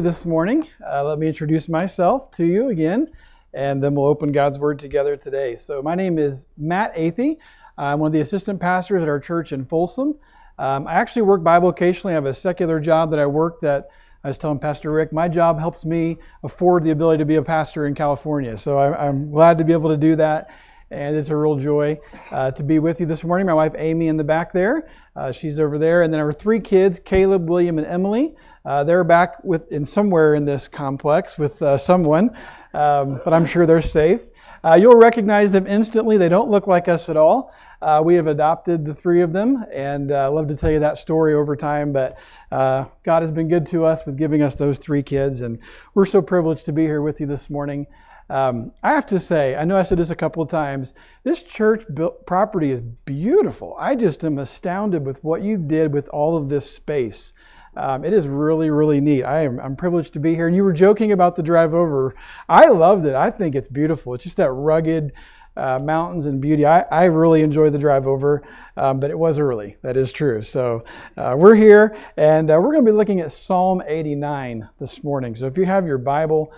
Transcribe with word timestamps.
this 0.00 0.24
morning. 0.24 0.66
Uh, 0.82 1.04
let 1.04 1.18
me 1.18 1.26
introduce 1.26 1.68
myself 1.68 2.30
to 2.30 2.46
you 2.46 2.70
again, 2.70 3.10
and 3.52 3.82
then 3.82 3.94
we'll 3.94 4.06
open 4.06 4.32
God's 4.32 4.58
Word 4.58 4.78
together 4.78 5.18
today. 5.18 5.54
So, 5.54 5.82
my 5.82 5.96
name 5.96 6.18
is 6.18 6.46
Matt 6.56 6.94
Athey. 6.94 7.36
I'm 7.76 7.98
one 7.98 8.06
of 8.06 8.14
the 8.14 8.22
assistant 8.22 8.58
pastors 8.58 9.02
at 9.02 9.08
our 9.10 9.20
church 9.20 9.52
in 9.52 9.66
Folsom. 9.66 10.14
Um, 10.58 10.86
I 10.86 10.94
actually 10.94 11.22
work 11.22 11.42
bivocationally. 11.42 12.12
I 12.12 12.14
have 12.14 12.24
a 12.24 12.32
secular 12.32 12.80
job 12.80 13.10
that 13.10 13.18
I 13.18 13.26
work 13.26 13.60
that 13.60 13.90
I 14.24 14.28
was 14.28 14.38
telling 14.38 14.60
Pastor 14.60 14.90
Rick, 14.90 15.12
my 15.12 15.28
job 15.28 15.58
helps 15.58 15.84
me 15.84 16.16
afford 16.42 16.84
the 16.84 16.90
ability 16.90 17.18
to 17.18 17.26
be 17.26 17.36
a 17.36 17.42
pastor 17.42 17.86
in 17.86 17.94
California. 17.94 18.56
So, 18.56 18.78
I, 18.78 19.08
I'm 19.08 19.30
glad 19.30 19.58
to 19.58 19.64
be 19.64 19.74
able 19.74 19.90
to 19.90 19.98
do 19.98 20.16
that 20.16 20.48
and 20.92 21.16
it's 21.16 21.30
a 21.30 21.36
real 21.36 21.56
joy 21.56 21.98
uh, 22.30 22.50
to 22.52 22.62
be 22.62 22.78
with 22.78 23.00
you 23.00 23.06
this 23.06 23.24
morning. 23.24 23.46
My 23.46 23.54
wife 23.54 23.72
Amy 23.76 24.08
in 24.08 24.18
the 24.18 24.24
back 24.24 24.52
there, 24.52 24.88
uh, 25.16 25.32
she's 25.32 25.58
over 25.58 25.78
there, 25.78 26.02
and 26.02 26.12
then 26.12 26.20
our 26.20 26.32
three 26.32 26.60
kids, 26.60 27.00
Caleb, 27.00 27.48
William, 27.48 27.78
and 27.78 27.86
Emily. 27.86 28.34
Uh, 28.64 28.84
they're 28.84 29.04
back 29.04 29.42
with 29.44 29.72
in 29.72 29.84
somewhere 29.84 30.34
in 30.34 30.44
this 30.44 30.68
complex 30.68 31.36
with 31.36 31.60
uh, 31.62 31.76
someone, 31.78 32.36
um, 32.74 33.20
but 33.24 33.32
I'm 33.32 33.46
sure 33.46 33.66
they're 33.66 33.80
safe. 33.80 34.20
Uh, 34.64 34.78
you'll 34.80 34.96
recognize 34.96 35.50
them 35.50 35.66
instantly. 35.66 36.18
They 36.18 36.28
don't 36.28 36.48
look 36.48 36.68
like 36.68 36.86
us 36.86 37.08
at 37.08 37.16
all. 37.16 37.52
Uh, 37.80 38.00
we 38.04 38.14
have 38.14 38.28
adopted 38.28 38.84
the 38.84 38.94
three 38.94 39.22
of 39.22 39.32
them, 39.32 39.64
and 39.72 40.12
I 40.12 40.28
love 40.28 40.48
to 40.48 40.56
tell 40.56 40.70
you 40.70 40.80
that 40.80 40.98
story 40.98 41.34
over 41.34 41.56
time. 41.56 41.92
But 41.92 42.16
God 42.50 43.22
has 43.22 43.32
been 43.32 43.48
good 43.48 43.66
to 43.68 43.86
us 43.86 44.06
with 44.06 44.16
giving 44.16 44.40
us 44.42 44.54
those 44.54 44.78
three 44.78 45.02
kids, 45.02 45.40
and 45.40 45.58
we're 45.94 46.06
so 46.06 46.22
privileged 46.22 46.66
to 46.66 46.72
be 46.72 46.82
here 46.82 47.02
with 47.02 47.20
you 47.20 47.26
this 47.26 47.50
morning. 47.50 47.88
Um, 48.30 48.72
I 48.82 48.94
have 48.94 49.06
to 49.06 49.20
say, 49.20 49.56
I 49.56 49.64
know 49.64 49.76
I 49.76 49.82
said 49.82 49.98
this 49.98 50.10
a 50.10 50.14
couple 50.14 50.42
of 50.42 50.48
times, 50.48 50.94
this 51.24 51.42
church 51.42 51.84
built 51.92 52.24
property 52.24 52.70
is 52.70 52.80
beautiful. 52.80 53.76
I 53.78 53.96
just 53.96 54.24
am 54.24 54.38
astounded 54.38 55.04
with 55.04 55.22
what 55.22 55.42
you 55.42 55.58
did 55.58 55.92
with 55.92 56.08
all 56.08 56.36
of 56.36 56.48
this 56.48 56.70
space. 56.70 57.34
Um, 57.74 58.04
it 58.04 58.12
is 58.12 58.28
really, 58.28 58.70
really 58.70 59.00
neat. 59.00 59.24
I 59.24 59.44
am, 59.44 59.58
I'm 59.58 59.76
privileged 59.76 60.14
to 60.14 60.20
be 60.20 60.34
here. 60.34 60.46
And 60.46 60.54
you 60.54 60.64
were 60.64 60.72
joking 60.72 61.12
about 61.12 61.36
the 61.36 61.42
drive 61.42 61.74
over. 61.74 62.14
I 62.48 62.68
loved 62.68 63.06
it. 63.06 63.14
I 63.14 63.30
think 63.30 63.54
it's 63.54 63.68
beautiful. 63.68 64.14
It's 64.14 64.24
just 64.24 64.36
that 64.36 64.50
rugged 64.50 65.12
uh, 65.56 65.78
mountains 65.78 66.26
and 66.26 66.40
beauty. 66.40 66.64
I, 66.64 66.80
I 66.80 67.04
really 67.04 67.42
enjoy 67.42 67.70
the 67.70 67.78
drive 67.78 68.06
over, 68.06 68.42
um, 68.76 69.00
but 69.00 69.10
it 69.10 69.18
was 69.18 69.38
early. 69.38 69.76
That 69.82 69.96
is 69.96 70.12
true. 70.12 70.42
So 70.42 70.84
uh, 71.16 71.34
we're 71.36 71.54
here, 71.54 71.96
and 72.16 72.50
uh, 72.50 72.58
we're 72.60 72.72
going 72.72 72.84
to 72.84 72.90
be 72.90 72.96
looking 72.96 73.20
at 73.20 73.32
Psalm 73.32 73.82
89 73.86 74.68
this 74.78 75.04
morning. 75.04 75.36
So 75.36 75.46
if 75.46 75.58
you 75.58 75.66
have 75.66 75.86
your 75.86 75.98
Bible, 75.98 76.52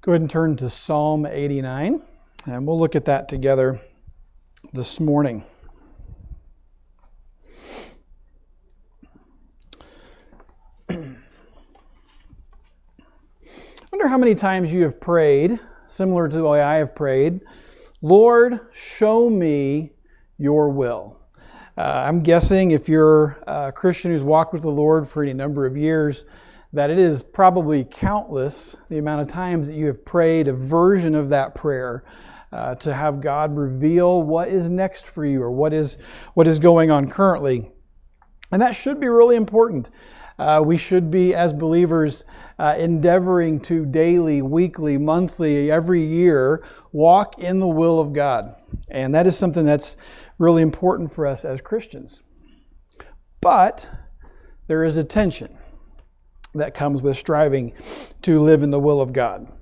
Go 0.00 0.12
ahead 0.12 0.20
and 0.20 0.30
turn 0.30 0.56
to 0.58 0.70
Psalm 0.70 1.26
89, 1.26 2.00
and 2.46 2.66
we'll 2.66 2.78
look 2.78 2.94
at 2.94 3.06
that 3.06 3.28
together 3.28 3.80
this 4.72 5.00
morning. 5.00 5.44
Wonder 13.92 14.08
how 14.08 14.18
many 14.18 14.34
times 14.34 14.72
you 14.72 14.82
have 14.82 15.00
prayed, 15.00 15.58
similar 15.86 16.28
to 16.28 16.36
the 16.36 16.44
way 16.44 16.60
I 16.60 16.76
have 16.76 16.94
prayed, 16.94 17.40
Lord, 18.02 18.60
show 18.72 19.28
me 19.28 19.92
your 20.36 20.68
will. 20.68 21.18
Uh, 21.76 22.04
I'm 22.06 22.20
guessing 22.20 22.72
if 22.72 22.88
you're 22.88 23.38
a 23.46 23.72
Christian 23.72 24.10
who's 24.10 24.22
walked 24.22 24.52
with 24.52 24.62
the 24.62 24.70
Lord 24.70 25.08
for 25.08 25.22
any 25.22 25.32
number 25.32 25.64
of 25.64 25.76
years, 25.76 26.24
that 26.74 26.90
it 26.90 26.98
is 26.98 27.22
probably 27.22 27.84
countless 27.84 28.76
the 28.90 28.98
amount 28.98 29.22
of 29.22 29.28
times 29.28 29.68
that 29.68 29.74
you 29.74 29.86
have 29.86 30.04
prayed 30.04 30.48
a 30.48 30.52
version 30.52 31.14
of 31.14 31.30
that 31.30 31.54
prayer 31.54 32.04
uh, 32.52 32.74
to 32.74 32.92
have 32.92 33.22
God 33.22 33.56
reveal 33.56 34.22
what 34.22 34.48
is 34.48 34.68
next 34.68 35.06
for 35.06 35.24
you 35.24 35.42
or 35.42 35.50
what 35.50 35.72
is 35.72 35.96
what 36.34 36.46
is 36.46 36.58
going 36.58 36.90
on 36.90 37.08
currently. 37.08 37.70
And 38.52 38.60
that 38.60 38.74
should 38.74 39.00
be 39.00 39.08
really 39.08 39.36
important. 39.36 39.88
Uh, 40.38 40.62
we 40.64 40.76
should 40.76 41.10
be, 41.10 41.34
as 41.34 41.52
believers, 41.52 42.24
uh, 42.58 42.74
endeavoring 42.78 43.60
to 43.60 43.86
daily, 43.86 44.42
weekly, 44.42 44.98
monthly, 44.98 45.70
every 45.70 46.04
year 46.04 46.64
walk 46.92 47.38
in 47.38 47.60
the 47.60 47.68
will 47.68 48.00
of 48.00 48.12
God. 48.12 48.54
And 48.88 49.14
that 49.14 49.26
is 49.26 49.38
something 49.38 49.64
that's 49.64 49.96
really 50.38 50.62
important 50.62 51.12
for 51.12 51.26
us 51.26 51.44
as 51.44 51.60
Christians. 51.60 52.22
But 53.40 53.88
there 54.66 54.84
is 54.84 54.96
a 54.96 55.04
tension 55.04 55.56
that 56.54 56.74
comes 56.74 57.00
with 57.02 57.16
striving 57.16 57.74
to 58.22 58.40
live 58.40 58.62
in 58.62 58.70
the 58.70 58.80
will 58.80 59.00
of 59.00 59.12
God. 59.12 59.52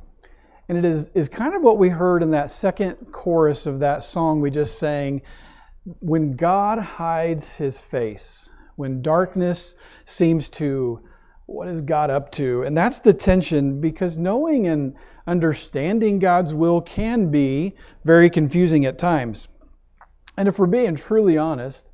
And 0.69 0.78
it 0.78 0.84
is, 0.84 1.11
is 1.15 1.28
kind 1.28 1.55
of 1.55 1.63
what 1.63 1.78
we 1.78 1.89
heard 1.89 2.23
in 2.23 2.33
that 2.33 2.51
second 2.51 3.13
chorus 3.13 3.67
of 3.67 3.81
that 3.81 4.03
song 4.03 4.41
we 4.41 4.51
just 4.51 4.78
sang. 4.78 5.23
When 6.01 6.34
God 6.34 6.78
hides 6.78 7.55
his 7.55 7.78
face, 7.78 8.51
when 8.75 9.03
darkness 9.03 9.77
seems 10.05 10.51
to, 10.51 11.03
what 11.47 11.69
is 11.69 11.83
God 11.83 12.11
up 12.11 12.33
to? 12.33 12.62
And 12.62 12.77
that's 12.77 12.99
the 13.01 13.15
tension 13.15 13.81
because 13.81 14.17
knowing 14.17 14.67
and 14.67 14.95
understanding 15.27 16.19
God's 16.19 16.53
will 16.53 16.81
can 16.81 17.31
be 17.31 17.75
very 18.05 18.31
confusing 18.31 18.84
at 18.84 18.99
times. 18.99 19.49
And 20.37 20.49
if 20.49 20.59
we're 20.59 20.67
being 20.67 20.97
truly 20.97 21.39
honest, 21.39 21.89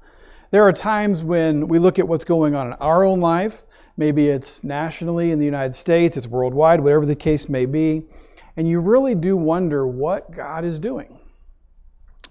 there 0.50 0.64
are 0.64 0.72
times 0.72 1.22
when 1.22 1.68
we 1.68 1.78
look 1.78 1.98
at 1.98 2.08
what's 2.08 2.24
going 2.24 2.54
on 2.54 2.68
in 2.68 2.72
our 2.74 3.04
own 3.04 3.20
life 3.20 3.64
Maybe 3.96 4.28
it's 4.28 4.64
nationally 4.64 5.30
in 5.30 5.38
the 5.38 5.44
United 5.44 5.74
States, 5.74 6.16
it's 6.16 6.26
worldwide, 6.26 6.80
whatever 6.80 7.04
the 7.04 7.14
case 7.14 7.48
may 7.48 7.66
be. 7.66 8.04
And 8.56 8.68
you 8.68 8.80
really 8.80 9.14
do 9.14 9.36
wonder 9.36 9.86
what 9.86 10.30
God 10.30 10.64
is 10.64 10.78
doing. 10.78 11.18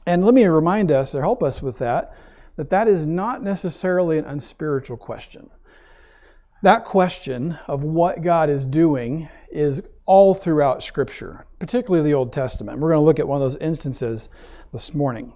And 0.06 0.26
let 0.26 0.34
me 0.34 0.46
remind 0.46 0.92
us, 0.92 1.14
or 1.14 1.22
help 1.22 1.44
us 1.44 1.62
with 1.62 1.80
that, 1.80 2.16
that 2.56 2.72
that 2.72 2.88
is 2.88 3.06
not 3.06 3.44
necessarily 3.44 4.18
an 4.18 4.26
unspiritual 4.26 4.98
question. 4.98 5.50
That 6.64 6.86
question 6.86 7.58
of 7.68 7.84
what 7.84 8.22
God 8.22 8.52
is 8.52 8.66
doing 8.66 9.30
is 9.52 9.82
all 10.06 10.36
throughout 10.36 10.84
Scripture, 10.84 11.48
particularly 11.58 12.08
the 12.08 12.16
Old 12.16 12.34
Testament. 12.34 12.78
We're 12.78 12.90
going 12.90 13.02
to 13.02 13.06
look 13.06 13.20
at 13.20 13.28
one 13.28 13.42
of 13.42 13.52
those 13.52 13.56
instances 13.56 14.30
this 14.72 14.94
morning. 14.94 15.34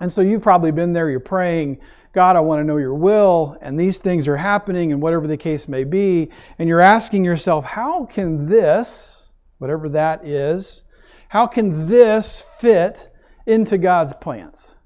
And 0.00 0.12
so 0.12 0.22
you've 0.22 0.42
probably 0.42 0.72
been 0.72 0.92
there, 0.92 1.08
you're 1.08 1.20
praying, 1.20 1.78
God, 2.12 2.34
I 2.34 2.40
want 2.40 2.60
to 2.60 2.64
know 2.64 2.78
your 2.78 2.94
will, 2.94 3.56
and 3.60 3.78
these 3.78 3.98
things 3.98 4.26
are 4.26 4.36
happening, 4.36 4.92
and 4.92 5.00
whatever 5.00 5.28
the 5.28 5.36
case 5.36 5.68
may 5.68 5.84
be, 5.84 6.30
and 6.58 6.68
you're 6.68 6.80
asking 6.80 7.24
yourself, 7.24 7.64
how 7.64 8.04
can 8.04 8.46
this, 8.46 9.30
whatever 9.58 9.90
that 9.90 10.26
is, 10.26 10.82
how 11.28 11.46
can 11.46 11.86
this 11.86 12.40
fit 12.58 13.08
into 13.46 13.78
God's 13.78 14.12
plans? 14.14 14.76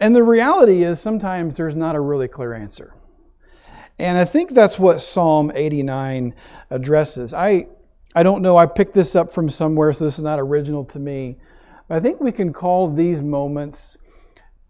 And 0.00 0.16
the 0.16 0.22
reality 0.22 0.82
is 0.82 1.00
sometimes 1.00 1.56
there's 1.56 1.76
not 1.76 1.94
a 1.94 2.00
really 2.00 2.28
clear 2.28 2.54
answer. 2.54 2.92
And 3.98 4.16
I 4.16 4.24
think 4.24 4.50
that's 4.54 4.78
what 4.78 5.02
Psalm 5.02 5.50
89 5.54 6.34
addresses. 6.70 7.34
I, 7.34 7.66
I 8.14 8.22
don't 8.22 8.42
know, 8.42 8.56
I 8.56 8.66
picked 8.66 8.94
this 8.94 9.16
up 9.16 9.32
from 9.32 9.50
somewhere, 9.50 9.92
so 9.92 10.04
this 10.04 10.18
is 10.18 10.24
not 10.24 10.38
original 10.38 10.84
to 10.86 11.00
me. 11.00 11.38
But 11.88 11.96
I 11.96 12.00
think 12.00 12.20
we 12.20 12.32
can 12.32 12.52
call 12.52 12.92
these 12.92 13.20
moments 13.20 13.96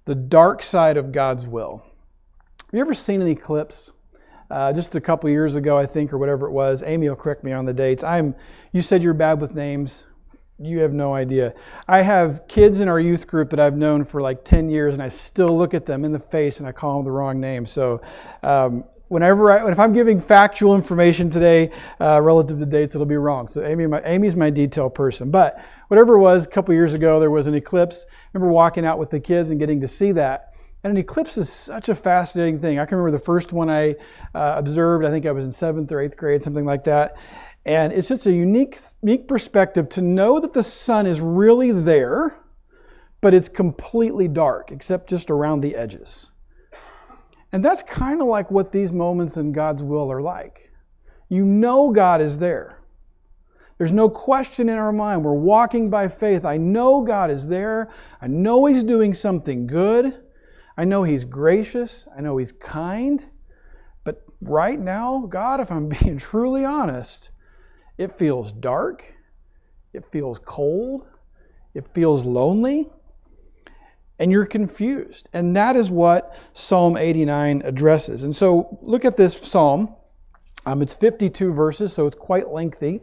the 0.07 0.15
dark 0.15 0.63
side 0.63 0.97
of 0.97 1.13
God's 1.13 1.47
will. 1.47 1.83
Have 2.65 2.75
you 2.75 2.81
ever 2.81 2.95
seen 2.95 3.21
an 3.21 3.29
eclipse? 3.29 3.93
Uh, 4.51 4.73
just 4.73 4.95
a 4.95 5.01
couple 5.01 5.29
years 5.29 5.57
ago, 5.57 5.77
I 5.77 5.85
think, 5.85 6.15
or 6.15 6.19
whatever 6.19 6.47
it 6.47 6.53
was. 6.53 6.83
Amy 6.83 7.09
will 7.09 7.17
correct 7.17 7.45
me 7.45 7.53
on 7.53 7.67
the 7.67 7.75
dates. 7.75 8.03
I'm. 8.03 8.35
You 8.73 8.81
said 8.81 9.03
you're 9.03 9.13
bad 9.13 9.43
with 9.43 9.55
names. 9.55 10.05
You 10.59 10.81
have 10.81 10.93
no 10.95 11.15
idea. 11.15 11.55
I 11.87 12.01
have 12.01 12.49
kids 12.49 12.81
in 12.81 12.89
our 12.89 12.99
youth 12.99 13.27
group 13.27 13.51
that 13.51 13.61
I've 13.61 13.77
known 13.77 14.05
for 14.05 14.23
like 14.23 14.45
10 14.45 14.71
years, 14.71 14.95
and 14.95 15.03
I 15.03 15.09
still 15.09 15.57
look 15.57 15.75
at 15.75 15.85
them 15.85 16.05
in 16.05 16.13
the 16.13 16.19
face 16.19 16.61
and 16.61 16.69
I 16.69 16.73
call 16.73 16.97
them 16.97 17.05
the 17.05 17.11
wrong 17.11 17.41
name. 17.41 17.67
So 17.67 18.01
um, 18.43 18.85
whenever 19.09 19.51
I, 19.51 19.71
if 19.71 19.79
I'm 19.79 19.93
giving 19.93 20.21
factual 20.21 20.75
information 20.75 21.31
today 21.31 21.73
uh, 22.01 22.21
relative 22.23 22.59
to 22.59 22.67
dates, 22.67 22.95
it'll 22.95 23.07
be 23.07 23.17
wrong. 23.17 23.49
So 23.49 23.65
Amy, 23.65 23.87
my, 23.87 24.03
Amy's 24.03 24.37
my 24.37 24.51
detail 24.51 24.91
person. 24.91 25.31
But 25.31 25.65
whatever 25.89 26.15
it 26.15 26.21
was, 26.21 26.47
a 26.47 26.49
couple 26.49 26.75
years 26.75 26.95
ago, 26.95 27.21
there 27.21 27.31
was 27.31 27.47
an 27.47 27.55
eclipse. 27.55 28.07
I 28.09 28.15
remember 28.35 28.53
walking 28.53 28.85
out 28.85 28.99
with 28.99 29.11
the 29.11 29.21
kids 29.21 29.51
and 29.51 29.59
getting 29.59 29.81
to 29.81 29.89
see 29.89 30.13
that. 30.13 30.55
And 30.85 30.93
an 30.93 30.97
eclipse 30.97 31.37
is 31.37 31.51
such 31.51 31.89
a 31.89 31.95
fascinating 31.95 32.61
thing. 32.61 32.79
I 32.79 32.87
can 32.87 32.99
remember 32.99 33.19
the 33.19 33.25
first 33.25 33.53
one 33.53 33.69
I 33.69 33.97
uh, 34.35 34.55
observed. 34.57 35.05
I 35.05 35.11
think 35.11 35.27
I 35.27 35.33
was 35.33 35.45
in 35.45 35.51
seventh 35.51 35.91
or 35.91 36.01
eighth 36.01 36.17
grade, 36.17 36.43
something 36.43 36.65
like 36.65 36.85
that. 36.85 37.17
And 37.65 37.93
it's 37.93 38.09
just 38.09 38.27
a 38.27 38.33
unique, 38.33 38.79
unique 39.03 39.27
perspective 39.27 39.89
to 39.91 40.03
know 40.03 40.39
that 40.39 40.53
the 40.53 40.63
sun 40.63 41.07
is 41.07 41.21
really 41.21 41.73
there, 41.73 42.39
but 43.21 43.35
it's 43.35 43.49
completely 43.49 44.29
dark, 44.29 44.71
except 44.71 45.11
just 45.11 45.31
around 45.31 45.61
the 45.61 45.75
edges. 45.75 46.31
And 47.53 47.65
that's 47.65 47.83
kind 47.83 48.21
of 48.21 48.27
like 48.27 48.51
what 48.51 48.73
these 48.73 48.93
moments 48.93 49.37
in 49.37 49.53
God's 49.53 49.83
will 49.83 50.13
are 50.13 50.21
like. 50.21 50.71
You 51.29 51.45
know 51.45 51.91
God 51.91 52.21
is 52.21 52.39
there. 52.39 52.79
There's 53.79 53.93
no 53.93 54.09
question 54.09 54.69
in 54.69 54.77
our 54.77 54.93
mind. 54.93 55.25
We're 55.25 55.33
walking 55.33 55.89
by 55.89 56.09
faith. 56.09 56.45
I 56.45 56.57
know 56.57 57.03
God 57.03 57.31
is 57.31 57.47
there. 57.47 57.91
I 58.21 58.27
know 58.27 58.67
He's 58.67 58.83
doing 58.83 59.15
something 59.15 59.67
good. 59.67 60.19
I 60.77 60.85
know 60.85 61.05
He's 61.05 61.25
gracious. 61.25 62.07
I 62.17 62.21
know 62.21 62.37
He's 62.37 62.53
kind. 62.53 63.25
But 64.05 64.23
right 64.41 64.79
now, 64.79 65.27
God, 65.29 65.61
if 65.61 65.71
I'm 65.71 65.89
being 66.01 66.19
truly 66.19 66.65
honest, 66.65 67.31
it 67.97 68.19
feels 68.19 68.53
dark. 68.53 69.05
It 69.93 70.05
feels 70.11 70.39
cold. 70.39 71.07
It 71.73 71.87
feels 71.95 72.27
lonely 72.27 72.91
and 74.19 74.33
you're 74.33 74.47
confused. 74.47 75.29
And 75.33 75.57
that 75.57 75.77
is 75.77 75.91
what 75.91 76.37
Psalm 76.55 76.97
89 76.97 77.63
addresses. 77.65 78.25
And 78.25 78.35
so 78.35 78.79
look 78.83 79.05
at 79.05 79.17
this 79.17 79.37
psalm. 79.37 79.95
Um, 80.67 80.83
it's 80.83 80.93
52 80.93 81.55
verses, 81.55 81.95
so 81.95 82.07
it's 82.07 82.17
quite 82.17 82.51
lengthy. 82.51 83.01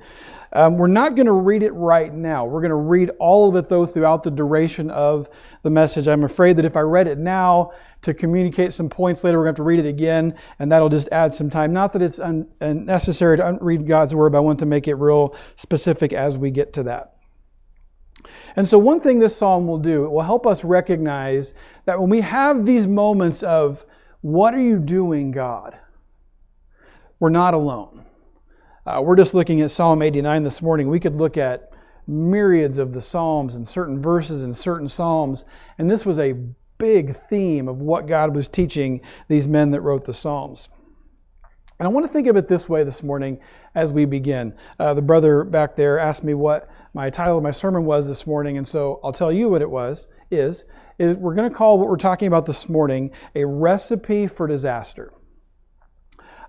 Um, 0.53 0.77
we're 0.77 0.87
not 0.87 1.15
going 1.15 1.25
to 1.25 1.33
read 1.33 1.63
it 1.63 1.71
right 1.71 2.13
now. 2.13 2.45
We're 2.45 2.61
going 2.61 2.69
to 2.69 2.75
read 2.75 3.11
all 3.17 3.49
of 3.49 3.55
it, 3.55 3.69
though, 3.69 3.85
throughout 3.85 4.23
the 4.23 4.29
duration 4.29 4.91
of 4.91 5.29
the 5.63 5.71
message. 5.71 6.07
I'm 6.07 6.23
afraid 6.23 6.57
that 6.57 6.65
if 6.65 6.77
I 6.77 6.81
read 6.81 7.07
it 7.07 7.17
now 7.17 7.71
to 8.03 8.13
communicate 8.13 8.71
some 8.73 8.89
points 8.89 9.23
later, 9.23 9.39
we're 9.39 9.45
going 9.45 9.55
to 9.55 9.61
have 9.61 9.65
to 9.65 9.69
read 9.69 9.79
it 9.79 9.89
again, 9.89 10.35
and 10.59 10.71
that'll 10.71 10.89
just 10.89 11.09
add 11.11 11.33
some 11.33 11.49
time. 11.49 11.73
Not 11.73 11.93
that 11.93 12.03
it's 12.03 12.19
un- 12.19 12.47
necessary 12.61 13.37
to 13.37 13.57
read 13.59 13.87
God's 13.87 14.13
Word, 14.13 14.33
but 14.33 14.37
I 14.37 14.41
want 14.41 14.59
to 14.59 14.67
make 14.67 14.87
it 14.87 14.95
real 14.95 15.35
specific 15.55 16.13
as 16.13 16.37
we 16.37 16.51
get 16.51 16.73
to 16.73 16.83
that. 16.83 17.14
And 18.55 18.67
so, 18.67 18.77
one 18.77 19.01
thing 19.01 19.19
this 19.19 19.35
psalm 19.35 19.67
will 19.67 19.79
do, 19.79 20.05
it 20.05 20.11
will 20.11 20.21
help 20.21 20.47
us 20.47 20.63
recognize 20.63 21.53
that 21.85 21.99
when 21.99 22.09
we 22.09 22.21
have 22.21 22.65
these 22.65 22.87
moments 22.87 23.43
of, 23.43 23.85
What 24.21 24.53
are 24.53 24.61
you 24.61 24.79
doing, 24.79 25.31
God? 25.31 25.77
we're 27.19 27.29
not 27.29 27.53
alone. 27.53 28.05
Uh, 28.85 29.01
we're 29.01 29.15
just 29.15 29.33
looking 29.33 29.61
at 29.61 29.71
Psalm 29.71 30.01
89 30.01 30.43
this 30.43 30.61
morning. 30.61 30.89
We 30.89 30.99
could 30.99 31.15
look 31.15 31.37
at 31.37 31.71
myriads 32.07 32.77
of 32.77 32.93
the 32.93 33.01
Psalms 33.01 33.55
and 33.55 33.67
certain 33.67 34.01
verses 34.01 34.43
in 34.43 34.53
certain 34.53 34.87
Psalms, 34.87 35.45
and 35.77 35.89
this 35.89 36.05
was 36.05 36.19
a 36.19 36.35
big 36.77 37.15
theme 37.15 37.67
of 37.67 37.81
what 37.81 38.05
God 38.05 38.35
was 38.35 38.47
teaching 38.47 39.01
these 39.27 39.47
men 39.47 39.71
that 39.71 39.81
wrote 39.81 40.05
the 40.05 40.13
Psalms. 40.13 40.69
And 41.79 41.87
I 41.87 41.89
want 41.89 42.05
to 42.05 42.11
think 42.11 42.27
of 42.27 42.37
it 42.37 42.47
this 42.47 42.69
way 42.69 42.83
this 42.83 43.01
morning 43.01 43.39
as 43.73 43.91
we 43.91 44.05
begin. 44.05 44.53
Uh, 44.79 44.93
the 44.93 45.01
brother 45.01 45.43
back 45.43 45.75
there 45.75 45.97
asked 45.99 46.23
me 46.23 46.33
what 46.33 46.69
my 46.95 47.09
title 47.09 47.35
of 47.35 47.43
my 47.43 47.51
sermon 47.51 47.83
was 47.83 48.07
this 48.07 48.25
morning, 48.25 48.55
and 48.55 48.65
so 48.65 49.01
I'll 49.03 49.11
tell 49.11 49.29
you 49.29 49.49
what 49.49 49.61
it 49.61 49.69
was. 49.69 50.07
Is, 50.31 50.63
is 50.97 51.17
we're 51.17 51.35
going 51.35 51.49
to 51.49 51.55
call 51.55 51.77
what 51.77 51.89
we're 51.89 51.97
talking 51.97 52.29
about 52.29 52.45
this 52.45 52.69
morning 52.69 53.11
a 53.35 53.45
recipe 53.45 54.27
for 54.27 54.47
disaster. 54.47 55.11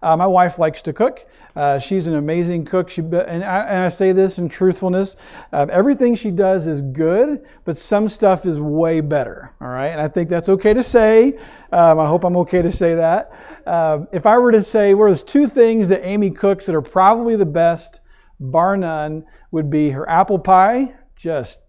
Uh, 0.00 0.16
my 0.16 0.28
wife 0.28 0.60
likes 0.60 0.82
to 0.82 0.92
cook. 0.92 1.26
Uh, 1.56 1.80
she's 1.80 2.06
an 2.06 2.14
amazing 2.14 2.64
cook. 2.64 2.90
She, 2.90 3.00
and, 3.00 3.42
I, 3.42 3.60
and 3.62 3.84
I 3.84 3.88
say 3.88 4.12
this 4.12 4.38
in 4.38 4.48
truthfulness. 4.48 5.16
Uh, 5.52 5.66
everything 5.68 6.14
she 6.14 6.30
does 6.30 6.68
is 6.68 6.80
good, 6.80 7.44
but 7.64 7.76
some 7.76 8.06
stuff 8.06 8.46
is 8.46 8.56
way 8.60 9.00
better. 9.00 9.50
All 9.60 9.66
right, 9.66 9.88
and 9.88 10.00
I 10.00 10.06
think 10.06 10.28
that's 10.28 10.48
okay 10.48 10.74
to 10.74 10.84
say. 10.84 11.38
Um, 11.72 11.98
I 11.98 12.06
hope 12.06 12.22
I'm 12.22 12.36
okay 12.38 12.62
to 12.62 12.70
say 12.70 12.94
that. 12.94 13.32
Um, 13.66 14.06
if 14.12 14.26
I 14.26 14.38
were 14.38 14.52
to 14.52 14.62
say, 14.62 14.94
well, 14.94 15.08
there's 15.08 15.24
two 15.24 15.48
things 15.48 15.88
that 15.88 16.06
Amy 16.06 16.30
cooks 16.30 16.66
that 16.66 16.76
are 16.76 16.82
probably 16.82 17.34
the 17.34 17.46
best, 17.46 18.00
bar 18.38 18.76
none, 18.76 19.24
would 19.56 19.70
be 19.70 19.90
her 19.90 20.08
apple 20.08 20.38
pie, 20.38 20.94
just 21.16 21.60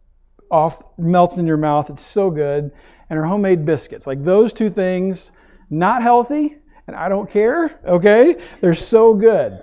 off 0.52 0.84
melts 0.98 1.38
in 1.38 1.48
your 1.48 1.58
mouth. 1.58 1.90
It's 1.90 2.02
so 2.02 2.30
good, 2.30 2.72
and 3.10 3.18
her 3.18 3.26
homemade 3.26 3.66
biscuits. 3.66 4.06
Like 4.06 4.22
those 4.22 4.54
two 4.54 4.70
things, 4.70 5.32
not 5.70 6.02
healthy 6.02 6.58
and 6.86 6.96
I 6.96 7.10
don't 7.10 7.30
care, 7.30 7.80
okay? 7.86 8.38
They're 8.62 8.74
so 8.74 9.14
good. 9.14 9.62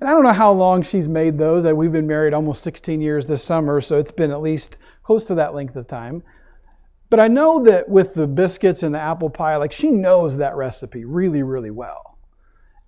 And 0.00 0.08
I 0.08 0.12
don't 0.12 0.24
know 0.24 0.32
how 0.32 0.52
long 0.52 0.82
she's 0.82 1.08
made 1.08 1.38
those. 1.38 1.66
We've 1.66 1.92
been 1.92 2.06
married 2.06 2.34
almost 2.34 2.62
16 2.62 3.00
years 3.00 3.26
this 3.26 3.42
summer, 3.42 3.80
so 3.80 3.98
it's 3.98 4.12
been 4.12 4.30
at 4.30 4.42
least 4.42 4.78
close 5.02 5.24
to 5.26 5.36
that 5.36 5.54
length 5.54 5.76
of 5.76 5.86
time. 5.86 6.22
But 7.08 7.20
I 7.20 7.28
know 7.28 7.64
that 7.64 7.88
with 7.88 8.14
the 8.14 8.26
biscuits 8.26 8.82
and 8.82 8.94
the 8.94 9.00
apple 9.00 9.30
pie, 9.30 9.56
like 9.56 9.72
she 9.72 9.90
knows 9.90 10.38
that 10.38 10.56
recipe 10.56 11.04
really, 11.04 11.42
really 11.42 11.70
well. 11.70 12.13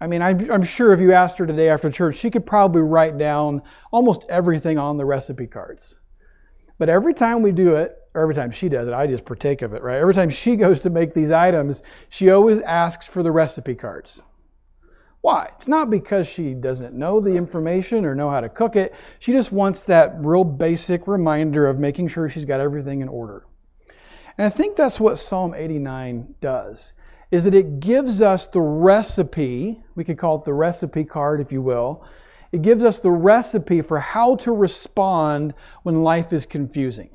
I 0.01 0.09
mean, 0.09 0.21
I'm, 0.21 0.63
sure 0.65 0.93
if 0.93 1.01
you 1.01 1.13
asked 1.13 1.39
her 1.39 1.47
today 1.47 1.71
after 1.71 1.91
church, 1.91 2.17
she 2.17 2.31
could 2.31 2.45
probably 2.45 2.83
write 2.83 3.17
down 3.17 3.63
almost 3.91 4.27
everything 4.29 4.79
on 4.79 4.99
the 4.99 5.07
recipe 5.07 5.47
cards. 5.47 5.99
But 6.79 6.91
every 6.91 7.15
time 7.15 7.41
we 7.41 7.53
do 7.53 7.77
it, 7.77 7.97
or 8.13 8.21
every 8.21 8.35
time 8.35 8.51
she 8.51 8.69
does 8.69 8.89
it, 8.89 8.95
I 8.95 9.07
just 9.07 9.25
partake 9.25 9.63
of 9.63 9.73
it, 9.73 9.83
right? 9.83 9.99
Every 9.99 10.13
time 10.13 10.29
she 10.29 10.57
goes 10.65 10.83
to 10.83 10.91
make 10.91 11.15
these 11.15 11.31
items, 11.31 11.83
she 12.11 12.31
always 12.31 12.61
asks 12.61 13.09
for 13.09 13.23
the 13.23 13.33
recipe 13.33 13.75
cards. 13.75 14.23
Why? 15.23 15.49
It's 15.57 15.67
not 15.67 15.91
because 15.91 16.29
she 16.29 16.55
doesn't 16.55 16.95
know 16.95 17.21
the 17.21 17.35
information 17.35 18.05
or 18.05 18.15
know 18.15 18.31
how 18.31 18.43
to 18.43 18.49
cook 18.51 18.77
it. 18.77 18.95
She 19.19 19.33
just 19.33 19.51
wants 19.51 19.81
that 19.83 20.25
real 20.25 20.45
basic 20.45 21.09
reminder 21.09 21.67
of 21.67 21.79
making 21.79 22.09
sure 22.09 22.29
she's 22.29 22.45
got 22.45 22.61
everything 22.61 23.01
in 23.01 23.09
order. 23.09 23.45
And 24.39 24.47
I 24.47 24.51
think 24.51 24.77
that's 24.77 25.01
what 25.01 25.19
Psalm 25.19 25.55
89 25.55 26.35
does. 26.41 26.93
Is 27.31 27.45
that 27.45 27.55
it 27.55 27.81
gives 27.81 28.23
us 28.23 28.47
the 28.49 28.61
recipe, 28.61 29.81
we 29.95 30.05
could 30.05 30.19
call 30.19 30.39
it 30.39 30.45
the 30.45 30.55
recipe 30.55 31.05
card 31.05 31.41
if 31.41 31.53
you 31.53 31.61
will. 31.61 32.05
It 32.53 32.63
gives 32.63 32.83
us 32.83 33.01
the 33.01 33.11
recipe 33.11 33.83
for 33.83 33.99
how 33.99 34.37
to 34.37 34.53
respond 34.53 35.55
when 35.83 36.03
life 36.03 36.33
is 36.33 36.47
confusing. 36.47 37.11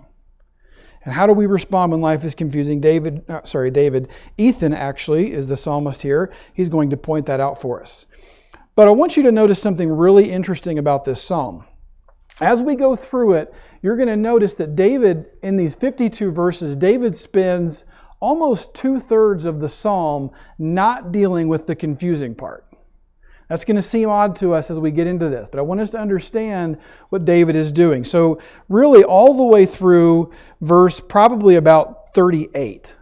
And 1.04 1.14
how 1.14 1.26
do 1.26 1.34
we 1.34 1.48
respond 1.48 1.92
when 1.92 2.02
life 2.02 2.24
is 2.26 2.36
confusing? 2.36 2.80
David, 2.80 3.24
uh, 3.28 3.44
sorry, 3.44 3.72
David, 3.72 4.10
Ethan 4.38 4.74
actually 4.74 5.32
is 5.32 5.48
the 5.48 5.58
psalmist 5.58 6.02
here. 6.02 6.32
He's 6.54 6.70
going 6.70 6.92
to 6.92 6.98
point 6.98 7.26
that 7.26 7.40
out 7.40 7.60
for 7.60 7.82
us. 7.82 8.06
But 8.76 8.88
I 8.88 8.92
want 8.92 9.18
you 9.18 9.24
to 9.24 9.32
notice 9.32 9.62
something 9.62 9.90
really 9.90 10.32
interesting 10.32 10.78
about 10.78 11.04
this 11.04 11.22
psalm. 11.22 11.66
As 12.40 12.62
we 12.62 12.76
go 12.76 12.96
through 12.96 13.34
it, 13.34 13.54
you're 13.82 13.96
going 13.96 14.10
to 14.10 14.16
notice 14.16 14.56
that 14.56 14.76
David, 14.76 15.26
in 15.42 15.58
these 15.58 15.76
52 15.76 16.32
verses, 16.32 16.76
David 16.76 17.16
spends 17.16 17.86
almost 18.22 18.74
two 18.74 19.00
thirds 19.00 19.44
of 19.44 19.60
the 19.60 19.68
psalm 19.68 20.32
not 20.58 21.12
dealing 21.12 21.50
with 21.50 21.68
the 21.68 21.76
confusing 21.76 22.36
part. 22.36 22.66
That's 23.50 23.66
going 23.66 23.76
to 23.76 23.82
seem 23.82 24.08
odd 24.08 24.38
to 24.38 24.54
us 24.54 24.72
as 24.72 24.80
we 24.80 24.92
get 24.92 25.08
into 25.08 25.28
this, 25.28 25.50
but 25.50 25.60
I 25.60 25.64
want 25.64 25.82
us 25.82 25.92
to 25.92 26.00
understand 26.00 26.78
what 27.10 27.26
David 27.26 27.58
is 27.58 27.74
doing. 27.74 28.06
So, 28.06 28.40
really, 28.70 29.04
all 29.04 29.34
the 29.34 29.44
way 29.44 29.66
through 29.66 30.32
verse 30.62 31.02
probably 31.02 31.58
about 31.58 32.14
38. 32.14 32.96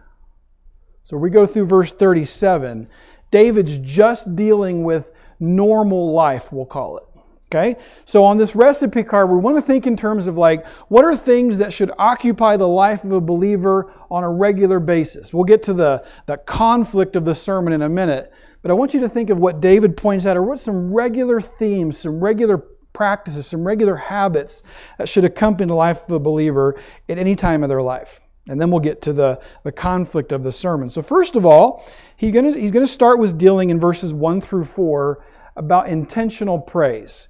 So, 1.04 1.16
we 1.16 1.30
go 1.30 1.46
through 1.46 1.66
verse 1.66 1.92
37. 1.92 2.88
David's 3.30 3.78
just 3.78 4.34
dealing 4.34 4.82
with 4.82 5.08
normal 5.38 6.12
life, 6.12 6.52
we'll 6.52 6.66
call 6.66 6.98
it. 6.98 7.04
Okay? 7.52 7.80
So 8.04 8.24
on 8.24 8.36
this 8.36 8.54
recipe 8.54 9.02
card, 9.02 9.28
we 9.28 9.36
want 9.36 9.56
to 9.56 9.62
think 9.62 9.88
in 9.88 9.96
terms 9.96 10.28
of 10.28 10.38
like, 10.38 10.66
what 10.88 11.04
are 11.04 11.16
things 11.16 11.58
that 11.58 11.72
should 11.72 11.90
occupy 11.98 12.56
the 12.56 12.68
life 12.68 13.02
of 13.02 13.10
a 13.10 13.20
believer 13.20 13.92
on 14.08 14.22
a 14.22 14.30
regular 14.30 14.78
basis? 14.78 15.34
We'll 15.34 15.44
get 15.44 15.64
to 15.64 15.74
the, 15.74 16.04
the 16.26 16.36
conflict 16.36 17.16
of 17.16 17.24
the 17.24 17.34
sermon 17.34 17.72
in 17.72 17.82
a 17.82 17.88
minute. 17.88 18.32
But 18.62 18.70
I 18.70 18.74
want 18.74 18.94
you 18.94 19.00
to 19.00 19.08
think 19.08 19.30
of 19.30 19.38
what 19.38 19.60
David 19.60 19.96
points 19.96 20.26
out, 20.26 20.36
or 20.36 20.42
what 20.42 20.60
some 20.60 20.94
regular 20.94 21.40
themes, 21.40 21.98
some 21.98 22.22
regular 22.22 22.58
practices, 22.92 23.48
some 23.48 23.64
regular 23.64 23.96
habits 23.96 24.62
that 24.98 25.08
should 25.08 25.24
accompany 25.24 25.68
the 25.68 25.74
life 25.74 26.04
of 26.04 26.10
a 26.10 26.20
believer 26.20 26.78
at 27.08 27.18
any 27.18 27.34
time 27.34 27.64
of 27.64 27.68
their 27.68 27.82
life. 27.82 28.20
And 28.48 28.60
then 28.60 28.70
we'll 28.70 28.80
get 28.80 29.02
to 29.02 29.12
the, 29.12 29.40
the 29.64 29.72
conflict 29.72 30.32
of 30.32 30.44
the 30.44 30.52
sermon. 30.52 30.90
So, 30.90 31.02
first 31.02 31.36
of 31.36 31.46
all, 31.46 31.84
he's 32.16 32.32
gonna, 32.32 32.52
he's 32.52 32.70
going 32.70 32.86
to 32.86 32.92
start 32.92 33.18
with 33.18 33.38
dealing 33.38 33.70
in 33.70 33.80
verses 33.80 34.14
1 34.14 34.40
through 34.40 34.64
4 34.64 35.24
about 35.56 35.88
intentional 35.88 36.58
praise. 36.58 37.28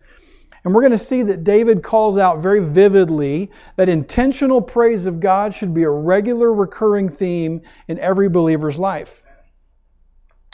And 0.64 0.74
we're 0.74 0.82
going 0.82 0.92
to 0.92 0.98
see 0.98 1.22
that 1.22 1.44
David 1.44 1.82
calls 1.82 2.18
out 2.18 2.40
very 2.40 2.60
vividly 2.60 3.50
that 3.76 3.88
intentional 3.88 4.60
praise 4.60 5.06
of 5.06 5.20
God 5.20 5.54
should 5.54 5.72
be 5.72 5.84
a 5.84 5.90
regular 5.90 6.52
recurring 6.52 7.08
theme 7.08 7.62
in 7.88 7.98
every 7.98 8.28
believer's 8.28 8.78
life. 8.78 9.22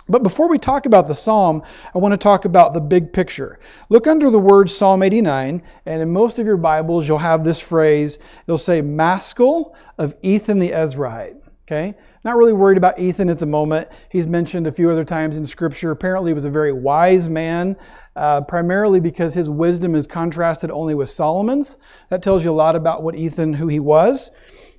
But 0.09 0.23
before 0.23 0.49
we 0.49 0.59
talk 0.59 0.87
about 0.87 1.09
the 1.09 1.15
psalm, 1.15 1.65
I 1.93 1.99
want 1.99 2.13
to 2.13 2.19
talk 2.19 2.45
about 2.45 2.75
the 2.75 2.81
big 2.81 3.13
picture. 3.13 3.59
Look 3.89 4.07
under 4.07 4.31
the 4.31 4.39
word 4.39 4.71
Psalm 4.71 5.03
89, 5.03 5.63
and 5.85 6.03
in 6.03 6.13
most 6.13 6.39
of 6.39 6.47
your 6.47 6.57
Bibles, 6.57 7.09
you'll 7.09 7.19
have 7.19 7.43
this 7.43 7.59
phrase. 7.59 8.21
It'll 8.47 8.57
say, 8.57 8.83
Maskil 8.83 9.75
of 9.99 10.15
Ethan 10.23 10.61
the 10.61 10.71
Ezrahite. 10.71 11.41
Okay? 11.67 11.97
Not 12.25 12.37
really 12.37 12.53
worried 12.53 12.79
about 12.79 13.01
Ethan 13.01 13.29
at 13.29 13.41
the 13.41 13.47
moment. 13.47 13.89
He's 14.09 14.29
mentioned 14.29 14.69
a 14.69 14.73
few 14.73 14.91
other 14.91 15.05
times 15.05 15.37
in 15.37 15.45
Scripture. 15.45 15.91
Apparently, 15.91 16.31
he 16.31 16.35
was 16.35 16.45
a 16.45 16.51
very 16.51 16.73
wise 16.73 17.29
man, 17.29 17.77
uh, 18.17 18.41
primarily 18.41 19.01
because 19.01 19.35
his 19.35 19.49
wisdom 19.49 19.95
is 19.95 20.07
contrasted 20.07 20.71
only 20.71 20.95
with 20.95 21.11
Solomon's. 21.11 21.77
That 22.09 22.23
tells 22.23 22.43
you 22.43 22.51
a 22.51 22.53
lot 22.53 22.75
about 22.75 23.03
what 23.03 23.15
Ethan, 23.15 23.53
who 23.53 23.69
he 23.69 23.79
was. 23.79 24.31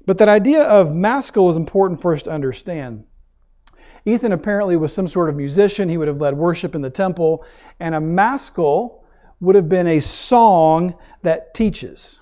But 0.06 0.18
that 0.18 0.30
idea 0.30 0.64
of 0.64 0.94
Maskil 0.94 1.50
is 1.50 1.58
important 1.58 2.02
for 2.02 2.14
us 2.14 2.24
to 2.24 2.32
understand. 2.32 3.06
Ethan 4.08 4.32
apparently 4.32 4.78
was 4.78 4.94
some 4.94 5.08
sort 5.08 5.28
of 5.28 5.36
musician. 5.36 5.90
He 5.90 5.98
would 5.98 6.08
have 6.08 6.22
led 6.22 6.38
worship 6.38 6.76
in 6.76 6.82
the 6.82 6.90
temple. 6.90 7.44
And 7.78 7.94
a 7.94 8.00
maskil 8.00 9.04
would 9.42 9.56
have 9.56 9.68
been 9.68 9.86
a 9.86 10.00
song 10.00 10.96
that 11.24 11.54
teaches. 11.54 12.22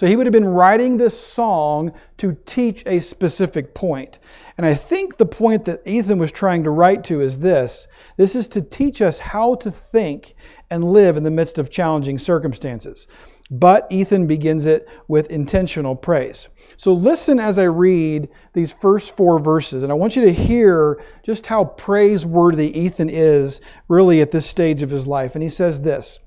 So 0.00 0.06
he 0.06 0.16
would 0.16 0.24
have 0.24 0.32
been 0.32 0.48
writing 0.48 0.96
this 0.96 1.20
song 1.20 1.92
to 2.16 2.34
teach 2.46 2.84
a 2.86 3.00
specific 3.00 3.74
point. 3.74 4.18
And 4.56 4.64
I 4.64 4.72
think 4.72 5.18
the 5.18 5.26
point 5.26 5.66
that 5.66 5.86
Ethan 5.86 6.18
was 6.18 6.32
trying 6.32 6.64
to 6.64 6.70
write 6.70 7.04
to 7.04 7.20
is 7.20 7.38
this 7.38 7.86
this 8.16 8.34
is 8.34 8.48
to 8.48 8.62
teach 8.62 9.02
us 9.02 9.18
how 9.18 9.56
to 9.56 9.70
think 9.70 10.36
and 10.70 10.82
live 10.82 11.18
in 11.18 11.22
the 11.22 11.30
midst 11.30 11.58
of 11.58 11.68
challenging 11.68 12.16
circumstances. 12.16 13.08
But 13.50 13.88
Ethan 13.90 14.26
begins 14.26 14.64
it 14.64 14.88
with 15.06 15.30
intentional 15.30 15.96
praise. 15.96 16.48
So 16.78 16.94
listen 16.94 17.38
as 17.38 17.58
I 17.58 17.64
read 17.64 18.30
these 18.54 18.72
first 18.72 19.18
four 19.18 19.38
verses, 19.38 19.82
and 19.82 19.92
I 19.92 19.96
want 19.96 20.16
you 20.16 20.22
to 20.22 20.32
hear 20.32 21.02
just 21.24 21.46
how 21.46 21.64
praiseworthy 21.66 22.74
Ethan 22.84 23.10
is 23.10 23.60
really 23.86 24.22
at 24.22 24.30
this 24.30 24.46
stage 24.46 24.82
of 24.82 24.88
his 24.88 25.06
life. 25.06 25.34
And 25.34 25.42
he 25.42 25.50
says 25.50 25.78
this 25.78 26.20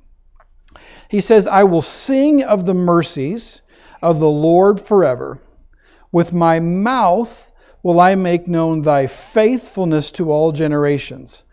He 1.13 1.21
says, 1.21 1.45
I 1.45 1.65
will 1.65 1.83
sing 1.83 2.41
of 2.41 2.65
the 2.65 2.73
mercies 2.73 3.61
of 4.01 4.19
the 4.19 4.27
Lord 4.27 4.79
forever. 4.79 5.37
With 6.11 6.33
my 6.33 6.59
mouth 6.59 7.53
will 7.83 7.99
I 7.99 8.15
make 8.15 8.47
known 8.47 8.81
thy 8.81 9.05
faithfulness 9.05 10.09
to 10.13 10.31
all 10.31 10.51
generations. 10.51 11.43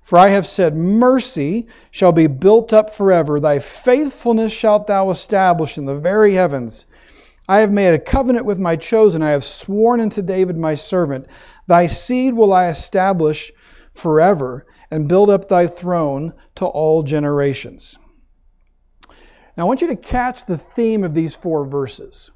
For 0.00 0.18
I 0.18 0.28
have 0.28 0.46
said, 0.46 0.74
Mercy 0.74 1.66
shall 1.90 2.12
be 2.12 2.28
built 2.28 2.72
up 2.72 2.94
forever. 2.94 3.40
Thy 3.40 3.58
faithfulness 3.58 4.54
shalt 4.54 4.86
thou 4.86 5.10
establish 5.10 5.76
in 5.76 5.84
the 5.84 5.96
very 5.96 6.32
heavens. 6.32 6.86
I 7.46 7.60
have 7.60 7.70
made 7.70 7.92
a 7.92 7.98
covenant 7.98 8.46
with 8.46 8.58
my 8.58 8.76
chosen. 8.76 9.20
I 9.20 9.32
have 9.32 9.44
sworn 9.44 10.00
unto 10.00 10.22
David 10.22 10.56
my 10.56 10.76
servant. 10.76 11.26
Thy 11.66 11.88
seed 11.88 12.32
will 12.32 12.54
I 12.54 12.68
establish 12.68 13.52
forever, 13.92 14.64
and 14.90 15.08
build 15.08 15.28
up 15.28 15.46
thy 15.46 15.66
throne 15.66 16.32
to 16.54 16.64
all 16.64 17.02
generations. 17.02 17.98
Now 19.60 19.66
I 19.66 19.68
want 19.68 19.82
you 19.82 19.88
to 19.88 19.96
catch 19.96 20.46
the 20.46 20.56
theme 20.56 21.04
of 21.04 21.12
these 21.12 21.34
four 21.34 21.66
verses. 21.66 22.30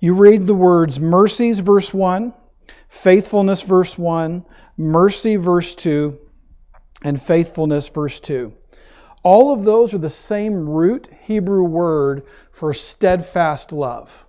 You 0.00 0.14
read 0.16 0.48
the 0.48 0.54
words 0.54 0.98
mercies, 0.98 1.60
verse 1.60 1.94
1, 1.94 2.34
faithfulness, 2.88 3.62
verse 3.62 3.96
1, 3.96 4.44
mercy, 4.76 5.36
verse 5.36 5.76
2, 5.76 6.18
and 7.04 7.22
faithfulness, 7.22 7.86
verse 7.86 8.18
2. 8.18 8.52
All 9.22 9.52
of 9.52 9.62
those 9.62 9.94
are 9.94 9.98
the 9.98 10.10
same 10.10 10.68
root 10.68 11.08
Hebrew 11.26 11.62
word 11.62 12.24
for 12.50 12.74
steadfast 12.74 13.70
love. 13.70 14.26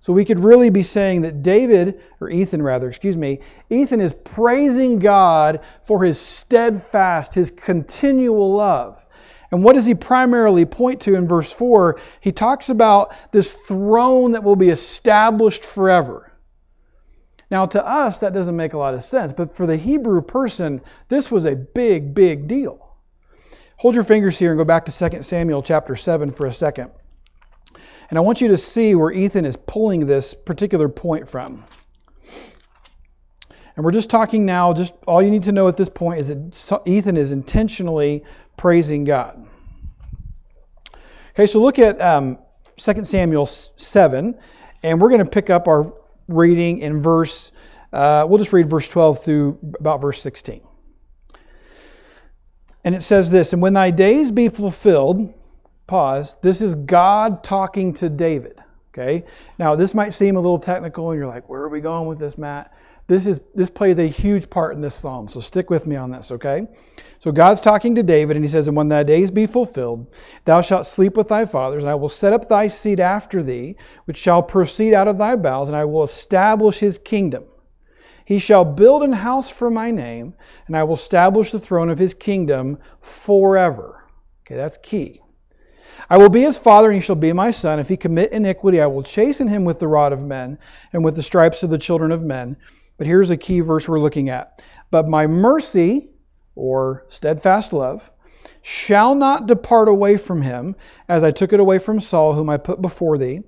So 0.00 0.12
we 0.12 0.26
could 0.26 0.44
really 0.44 0.68
be 0.68 0.82
saying 0.82 1.22
that 1.22 1.42
David, 1.42 2.02
or 2.20 2.28
Ethan 2.28 2.60
rather, 2.60 2.86
excuse 2.86 3.16
me, 3.16 3.40
Ethan 3.70 4.02
is 4.02 4.12
praising 4.12 4.98
God 4.98 5.60
for 5.84 6.04
his 6.04 6.20
steadfast, 6.20 7.34
his 7.34 7.50
continual 7.50 8.52
love. 8.52 9.05
And 9.50 9.62
what 9.62 9.74
does 9.74 9.86
he 9.86 9.94
primarily 9.94 10.64
point 10.64 11.02
to 11.02 11.14
in 11.14 11.26
verse 11.26 11.52
4? 11.52 12.00
He 12.20 12.32
talks 12.32 12.68
about 12.68 13.14
this 13.30 13.54
throne 13.54 14.32
that 14.32 14.42
will 14.42 14.56
be 14.56 14.70
established 14.70 15.64
forever. 15.64 16.32
Now, 17.50 17.66
to 17.66 17.86
us, 17.86 18.18
that 18.18 18.32
doesn't 18.32 18.56
make 18.56 18.72
a 18.72 18.78
lot 18.78 18.94
of 18.94 19.02
sense, 19.04 19.32
but 19.32 19.54
for 19.54 19.66
the 19.66 19.76
Hebrew 19.76 20.20
person, 20.20 20.80
this 21.08 21.30
was 21.30 21.44
a 21.44 21.54
big, 21.54 22.12
big 22.12 22.48
deal. 22.48 22.82
Hold 23.76 23.94
your 23.94 24.04
fingers 24.04 24.38
here 24.38 24.50
and 24.50 24.58
go 24.58 24.64
back 24.64 24.86
to 24.86 25.10
2 25.10 25.22
Samuel 25.22 25.62
chapter 25.62 25.94
7 25.94 26.30
for 26.30 26.46
a 26.46 26.52
second. 26.52 26.90
And 28.08 28.18
I 28.18 28.22
want 28.22 28.40
you 28.40 28.48
to 28.48 28.56
see 28.56 28.94
where 28.94 29.10
Ethan 29.10 29.44
is 29.44 29.56
pulling 29.56 30.06
this 30.06 30.34
particular 30.34 30.88
point 30.88 31.28
from. 31.28 31.64
And 33.76 33.84
we're 33.84 33.92
just 33.92 34.08
talking 34.08 34.46
now, 34.46 34.72
just 34.72 34.94
all 35.06 35.22
you 35.22 35.30
need 35.30 35.44
to 35.44 35.52
know 35.52 35.68
at 35.68 35.76
this 35.76 35.90
point 35.90 36.20
is 36.20 36.28
that 36.28 36.82
Ethan 36.86 37.18
is 37.18 37.30
intentionally 37.30 38.24
praising 38.56 39.04
God. 39.04 39.46
Okay, 41.30 41.46
so 41.46 41.60
look 41.60 41.78
at 41.78 42.00
um, 42.00 42.38
2 42.76 43.04
Samuel 43.04 43.46
7, 43.46 44.38
and 44.82 45.00
we're 45.00 45.10
going 45.10 45.24
to 45.24 45.30
pick 45.30 45.50
up 45.50 45.68
our 45.68 45.92
reading 46.28 46.78
in 46.78 47.02
verse, 47.02 47.52
uh, 47.92 48.26
we'll 48.28 48.38
just 48.38 48.52
read 48.52 48.68
verse 48.68 48.88
12 48.88 49.24
through 49.24 49.58
about 49.78 50.00
verse 50.00 50.20
16. 50.22 50.62
And 52.84 52.94
it 52.94 53.02
says 53.02 53.30
this 53.30 53.52
And 53.52 53.60
when 53.60 53.72
thy 53.72 53.90
days 53.90 54.30
be 54.30 54.48
fulfilled, 54.48 55.34
pause, 55.86 56.36
this 56.40 56.62
is 56.62 56.74
God 56.74 57.42
talking 57.42 57.94
to 57.94 58.08
David. 58.08 58.60
Okay? 58.94 59.24
Now, 59.58 59.76
this 59.76 59.94
might 59.94 60.10
seem 60.10 60.36
a 60.36 60.40
little 60.40 60.58
technical, 60.58 61.10
and 61.10 61.18
you're 61.18 61.26
like, 61.28 61.48
where 61.48 61.62
are 61.62 61.68
we 61.68 61.80
going 61.80 62.06
with 62.06 62.18
this, 62.18 62.38
Matt? 62.38 62.72
This 63.08 63.26
is 63.26 63.40
this 63.54 63.70
plays 63.70 63.98
a 63.98 64.06
huge 64.06 64.50
part 64.50 64.74
in 64.74 64.80
this 64.80 64.94
psalm, 64.94 65.28
so 65.28 65.40
stick 65.40 65.70
with 65.70 65.86
me 65.86 65.96
on 65.96 66.10
this, 66.10 66.32
okay? 66.32 66.66
So 67.18 67.32
God's 67.32 67.60
talking 67.60 67.94
to 67.94 68.02
David, 68.02 68.36
and 68.36 68.44
he 68.44 68.50
says, 68.50 68.68
And 68.68 68.76
when 68.76 68.88
thy 68.88 69.02
days 69.02 69.30
be 69.30 69.46
fulfilled, 69.46 70.06
thou 70.44 70.60
shalt 70.60 70.86
sleep 70.86 71.16
with 71.16 71.28
thy 71.28 71.46
fathers, 71.46 71.82
and 71.82 71.90
I 71.90 71.94
will 71.94 72.08
set 72.08 72.32
up 72.32 72.48
thy 72.48 72.68
seed 72.68 73.00
after 73.00 73.42
thee, 73.42 73.76
which 74.04 74.18
shall 74.18 74.42
proceed 74.42 74.94
out 74.94 75.08
of 75.08 75.18
thy 75.18 75.36
bowels, 75.36 75.68
and 75.68 75.76
I 75.76 75.86
will 75.86 76.02
establish 76.02 76.78
his 76.78 76.98
kingdom. 76.98 77.44
He 78.24 78.38
shall 78.40 78.64
build 78.64 79.02
an 79.02 79.12
house 79.12 79.48
for 79.48 79.70
my 79.70 79.92
name, 79.92 80.34
and 80.66 80.76
I 80.76 80.82
will 80.82 80.96
establish 80.96 81.52
the 81.52 81.60
throne 81.60 81.90
of 81.90 81.98
his 81.98 82.12
kingdom 82.12 82.78
forever. 83.00 84.04
Okay, 84.44 84.56
that's 84.56 84.78
key. 84.78 85.22
I 86.10 86.18
will 86.18 86.28
be 86.28 86.42
his 86.42 86.58
father, 86.58 86.88
and 86.88 86.96
he 86.96 87.00
shall 87.00 87.16
be 87.16 87.32
my 87.32 87.52
son. 87.52 87.78
If 87.78 87.88
he 87.88 87.96
commit 87.96 88.32
iniquity, 88.32 88.80
I 88.80 88.86
will 88.86 89.02
chasten 89.02 89.48
him 89.48 89.64
with 89.64 89.78
the 89.78 89.88
rod 89.88 90.12
of 90.12 90.24
men, 90.24 90.58
and 90.92 91.04
with 91.04 91.16
the 91.16 91.22
stripes 91.22 91.62
of 91.62 91.70
the 91.70 91.78
children 91.78 92.12
of 92.12 92.22
men. 92.22 92.56
But 92.98 93.06
here's 93.06 93.30
a 93.30 93.36
key 93.36 93.60
verse 93.60 93.88
we're 93.88 94.00
looking 94.00 94.28
at. 94.28 94.62
But 94.90 95.08
my 95.08 95.26
mercy, 95.26 96.10
or 96.56 97.04
steadfast 97.08 97.72
love, 97.72 98.10
shall 98.62 99.14
not 99.14 99.46
depart 99.46 99.88
away 99.88 100.16
from 100.16 100.42
him, 100.42 100.74
as 101.08 101.22
I 101.22 101.30
took 101.30 101.52
it 101.52 101.60
away 101.60 101.78
from 101.78 102.00
Saul, 102.00 102.32
whom 102.32 102.50
I 102.50 102.56
put 102.56 102.82
before 102.82 103.18
thee. 103.18 103.42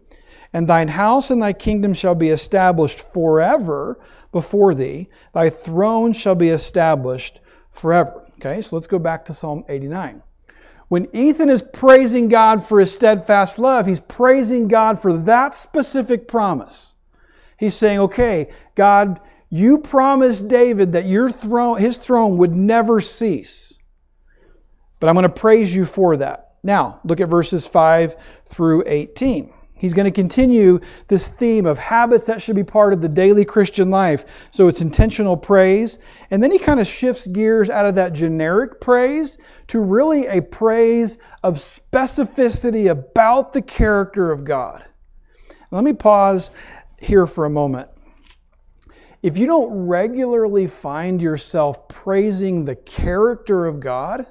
And 0.53 0.69
thine 0.69 0.89
house 0.89 1.31
and 1.31 1.43
thy 1.43 1.53
kingdom 1.53 1.95
shall 1.95 2.15
be 2.15 2.29
established 2.29 3.01
forever 3.13 3.99
before 4.33 4.75
thee. 4.75 5.09
Thy 5.35 5.51
throne 5.51 6.13
shall 6.13 6.37
be 6.37 6.51
established 6.51 7.41
forever. 7.73 8.25
Okay, 8.37 8.63
so 8.63 8.77
let's 8.77 8.87
go 8.87 8.99
back 8.99 9.25
to 9.25 9.35
Psalm 9.35 9.65
89. 9.69 10.23
When 10.89 11.09
Ethan 11.15 11.51
is 11.51 11.63
praising 11.63 12.29
God 12.29 12.65
for 12.65 12.81
his 12.81 12.95
steadfast 12.95 13.59
love, 13.59 13.85
he's 13.87 14.01
praising 14.01 14.69
God 14.69 15.03
for 15.03 15.13
that 15.25 15.55
specific 15.55 16.29
promise. 16.29 16.95
He's 17.59 17.75
saying, 17.75 17.99
okay, 18.01 18.51
God, 18.75 19.21
you 19.51 19.79
promised 19.79 20.47
David 20.49 20.93
that 20.93 21.07
your 21.07 21.31
throne, 21.31 21.79
his 21.79 21.97
throne 21.97 22.37
would 22.39 22.55
never 22.55 23.01
cease. 23.01 23.79
But 25.01 25.09
I'm 25.09 25.15
going 25.15 25.23
to 25.23 25.29
praise 25.29 25.75
you 25.75 25.85
for 25.85 26.17
that. 26.19 26.53
Now, 26.63 27.01
look 27.05 27.21
at 27.21 27.29
verses 27.29 27.67
5 27.67 28.17
through 28.47 28.85
18. 28.87 29.55
He's 29.75 29.95
going 29.95 30.07
to 30.07 30.11
continue 30.11 30.81
this 31.07 31.29
theme 31.29 31.65
of 31.65 31.79
habits 31.79 32.25
that 32.25 32.43
should 32.43 32.57
be 32.57 32.65
part 32.65 32.93
of 32.93 33.01
the 33.01 33.09
daily 33.09 33.45
Christian 33.45 33.91
life. 33.91 34.25
So 34.51 34.67
it's 34.67 34.81
intentional 34.81 35.37
praise. 35.37 35.99
And 36.33 36.43
then 36.43 36.51
he 36.51 36.59
kind 36.59 36.81
of 36.81 36.89
shifts 36.89 37.29
gears 37.29 37.71
out 37.71 37.87
of 37.87 37.95
that 37.95 38.13
generic 38.13 38.81
praise 38.81 39.39
to 39.69 39.79
really 39.79 40.27
a 40.27 40.43
praise 40.43 41.17
of 41.45 41.59
specificity 41.59 42.91
about 42.91 43.53
the 43.53 43.63
character 43.63 44.33
of 44.33 44.45
God. 44.45 44.85
Let 45.71 45.85
me 45.85 45.93
pause 45.93 46.51
here 46.99 47.29
for 47.29 47.45
a 47.45 47.51
moment 47.51 47.89
if 49.23 49.39
you 49.39 49.47
don't 49.47 49.87
regularly 49.87 50.67
find 50.67 51.21
yourself 51.21 51.89
praising 51.89 52.65
the 52.65 52.77
character 52.77 53.67
of 53.67 53.81
God, 53.81 54.27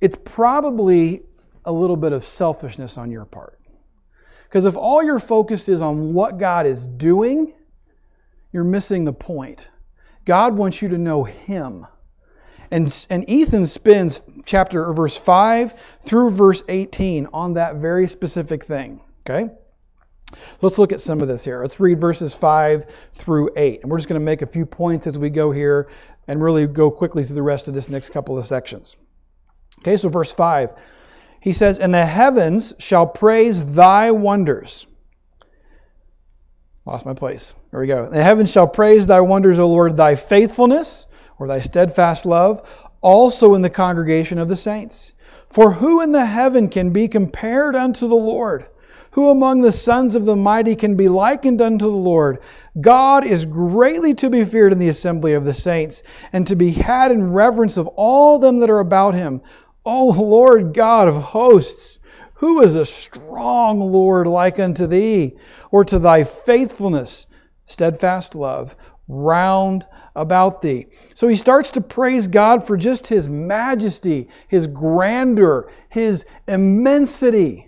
it's 0.00 0.18
probably 0.24 1.22
a 1.64 1.72
little 1.72 1.96
bit 1.96 2.12
of 2.12 2.24
selfishness 2.24 2.98
on 2.98 3.10
your 3.10 3.24
part. 3.24 3.58
Because 4.44 4.64
if 4.64 4.76
all 4.76 5.02
your 5.02 5.18
focus 5.18 5.68
is 5.68 5.80
on 5.80 6.14
what 6.14 6.38
God 6.38 6.66
is 6.66 6.86
doing, 6.86 7.52
you're 8.52 8.64
missing 8.64 9.04
the 9.04 9.12
point. 9.12 9.68
God 10.24 10.56
wants 10.56 10.80
you 10.82 10.88
to 10.88 10.98
know 10.98 11.24
Him. 11.24 11.86
And, 12.70 13.06
and 13.10 13.28
Ethan 13.28 13.66
spends 13.66 14.20
chapter 14.44 14.92
verse 14.92 15.16
5 15.16 15.74
through 16.00 16.30
verse 16.30 16.62
18 16.68 17.28
on 17.32 17.54
that 17.54 17.76
very 17.76 18.08
specific 18.08 18.64
thing. 18.64 19.00
Okay? 19.28 19.50
Let's 20.60 20.78
look 20.78 20.92
at 20.92 21.00
some 21.00 21.20
of 21.20 21.28
this 21.28 21.44
here. 21.44 21.62
Let's 21.62 21.78
read 21.78 22.00
verses 22.00 22.34
5 22.34 22.86
through 23.12 23.50
8. 23.56 23.82
And 23.82 23.90
we're 23.90 23.98
just 23.98 24.08
going 24.08 24.20
to 24.20 24.24
make 24.24 24.42
a 24.42 24.46
few 24.46 24.66
points 24.66 25.06
as 25.06 25.18
we 25.18 25.30
go 25.30 25.52
here 25.52 25.88
and 26.26 26.42
really 26.42 26.66
go 26.66 26.90
quickly 26.90 27.24
through 27.24 27.36
the 27.36 27.42
rest 27.42 27.68
of 27.68 27.74
this 27.74 27.88
next 27.88 28.10
couple 28.10 28.36
of 28.36 28.46
sections. 28.46 28.96
Okay, 29.80 29.96
so 29.96 30.08
verse 30.08 30.32
5. 30.32 30.74
He 31.40 31.52
says, 31.52 31.78
And 31.78 31.94
the 31.94 32.04
heavens 32.04 32.74
shall 32.78 33.06
praise 33.06 33.64
thy 33.74 34.10
wonders. 34.10 34.86
Lost 36.84 37.06
my 37.06 37.14
place. 37.14 37.54
There 37.70 37.80
we 37.80 37.86
go. 37.86 38.08
The 38.08 38.22
heavens 38.22 38.50
shall 38.50 38.68
praise 38.68 39.06
thy 39.06 39.20
wonders, 39.20 39.58
O 39.58 39.68
Lord, 39.68 39.96
thy 39.96 40.14
faithfulness, 40.14 41.06
or 41.38 41.46
thy 41.46 41.60
steadfast 41.60 42.26
love, 42.26 42.68
also 43.00 43.54
in 43.54 43.62
the 43.62 43.70
congregation 43.70 44.38
of 44.38 44.48
the 44.48 44.56
saints. 44.56 45.12
For 45.48 45.70
who 45.70 46.00
in 46.02 46.12
the 46.12 46.24
heaven 46.24 46.68
can 46.68 46.90
be 46.90 47.08
compared 47.08 47.76
unto 47.76 48.08
the 48.08 48.16
Lord? 48.16 48.66
Who 49.16 49.30
among 49.30 49.62
the 49.62 49.72
sons 49.72 50.14
of 50.14 50.26
the 50.26 50.36
mighty 50.36 50.76
can 50.76 50.96
be 50.96 51.08
likened 51.08 51.62
unto 51.62 51.86
the 51.86 51.90
Lord? 51.90 52.40
God 52.78 53.24
is 53.24 53.46
greatly 53.46 54.12
to 54.16 54.28
be 54.28 54.44
feared 54.44 54.72
in 54.72 54.78
the 54.78 54.90
assembly 54.90 55.32
of 55.32 55.46
the 55.46 55.54
saints, 55.54 56.02
and 56.34 56.46
to 56.48 56.54
be 56.54 56.70
had 56.70 57.12
in 57.12 57.32
reverence 57.32 57.78
of 57.78 57.86
all 57.86 58.38
them 58.38 58.58
that 58.58 58.68
are 58.68 58.78
about 58.78 59.14
him. 59.14 59.40
O 59.86 60.08
Lord 60.08 60.74
God 60.74 61.08
of 61.08 61.14
hosts, 61.14 61.98
who 62.34 62.60
is 62.60 62.76
a 62.76 62.84
strong 62.84 63.80
Lord 63.80 64.26
like 64.26 64.60
unto 64.60 64.86
thee, 64.86 65.36
or 65.70 65.86
to 65.86 65.98
thy 65.98 66.24
faithfulness, 66.24 67.26
steadfast 67.64 68.34
love, 68.34 68.76
round 69.08 69.86
about 70.14 70.60
thee. 70.60 70.88
So 71.14 71.26
he 71.26 71.36
starts 71.36 71.70
to 71.70 71.80
praise 71.80 72.26
God 72.26 72.66
for 72.66 72.76
just 72.76 73.06
his 73.06 73.30
majesty, 73.30 74.28
his 74.46 74.66
grandeur, 74.66 75.70
his 75.88 76.26
immensity. 76.46 77.65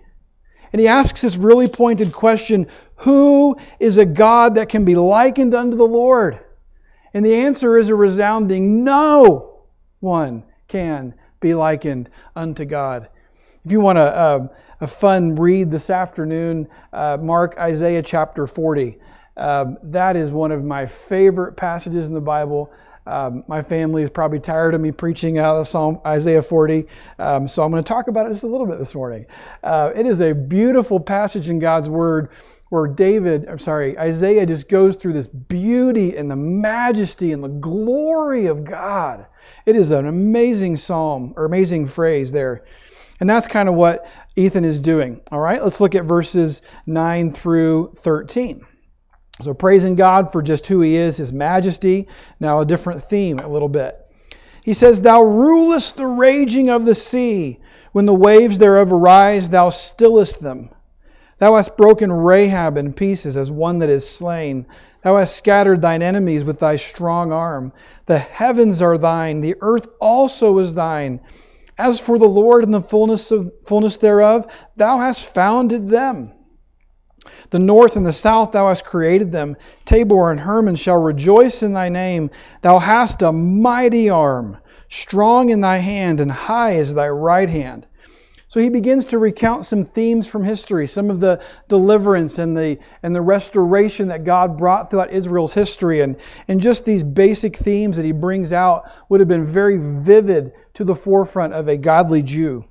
And 0.73 0.81
he 0.81 0.89
asks 0.89 1.23
this 1.23 1.37
really 1.37 1.69
pointed 1.69 2.13
question 2.13 2.67
Who 2.97 3.57
is 3.79 3.99
a 3.99 4.05
God 4.05 4.57
that 4.57 4.69
can 4.69 4.85
be 4.85 4.97
likened 4.97 5.55
unto 5.55 5.77
the 5.77 5.87
Lord? 5.87 6.41
And 7.15 7.25
the 7.25 7.37
answer 7.37 7.77
is 7.77 7.89
a 7.89 7.95
resounding 7.95 8.85
no 8.85 9.65
one 10.01 10.45
can 10.69 11.15
be 11.41 11.55
likened 11.55 12.11
unto 12.37 12.65
God. 12.65 13.09
If 13.65 13.73
you 13.73 13.81
want 13.81 13.99
a, 13.99 14.19
a, 14.19 14.51
a 14.83 14.87
fun 14.87 15.35
read 15.37 15.71
this 15.71 15.91
afternoon, 15.91 16.69
uh, 16.93 17.19
mark 17.21 17.57
Isaiah 17.59 18.03
chapter 18.03 18.47
40. 18.47 18.99
Um, 19.37 19.79
that 19.85 20.17
is 20.17 20.33
one 20.33 20.53
of 20.53 20.65
my 20.65 20.87
favorite 20.87 21.57
passages 21.57 22.09
in 22.09 22.15
the 22.15 22.21
Bible. 22.21 22.73
Um, 23.09 23.45
my 23.49 23.63
family 23.63 24.03
is 24.03 24.11
probably 24.11 24.39
tired 24.39 24.75
of 24.75 24.81
me 24.81 24.93
preaching 24.93 25.39
out 25.39 25.57
of 25.57 25.67
Psalm 25.67 26.01
Isaiah 26.05 26.43
40, 26.43 26.87
um, 27.19 27.49
so 27.49 27.63
I'm 27.63 27.71
going 27.71 27.83
to 27.83 27.89
talk 27.89 28.09
about 28.09 28.27
it 28.27 28.33
just 28.33 28.45
a 28.45 28.49
little 28.49 28.67
bit 28.67 28.79
this 28.79 28.95
morning. 28.95 29.27
Uh, 29.63 29.93
it 29.95 30.05
is 30.07 30.21
a 30.21 30.35
beautiful 30.35 31.01
passage 31.01 31.49
in 31.49 31.59
God's 31.59 31.89
Word 31.89 32.29
where 32.69 32.87
David, 32.87 33.49
I'm 33.49 33.59
sorry, 33.59 33.99
Isaiah 33.99 34.45
just 34.45 34.69
goes 34.69 34.97
through 34.97 35.15
this 35.15 35.27
beauty 35.27 36.17
and 36.17 36.31
the 36.31 36.37
majesty 36.37 37.33
and 37.33 37.43
the 37.43 37.49
glory 37.49 38.47
of 38.47 38.65
God. 38.65 39.27
It 39.65 39.75
is 39.75 39.91
an 39.91 40.07
amazing 40.07 40.77
psalm 40.77 41.33
or 41.37 41.47
amazing 41.47 41.87
phrase 41.87 42.31
there. 42.31 42.65
And 43.21 43.29
that's 43.29 43.49
kind 43.49 43.69
of 43.69 43.75
what 43.75 44.07
Ethan 44.37 44.65
is 44.65 44.81
doing. 44.81 45.23
All 45.33 45.41
right, 45.41 45.63
let's 45.63 45.81
look 45.81 45.95
at 45.95 46.05
verses 46.05 46.63
9 46.87 47.33
through 47.33 47.93
13. 47.97 48.67
So, 49.41 49.55
praising 49.55 49.95
God 49.95 50.33
for 50.33 50.43
just 50.43 50.67
who 50.67 50.81
He 50.81 50.97
is, 50.97 51.17
His 51.17 51.33
majesty. 51.33 52.09
Now, 52.41 52.61
a 52.61 52.67
different 52.67 53.05
theme 53.05 53.39
a 53.39 53.49
little 53.49 53.69
bit. 53.69 53.99
He 54.65 54.75
says, 54.75 55.01
Thou 55.01 55.23
rulest 55.23 55.97
the 55.97 56.07
raging 56.07 56.71
of 56.71 56.85
the 56.85 56.95
sea. 56.95 57.61
When 57.93 58.07
the 58.07 58.15
waves 58.15 58.59
thereof 58.59 58.93
arise, 58.93 59.49
thou 59.49 59.71
stillest 59.71 60.41
them. 60.41 60.71
Thou 61.39 61.55
hast 61.55 61.77
broken 61.77 62.13
Rahab 62.13 62.77
in 62.77 62.93
pieces 62.93 63.37
as 63.37 63.51
one 63.51 63.79
that 63.79 63.89
is 63.89 64.09
slain. 64.09 64.67
Thou 65.03 65.17
hast 65.17 65.37
scattered 65.37 65.81
thine 65.81 66.03
enemies 66.03 66.43
with 66.43 66.59
thy 66.59 66.77
strong 66.77 67.33
arm. 67.33 67.73
The 68.07 68.19
heavens 68.19 68.83
are 68.83 68.99
thine, 68.99 69.41
the 69.41 69.55
earth 69.61 69.87
also 70.01 70.59
is 70.59 70.75
thine. 70.75 71.21
As 71.79 72.01
for 72.01 72.19
the 72.19 72.29
Lord 72.29 72.65
and 72.65 72.75
the 72.75 72.81
fullness 72.81 73.31
of 73.31 73.53
fullness 73.65 73.99
thereof, 73.99 74.53
thou 74.77 74.99
hast 74.99 75.33
founded 75.33 75.89
them. 75.89 76.33
The 77.51 77.59
north 77.59 77.97
and 77.97 78.05
the 78.05 78.13
south 78.13 78.53
thou 78.53 78.69
hast 78.69 78.85
created 78.85 79.33
them. 79.33 79.57
Tabor 79.85 80.31
and 80.31 80.39
Hermon 80.39 80.77
shall 80.77 80.99
rejoice 80.99 81.63
in 81.63 81.73
thy 81.73 81.89
name. 81.89 82.31
Thou 82.61 82.79
hast 82.79 83.23
a 83.23 83.33
mighty 83.33 84.11
arm, 84.11 84.59
strong 84.89 85.51
in 85.51 85.61
thy 85.61 85.79
hand, 85.79 86.21
and 86.21 86.31
high 86.31 86.73
is 86.73 86.93
thy 86.93 87.09
right 87.09 87.49
hand. 87.49 87.87
So 88.49 88.61
he 88.61 88.71
begins 88.71 89.07
to 89.07 89.19
recount 89.19 89.67
some 89.67 89.85
themes 89.85 90.27
from 90.27 90.43
history, 90.43 90.87
some 90.87 91.11
of 91.11 91.21
the 91.21 91.43
deliverance 91.69 92.39
and 92.39 92.57
the 92.57 92.79
and 93.03 93.15
the 93.15 93.21
restoration 93.21 94.09
that 94.09 94.25
God 94.25 94.57
brought 94.57 94.91
throughout 94.91 95.13
Israel's 95.13 95.53
history, 95.53 96.01
and, 96.01 96.17
and 96.49 96.59
just 96.59 96.87
these 96.87 97.03
basic 97.03 97.59
themes 97.59 97.99
that 97.99 98.07
he 98.07 98.13
brings 98.13 98.55
out 98.55 98.91
would 99.11 99.21
have 99.21 99.29
been 99.29 99.45
very 99.45 99.77
vivid 99.77 100.53
to 100.75 100.85
the 100.85 100.95
forefront 100.95 101.53
of 101.53 101.69
a 101.69 101.77
godly 101.77 102.23
Jew. 102.23 102.65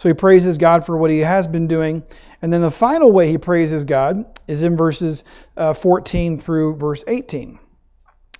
So 0.00 0.08
he 0.08 0.14
praises 0.14 0.56
God 0.56 0.86
for 0.86 0.96
what 0.96 1.10
he 1.10 1.18
has 1.18 1.46
been 1.46 1.66
doing. 1.66 2.02
And 2.40 2.50
then 2.50 2.62
the 2.62 2.70
final 2.70 3.12
way 3.12 3.28
he 3.28 3.36
praises 3.36 3.84
God 3.84 4.24
is 4.48 4.62
in 4.62 4.74
verses 4.74 5.24
uh, 5.58 5.74
14 5.74 6.38
through 6.38 6.76
verse 6.76 7.04
18. 7.06 7.58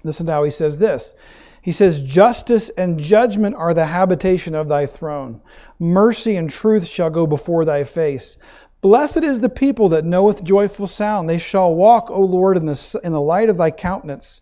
Listen 0.02 0.24
to 0.24 0.32
how 0.32 0.44
he 0.44 0.52
says 0.52 0.78
this. 0.78 1.14
He 1.60 1.72
says, 1.72 2.00
Justice 2.00 2.70
and 2.70 2.98
judgment 2.98 3.56
are 3.56 3.74
the 3.74 3.84
habitation 3.84 4.54
of 4.54 4.68
thy 4.68 4.86
throne. 4.86 5.42
Mercy 5.78 6.36
and 6.36 6.48
truth 6.48 6.86
shall 6.86 7.10
go 7.10 7.26
before 7.26 7.66
thy 7.66 7.84
face. 7.84 8.38
Blessed 8.80 9.22
is 9.22 9.40
the 9.40 9.50
people 9.50 9.90
that 9.90 10.06
knoweth 10.06 10.42
joyful 10.42 10.86
sound. 10.86 11.28
They 11.28 11.36
shall 11.36 11.74
walk, 11.74 12.10
O 12.10 12.22
Lord, 12.22 12.56
in 12.56 12.64
the, 12.64 13.00
in 13.04 13.12
the 13.12 13.20
light 13.20 13.50
of 13.50 13.58
thy 13.58 13.70
countenance. 13.70 14.40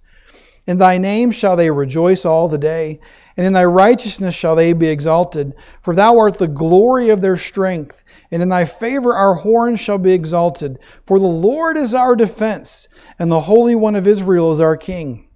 In 0.68 0.78
thy 0.78 0.98
name 0.98 1.32
shall 1.32 1.56
they 1.56 1.72
rejoice 1.72 2.25
all 2.25 2.46
the 2.46 2.58
day, 2.58 3.00
and 3.38 3.47
in 3.47 3.52
thy 3.52 3.64
righteousness 3.64 4.35
shall 4.35 4.57
they 4.57 4.73
be 4.73 4.88
exalted. 4.88 5.54
For 5.80 5.95
thou 5.95 6.18
art 6.18 6.38
the 6.38 6.49
glory 6.49 7.11
of 7.11 7.21
their 7.21 7.37
strength, 7.37 8.02
and 8.33 8.42
in 8.42 8.49
thy 8.49 8.64
favor 8.64 9.14
our 9.14 9.35
horn 9.35 9.76
shall 9.76 9.97
be 9.97 10.12
exalted. 10.12 10.80
For 11.07 11.21
the 11.21 11.26
Lord 11.26 11.76
is 11.76 11.95
our 11.95 12.16
defense, 12.16 12.88
and 13.16 13.30
the 13.30 13.40
Holy 13.40 13.76
One 13.76 13.95
of 13.95 14.09
Israel 14.09 14.50
is 14.50 14.61
our 14.61 14.76
King. 14.76 15.28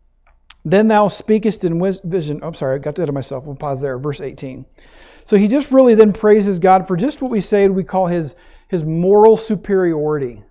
Then 0.64 0.88
thou 0.88 1.06
speakest 1.06 1.64
in 1.64 1.80
vision. 2.04 2.40
Oh, 2.42 2.48
I'm 2.48 2.54
sorry, 2.54 2.74
I 2.74 2.78
got 2.78 2.98
ahead 2.98 3.08
of 3.08 3.14
myself. 3.14 3.46
We'll 3.46 3.54
pause 3.54 3.80
there. 3.80 3.98
Verse 3.98 4.20
18. 4.20 4.66
So 5.24 5.36
he 5.36 5.46
just 5.46 5.70
really 5.70 5.94
then 5.94 6.12
praises 6.12 6.58
God 6.58 6.88
for 6.88 6.96
just 6.96 7.22
what 7.22 7.30
we 7.30 7.40
say 7.40 7.68
we 7.68 7.84
call 7.84 8.08
his, 8.08 8.34
his 8.66 8.84
moral 8.84 9.36
superiority. 9.36 10.42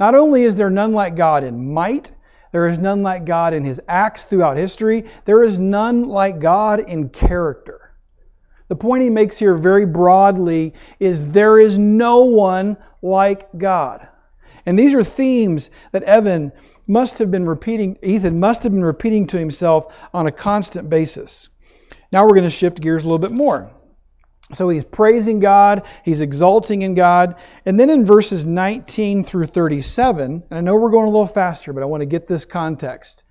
Not 0.00 0.14
only 0.14 0.44
is 0.44 0.56
there 0.56 0.70
none 0.70 0.94
like 0.94 1.14
God 1.14 1.44
in 1.44 1.74
might, 1.74 2.10
there 2.56 2.68
is 2.68 2.78
none 2.78 3.02
like 3.02 3.26
God 3.26 3.52
in 3.52 3.66
his 3.66 3.82
acts 3.86 4.22
throughout 4.22 4.56
history, 4.56 5.04
there 5.26 5.42
is 5.42 5.58
none 5.58 6.08
like 6.08 6.40
God 6.40 6.80
in 6.80 7.10
character. 7.10 7.92
The 8.68 8.76
point 8.76 9.02
he 9.02 9.10
makes 9.10 9.36
here 9.36 9.54
very 9.54 9.84
broadly 9.84 10.72
is 10.98 11.32
there 11.32 11.58
is 11.58 11.78
no 11.78 12.20
one 12.20 12.78
like 13.02 13.48
God. 13.58 14.08
And 14.64 14.78
these 14.78 14.94
are 14.94 15.04
themes 15.04 15.68
that 15.92 16.04
Evan 16.04 16.50
must 16.86 17.18
have 17.18 17.30
been 17.30 17.44
repeating, 17.44 17.98
Ethan 18.02 18.40
must 18.40 18.62
have 18.62 18.72
been 18.72 18.82
repeating 18.82 19.26
to 19.26 19.38
himself 19.38 19.94
on 20.14 20.26
a 20.26 20.32
constant 20.32 20.88
basis. 20.88 21.50
Now 22.10 22.22
we're 22.22 22.36
going 22.36 22.44
to 22.44 22.48
shift 22.50 22.80
gears 22.80 23.02
a 23.04 23.06
little 23.06 23.18
bit 23.18 23.32
more. 23.32 23.70
So 24.52 24.68
he's 24.68 24.84
praising 24.84 25.40
God, 25.40 25.82
he's 26.04 26.20
exalting 26.20 26.82
in 26.82 26.94
God. 26.94 27.36
And 27.64 27.78
then 27.80 27.90
in 27.90 28.04
verses 28.04 28.46
19 28.46 29.24
through 29.24 29.46
37, 29.46 30.44
and 30.48 30.58
I 30.58 30.60
know 30.60 30.76
we're 30.76 30.90
going 30.90 31.06
a 31.06 31.10
little 31.10 31.26
faster, 31.26 31.72
but 31.72 31.82
I 31.82 31.86
want 31.86 32.02
to 32.02 32.06
get 32.06 32.28
this 32.28 32.44
context. 32.44 33.24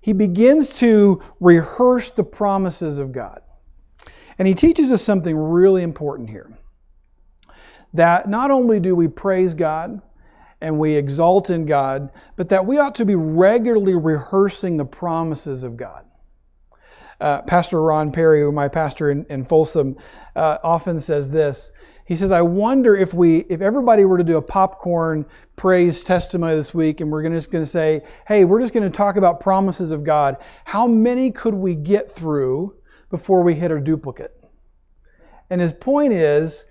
He 0.00 0.14
begins 0.14 0.74
to 0.74 1.22
rehearse 1.38 2.10
the 2.10 2.24
promises 2.24 2.98
of 2.98 3.12
God. 3.12 3.42
And 4.38 4.48
he 4.48 4.54
teaches 4.54 4.90
us 4.90 5.02
something 5.02 5.36
really 5.36 5.82
important 5.82 6.30
here. 6.30 6.56
That 7.94 8.28
not 8.28 8.50
only 8.50 8.80
do 8.80 8.94
we 8.94 9.08
praise 9.08 9.54
God, 9.54 10.00
and 10.60 10.78
we 10.78 10.94
exalt 10.94 11.50
in 11.50 11.66
God, 11.66 12.10
but 12.36 12.48
that 12.48 12.66
we 12.66 12.78
ought 12.78 12.96
to 12.96 13.04
be 13.04 13.14
regularly 13.14 13.94
rehearsing 13.94 14.76
the 14.76 14.84
promises 14.84 15.62
of 15.62 15.76
God. 15.76 16.04
Uh, 17.20 17.42
pastor 17.42 17.82
Ron 17.82 18.12
Perry, 18.12 18.42
who 18.42 18.52
my 18.52 18.68
pastor 18.68 19.10
in, 19.10 19.26
in 19.28 19.44
Folsom, 19.44 19.96
uh, 20.36 20.58
often 20.62 21.00
says 21.00 21.30
this. 21.30 21.72
He 22.04 22.14
says, 22.16 22.30
"I 22.30 22.42
wonder 22.42 22.94
if 22.94 23.12
we, 23.12 23.38
if 23.38 23.60
everybody 23.60 24.04
were 24.04 24.18
to 24.18 24.24
do 24.24 24.36
a 24.36 24.42
popcorn 24.42 25.26
praise 25.56 26.04
testimony 26.04 26.54
this 26.54 26.72
week, 26.72 27.00
and 27.00 27.10
we're 27.10 27.22
gonna, 27.22 27.36
just 27.36 27.50
going 27.50 27.64
to 27.64 27.70
say, 27.70 28.04
hey, 28.26 28.44
we're 28.44 28.60
just 28.60 28.72
going 28.72 28.90
to 28.90 28.96
talk 28.96 29.16
about 29.16 29.40
promises 29.40 29.90
of 29.90 30.04
God. 30.04 30.36
How 30.64 30.86
many 30.86 31.32
could 31.32 31.54
we 31.54 31.74
get 31.74 32.10
through 32.10 32.76
before 33.10 33.42
we 33.42 33.54
hit 33.54 33.72
a 33.72 33.80
duplicate?" 33.80 34.34
And 35.50 35.60
his 35.60 35.72
point 35.72 36.12
is, 36.12 36.66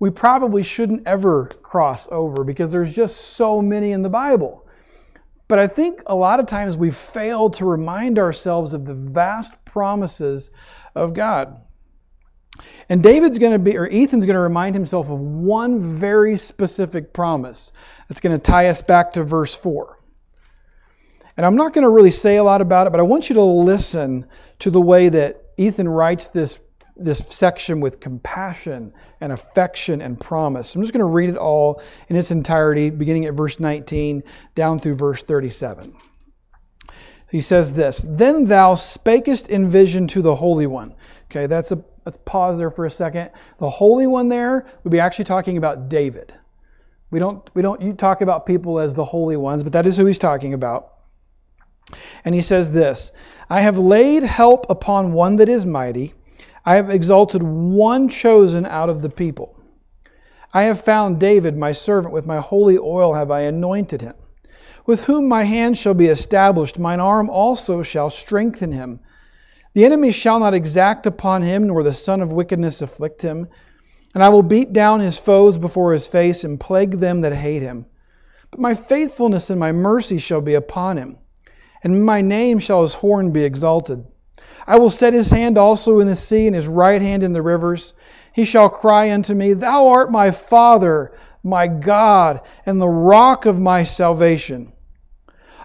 we 0.00 0.10
probably 0.10 0.64
shouldn't 0.64 1.06
ever 1.06 1.46
cross 1.46 2.08
over 2.10 2.42
because 2.42 2.70
there's 2.70 2.94
just 2.94 3.16
so 3.16 3.62
many 3.62 3.92
in 3.92 4.02
the 4.02 4.08
Bible. 4.08 4.61
But 5.52 5.58
I 5.58 5.66
think 5.66 6.04
a 6.06 6.14
lot 6.14 6.40
of 6.40 6.46
times 6.46 6.78
we 6.78 6.90
fail 6.90 7.50
to 7.50 7.66
remind 7.66 8.18
ourselves 8.18 8.72
of 8.72 8.86
the 8.86 8.94
vast 8.94 9.52
promises 9.66 10.50
of 10.94 11.12
God. 11.12 11.60
And 12.88 13.02
David's 13.02 13.36
going 13.36 13.52
to 13.52 13.58
be, 13.58 13.76
or 13.76 13.86
Ethan's 13.86 14.24
going 14.24 14.36
to 14.36 14.40
remind 14.40 14.74
himself 14.74 15.10
of 15.10 15.20
one 15.20 15.78
very 15.78 16.38
specific 16.38 17.12
promise 17.12 17.70
that's 18.08 18.20
going 18.20 18.34
to 18.34 18.42
tie 18.42 18.68
us 18.68 18.80
back 18.80 19.12
to 19.12 19.24
verse 19.24 19.54
4. 19.54 19.98
And 21.36 21.44
I'm 21.44 21.56
not 21.56 21.74
going 21.74 21.82
to 21.82 21.90
really 21.90 22.12
say 22.12 22.36
a 22.36 22.44
lot 22.44 22.62
about 22.62 22.86
it, 22.86 22.90
but 22.90 23.00
I 23.00 23.02
want 23.02 23.28
you 23.28 23.34
to 23.34 23.42
listen 23.42 24.24
to 24.60 24.70
the 24.70 24.80
way 24.80 25.10
that 25.10 25.44
Ethan 25.58 25.86
writes 25.86 26.28
this 26.28 26.58
this 26.96 27.18
section 27.18 27.80
with 27.80 28.00
compassion 28.00 28.92
and 29.20 29.32
affection 29.32 30.02
and 30.02 30.18
promise. 30.18 30.74
I'm 30.74 30.82
just 30.82 30.92
going 30.92 31.00
to 31.00 31.06
read 31.06 31.30
it 31.30 31.36
all 31.36 31.82
in 32.08 32.16
its 32.16 32.30
entirety, 32.30 32.90
beginning 32.90 33.26
at 33.26 33.34
verse 33.34 33.58
19 33.58 34.24
down 34.54 34.78
through 34.78 34.94
verse 34.94 35.22
37. 35.22 35.94
He 37.30 37.40
says 37.40 37.72
this 37.72 38.04
Then 38.06 38.44
thou 38.44 38.74
spakest 38.74 39.48
in 39.48 39.70
vision 39.70 40.06
to 40.08 40.22
the 40.22 40.34
Holy 40.34 40.66
One. 40.66 40.94
Okay, 41.30 41.46
that's 41.46 41.72
a 41.72 41.82
let's 42.04 42.18
pause 42.18 42.58
there 42.58 42.70
for 42.70 42.84
a 42.84 42.90
second. 42.90 43.30
The 43.58 43.70
Holy 43.70 44.06
One 44.06 44.28
there 44.28 44.66
would 44.84 44.90
be 44.90 45.00
actually 45.00 45.24
talking 45.24 45.56
about 45.56 45.88
David. 45.88 46.34
We 47.10 47.18
don't 47.18 47.48
we 47.54 47.62
don't 47.62 47.80
you 47.80 47.94
talk 47.94 48.20
about 48.20 48.44
people 48.44 48.78
as 48.78 48.92
the 48.92 49.04
holy 49.04 49.36
ones, 49.38 49.62
but 49.62 49.72
that 49.72 49.86
is 49.86 49.96
who 49.96 50.04
he's 50.04 50.18
talking 50.18 50.52
about. 50.52 50.92
And 52.24 52.34
he 52.34 52.42
says 52.42 52.70
this 52.70 53.12
I 53.48 53.62
have 53.62 53.78
laid 53.78 54.22
help 54.24 54.66
upon 54.68 55.12
one 55.12 55.36
that 55.36 55.48
is 55.48 55.64
mighty 55.64 56.14
I 56.64 56.76
have 56.76 56.90
exalted 56.90 57.42
one 57.42 58.08
chosen 58.08 58.66
out 58.66 58.88
of 58.88 59.02
the 59.02 59.10
people. 59.10 59.56
I 60.54 60.64
have 60.64 60.80
found 60.80 61.18
David, 61.18 61.56
my 61.56 61.72
servant, 61.72 62.12
with 62.14 62.26
my 62.26 62.38
holy 62.38 62.78
oil 62.78 63.14
have 63.14 63.30
I 63.30 63.40
anointed 63.40 64.00
him. 64.00 64.14
With 64.86 65.04
whom 65.04 65.28
my 65.28 65.44
hand 65.44 65.78
shall 65.78 65.94
be 65.94 66.06
established, 66.06 66.78
mine 66.78 67.00
arm 67.00 67.30
also 67.30 67.82
shall 67.82 68.10
strengthen 68.10 68.70
him. 68.70 69.00
The 69.74 69.84
enemy 69.84 70.10
shall 70.12 70.38
not 70.38 70.54
exact 70.54 71.06
upon 71.06 71.42
him, 71.42 71.66
nor 71.66 71.82
the 71.82 71.94
son 71.94 72.20
of 72.20 72.32
wickedness 72.32 72.82
afflict 72.82 73.22
him. 73.22 73.48
And 74.14 74.22
I 74.22 74.28
will 74.28 74.42
beat 74.42 74.72
down 74.72 75.00
his 75.00 75.16
foes 75.16 75.56
before 75.56 75.92
his 75.92 76.06
face, 76.06 76.44
and 76.44 76.60
plague 76.60 76.98
them 76.98 77.22
that 77.22 77.32
hate 77.32 77.62
him. 77.62 77.86
But 78.50 78.60
my 78.60 78.74
faithfulness 78.74 79.50
and 79.50 79.58
my 79.58 79.72
mercy 79.72 80.18
shall 80.18 80.42
be 80.42 80.54
upon 80.54 80.98
him, 80.98 81.16
and 81.82 81.94
in 81.94 82.02
my 82.02 82.20
name 82.20 82.58
shall 82.58 82.82
his 82.82 82.92
horn 82.92 83.30
be 83.30 83.44
exalted. 83.44 84.04
I 84.66 84.78
will 84.78 84.90
set 84.90 85.14
his 85.14 85.30
hand 85.30 85.58
also 85.58 86.00
in 86.00 86.06
the 86.06 86.16
sea, 86.16 86.46
and 86.46 86.56
his 86.56 86.68
right 86.68 87.02
hand 87.02 87.24
in 87.24 87.32
the 87.32 87.42
rivers. 87.42 87.94
He 88.32 88.44
shall 88.44 88.68
cry 88.68 89.10
unto 89.10 89.34
me, 89.34 89.52
Thou 89.52 89.88
art 89.88 90.10
my 90.10 90.30
Father, 90.30 91.12
my 91.42 91.66
God, 91.66 92.40
and 92.64 92.80
the 92.80 92.88
rock 92.88 93.46
of 93.46 93.60
my 93.60 93.84
salvation. 93.84 94.72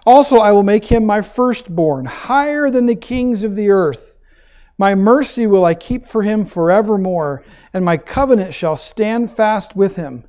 Also, 0.04 0.38
I 0.38 0.52
will 0.52 0.62
make 0.62 0.86
him 0.86 1.04
my 1.04 1.22
firstborn, 1.22 2.04
higher 2.04 2.70
than 2.70 2.86
the 2.86 2.94
kings 2.94 3.44
of 3.44 3.54
the 3.54 3.70
earth. 3.70 4.16
My 4.78 4.94
mercy 4.94 5.46
will 5.46 5.64
I 5.64 5.74
keep 5.74 6.06
for 6.06 6.22
him 6.22 6.44
forevermore, 6.44 7.42
and 7.74 7.84
my 7.84 7.96
covenant 7.96 8.54
shall 8.54 8.76
stand 8.76 9.30
fast 9.30 9.76
with 9.76 9.96
him. 9.96 10.24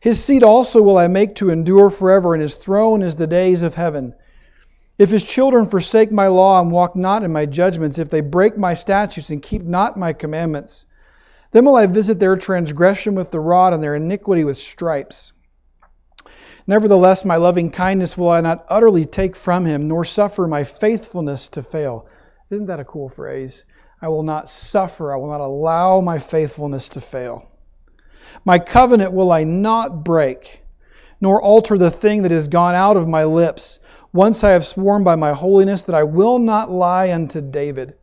His 0.00 0.22
seed 0.22 0.42
also 0.42 0.82
will 0.82 0.98
I 0.98 1.08
make 1.08 1.36
to 1.36 1.50
endure 1.50 1.90
forever, 1.90 2.34
and 2.34 2.42
his 2.42 2.54
throne 2.54 3.02
is 3.02 3.16
the 3.16 3.26
days 3.26 3.62
of 3.62 3.74
heaven. 3.74 4.14
If 4.98 5.10
his 5.10 5.22
children 5.22 5.66
forsake 5.66 6.10
my 6.10 6.26
law 6.26 6.60
and 6.60 6.72
walk 6.72 6.96
not 6.96 7.22
in 7.22 7.32
my 7.32 7.46
judgments, 7.46 7.98
if 7.98 8.08
they 8.08 8.20
break 8.20 8.58
my 8.58 8.74
statutes 8.74 9.30
and 9.30 9.40
keep 9.40 9.62
not 9.62 9.96
my 9.96 10.12
commandments, 10.12 10.86
then 11.52 11.64
will 11.64 11.76
I 11.76 11.86
visit 11.86 12.18
their 12.18 12.36
transgression 12.36 13.14
with 13.14 13.30
the 13.30 13.40
rod 13.40 13.72
and 13.72 13.82
their 13.82 13.94
iniquity 13.94 14.42
with 14.42 14.58
stripes. 14.58 15.32
Nevertheless, 16.66 17.24
my 17.24 17.36
loving 17.36 17.70
kindness 17.70 18.18
will 18.18 18.28
I 18.28 18.40
not 18.40 18.66
utterly 18.68 19.06
take 19.06 19.36
from 19.36 19.64
him, 19.64 19.88
nor 19.88 20.04
suffer 20.04 20.46
my 20.46 20.64
faithfulness 20.64 21.48
to 21.50 21.62
fail. 21.62 22.06
Isn't 22.50 22.66
that 22.66 22.80
a 22.80 22.84
cool 22.84 23.08
phrase? 23.08 23.64
I 24.02 24.08
will 24.08 24.22
not 24.22 24.50
suffer, 24.50 25.12
I 25.12 25.16
will 25.16 25.30
not 25.30 25.40
allow 25.40 26.00
my 26.00 26.18
faithfulness 26.18 26.90
to 26.90 27.00
fail. 27.00 27.46
My 28.44 28.58
covenant 28.58 29.12
will 29.12 29.32
I 29.32 29.44
not 29.44 30.04
break, 30.04 30.62
nor 31.20 31.42
alter 31.42 31.78
the 31.78 31.90
thing 31.90 32.22
that 32.22 32.30
has 32.30 32.48
gone 32.48 32.74
out 32.74 32.96
of 32.96 33.08
my 33.08 33.24
lips. 33.24 33.80
Once 34.12 34.42
I 34.42 34.50
have 34.50 34.64
sworn 34.64 35.04
by 35.04 35.16
my 35.16 35.32
holiness 35.32 35.82
that 35.82 35.94
I 35.94 36.04
will 36.04 36.38
not 36.38 36.70
lie 36.70 37.12
unto 37.12 37.40
David. 37.40 37.94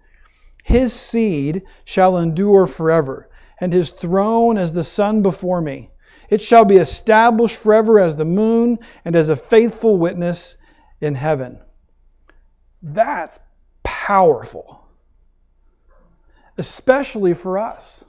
His 0.63 0.93
seed 0.93 1.63
shall 1.83 2.17
endure 2.17 2.67
forever, 2.67 3.29
and 3.59 3.71
his 3.71 3.89
throne 3.89 4.57
as 4.57 4.73
the 4.73 4.83
sun 4.83 5.21
before 5.21 5.61
me. 5.61 5.91
It 6.29 6.41
shall 6.41 6.65
be 6.65 6.77
established 6.77 7.57
forever 7.57 7.99
as 7.99 8.15
the 8.15 8.25
moon 8.25 8.79
and 9.03 9.15
as 9.15 9.29
a 9.29 9.35
faithful 9.35 9.97
witness 9.97 10.57
in 11.01 11.15
heaven. 11.15 11.59
That's 12.81 13.39
powerful, 13.83 14.83
especially 16.57 17.33
for 17.33 17.57
us, 17.57 18.03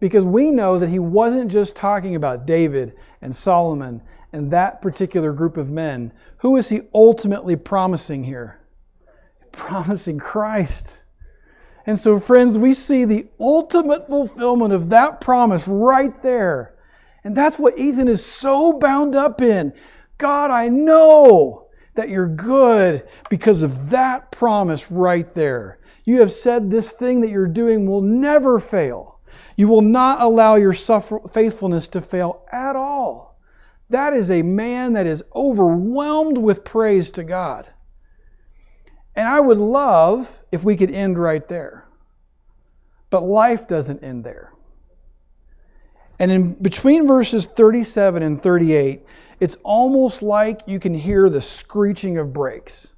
because 0.00 0.24
we 0.24 0.50
know 0.50 0.78
that 0.78 0.88
he 0.88 0.98
wasn't 0.98 1.50
just 1.50 1.76
talking 1.76 2.14
about 2.14 2.46
David 2.46 2.94
and 3.22 3.34
Solomon 3.34 4.02
and 4.34 4.50
that 4.50 4.82
particular 4.82 5.32
group 5.32 5.56
of 5.56 5.70
men. 5.70 6.12
Who 6.38 6.56
is 6.56 6.68
he 6.68 6.82
ultimately 6.92 7.56
promising 7.56 8.24
here? 8.24 8.60
Promising 9.52 10.18
Christ. 10.18 11.00
And 11.86 11.98
so, 11.98 12.18
friends, 12.18 12.58
we 12.58 12.74
see 12.74 13.04
the 13.04 13.28
ultimate 13.40 14.08
fulfillment 14.08 14.72
of 14.72 14.90
that 14.90 15.20
promise 15.20 15.66
right 15.66 16.22
there 16.22 16.74
and 17.24 17.34
that's 17.34 17.58
what 17.58 17.78
Ethan 17.78 18.08
is 18.08 18.24
so 18.24 18.74
bound 18.74 19.16
up 19.16 19.40
in. 19.40 19.72
God, 20.18 20.50
I 20.50 20.68
know 20.68 21.68
that 21.94 22.10
you're 22.10 22.28
good 22.28 23.08
because 23.30 23.62
of 23.62 23.90
that 23.90 24.30
promise 24.30 24.90
right 24.90 25.32
there. 25.34 25.78
You 26.04 26.20
have 26.20 26.30
said 26.30 26.70
this 26.70 26.92
thing 26.92 27.22
that 27.22 27.30
you're 27.30 27.46
doing 27.46 27.86
will 27.86 28.02
never 28.02 28.60
fail. 28.60 29.20
You 29.56 29.68
will 29.68 29.82
not 29.82 30.20
allow 30.20 30.56
your 30.56 30.74
suffer- 30.74 31.26
faithfulness 31.32 31.90
to 31.90 32.02
fail 32.02 32.44
at 32.52 32.76
all. 32.76 33.33
That 33.90 34.14
is 34.14 34.30
a 34.30 34.42
man 34.42 34.94
that 34.94 35.06
is 35.06 35.22
overwhelmed 35.34 36.38
with 36.38 36.64
praise 36.64 37.12
to 37.12 37.24
God. 37.24 37.66
And 39.14 39.28
I 39.28 39.38
would 39.38 39.58
love 39.58 40.42
if 40.50 40.64
we 40.64 40.76
could 40.76 40.90
end 40.90 41.18
right 41.18 41.46
there. 41.46 41.86
But 43.10 43.22
life 43.22 43.68
doesn't 43.68 44.02
end 44.02 44.24
there. 44.24 44.52
And 46.18 46.30
in 46.30 46.52
between 46.54 47.06
verses 47.06 47.46
37 47.46 48.22
and 48.22 48.42
38, 48.42 49.04
it's 49.40 49.56
almost 49.62 50.22
like 50.22 50.62
you 50.66 50.78
can 50.80 50.94
hear 50.94 51.28
the 51.28 51.40
screeching 51.40 52.18
of 52.18 52.32
brakes. 52.32 52.90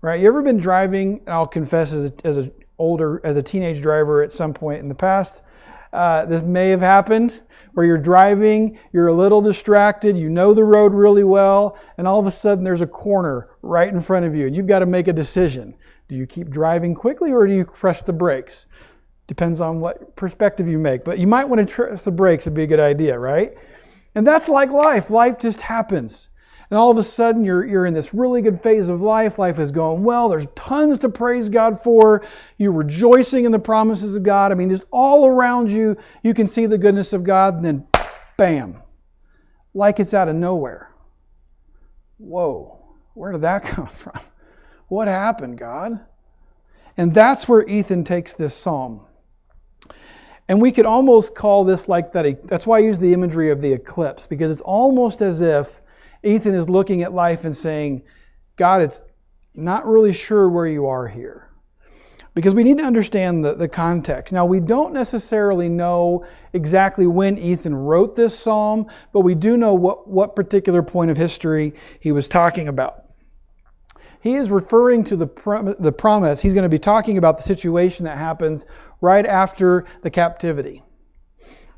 Right? 0.00 0.20
You 0.20 0.28
ever 0.28 0.42
been 0.42 0.58
driving? 0.58 1.20
And 1.26 1.30
I'll 1.30 1.46
confess, 1.46 1.92
as 1.92 2.10
a, 2.10 2.26
as 2.26 2.38
a 2.38 2.50
older, 2.78 3.20
as 3.22 3.36
a 3.36 3.42
teenage 3.42 3.82
driver 3.82 4.22
at 4.22 4.32
some 4.32 4.54
point 4.54 4.80
in 4.80 4.88
the 4.88 4.94
past, 4.94 5.42
uh, 5.92 6.24
this 6.24 6.42
may 6.42 6.70
have 6.70 6.80
happened 6.80 7.38
where 7.74 7.86
you're 7.86 7.98
driving, 7.98 8.78
you're 8.92 9.08
a 9.08 9.12
little 9.12 9.40
distracted, 9.40 10.16
you 10.16 10.28
know 10.28 10.54
the 10.54 10.64
road 10.64 10.92
really 10.92 11.24
well, 11.24 11.78
and 11.98 12.06
all 12.06 12.18
of 12.18 12.26
a 12.26 12.30
sudden 12.30 12.64
there's 12.64 12.80
a 12.80 12.86
corner 12.86 13.48
right 13.62 13.88
in 13.88 14.00
front 14.00 14.26
of 14.26 14.34
you, 14.34 14.46
and 14.46 14.56
you've 14.56 14.66
got 14.66 14.80
to 14.80 14.86
make 14.86 15.08
a 15.08 15.12
decision. 15.12 15.74
Do 16.08 16.16
you 16.16 16.26
keep 16.26 16.50
driving 16.50 16.96
quickly 16.96 17.30
or 17.30 17.46
do 17.46 17.52
you 17.52 17.64
press 17.64 18.02
the 18.02 18.12
brakes? 18.12 18.66
Depends 19.28 19.60
on 19.60 19.78
what 19.78 20.16
perspective 20.16 20.66
you 20.66 20.76
make. 20.76 21.04
But 21.04 21.20
you 21.20 21.28
might 21.28 21.48
want 21.48 21.68
to 21.68 21.72
press 21.72 22.02
the 22.02 22.10
brakes 22.10 22.46
would 22.46 22.54
be 22.54 22.64
a 22.64 22.66
good 22.66 22.80
idea, 22.80 23.16
right? 23.16 23.52
And 24.16 24.26
that's 24.26 24.48
like 24.48 24.72
life. 24.72 25.08
Life 25.10 25.38
just 25.38 25.60
happens. 25.60 26.28
And 26.70 26.78
all 26.78 26.92
of 26.92 26.98
a 26.98 27.02
sudden, 27.02 27.44
you're, 27.44 27.66
you're 27.66 27.84
in 27.84 27.94
this 27.94 28.14
really 28.14 28.42
good 28.42 28.62
phase 28.62 28.88
of 28.88 29.00
life. 29.00 29.40
Life 29.40 29.58
is 29.58 29.72
going 29.72 30.04
well. 30.04 30.28
There's 30.28 30.46
tons 30.54 31.00
to 31.00 31.08
praise 31.08 31.48
God 31.48 31.82
for. 31.82 32.24
You're 32.58 32.72
rejoicing 32.72 33.44
in 33.44 33.50
the 33.50 33.58
promises 33.58 34.14
of 34.14 34.22
God. 34.22 34.52
I 34.52 34.54
mean, 34.54 34.70
just 34.70 34.84
all 34.92 35.26
around 35.26 35.72
you, 35.72 35.96
you 36.22 36.32
can 36.32 36.46
see 36.46 36.66
the 36.66 36.78
goodness 36.78 37.12
of 37.12 37.24
God. 37.24 37.56
And 37.56 37.64
then, 37.64 37.88
bam, 38.36 38.82
like 39.74 39.98
it's 39.98 40.14
out 40.14 40.28
of 40.28 40.36
nowhere. 40.36 40.88
Whoa, 42.18 42.78
where 43.14 43.32
did 43.32 43.42
that 43.42 43.62
come 43.64 43.86
from? 43.86 44.20
What 44.86 45.08
happened, 45.08 45.58
God? 45.58 45.98
And 46.96 47.12
that's 47.12 47.48
where 47.48 47.66
Ethan 47.66 48.04
takes 48.04 48.34
this 48.34 48.54
psalm. 48.54 49.00
And 50.48 50.60
we 50.60 50.70
could 50.70 50.86
almost 50.86 51.34
call 51.34 51.64
this 51.64 51.88
like 51.88 52.12
that. 52.12 52.42
That's 52.44 52.66
why 52.66 52.78
I 52.78 52.80
use 52.80 52.98
the 52.98 53.12
imagery 53.12 53.50
of 53.50 53.60
the 53.60 53.72
eclipse, 53.72 54.26
because 54.26 54.52
it's 54.52 54.60
almost 54.60 55.20
as 55.20 55.40
if 55.40 55.80
Ethan 56.22 56.54
is 56.54 56.68
looking 56.68 57.02
at 57.02 57.12
life 57.12 57.44
and 57.44 57.56
saying, 57.56 58.02
God, 58.56 58.82
it's 58.82 59.02
not 59.54 59.86
really 59.86 60.12
sure 60.12 60.48
where 60.48 60.66
you 60.66 60.86
are 60.86 61.08
here. 61.08 61.48
Because 62.34 62.54
we 62.54 62.62
need 62.62 62.78
to 62.78 62.84
understand 62.84 63.44
the, 63.44 63.54
the 63.54 63.68
context. 63.68 64.32
Now, 64.32 64.46
we 64.46 64.60
don't 64.60 64.92
necessarily 64.92 65.68
know 65.68 66.26
exactly 66.52 67.06
when 67.06 67.38
Ethan 67.38 67.74
wrote 67.74 68.14
this 68.14 68.38
psalm, 68.38 68.86
but 69.12 69.20
we 69.20 69.34
do 69.34 69.56
know 69.56 69.74
what, 69.74 70.06
what 70.06 70.36
particular 70.36 70.82
point 70.82 71.10
of 71.10 71.16
history 71.16 71.74
he 71.98 72.12
was 72.12 72.28
talking 72.28 72.68
about. 72.68 73.04
He 74.20 74.34
is 74.34 74.50
referring 74.50 75.04
to 75.04 75.16
the, 75.16 75.26
prom- 75.26 75.74
the 75.78 75.92
promise. 75.92 76.40
He's 76.40 76.54
going 76.54 76.64
to 76.64 76.68
be 76.68 76.78
talking 76.78 77.18
about 77.18 77.38
the 77.38 77.42
situation 77.42 78.04
that 78.04 78.18
happens 78.18 78.66
right 79.00 79.24
after 79.24 79.86
the 80.02 80.10
captivity. 80.10 80.84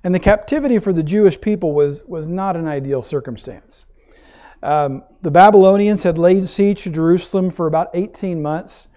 And 0.04 0.14
the 0.14 0.18
captivity 0.18 0.80
for 0.80 0.92
the 0.92 1.04
Jewish 1.04 1.40
people 1.40 1.72
was, 1.72 2.04
was 2.04 2.26
not 2.26 2.56
an 2.56 2.66
ideal 2.66 3.02
circumstance. 3.02 3.86
Um, 4.62 5.02
the 5.22 5.30
Babylonians 5.30 6.02
had 6.02 6.18
laid 6.18 6.46
siege 6.48 6.82
to 6.82 6.90
Jerusalem 6.90 7.50
for 7.50 7.66
about 7.66 7.90
18 7.94 8.40
months. 8.42 8.88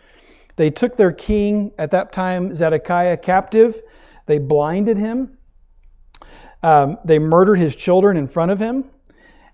They 0.55 0.69
took 0.69 0.95
their 0.95 1.11
king, 1.11 1.71
at 1.77 1.91
that 1.91 2.11
time 2.11 2.53
Zedekiah, 2.53 3.17
captive. 3.17 3.81
They 4.25 4.39
blinded 4.39 4.97
him. 4.97 5.37
Um, 6.63 6.97
they 7.03 7.19
murdered 7.19 7.57
his 7.57 7.75
children 7.75 8.17
in 8.17 8.27
front 8.27 8.51
of 8.51 8.59
him. 8.59 8.85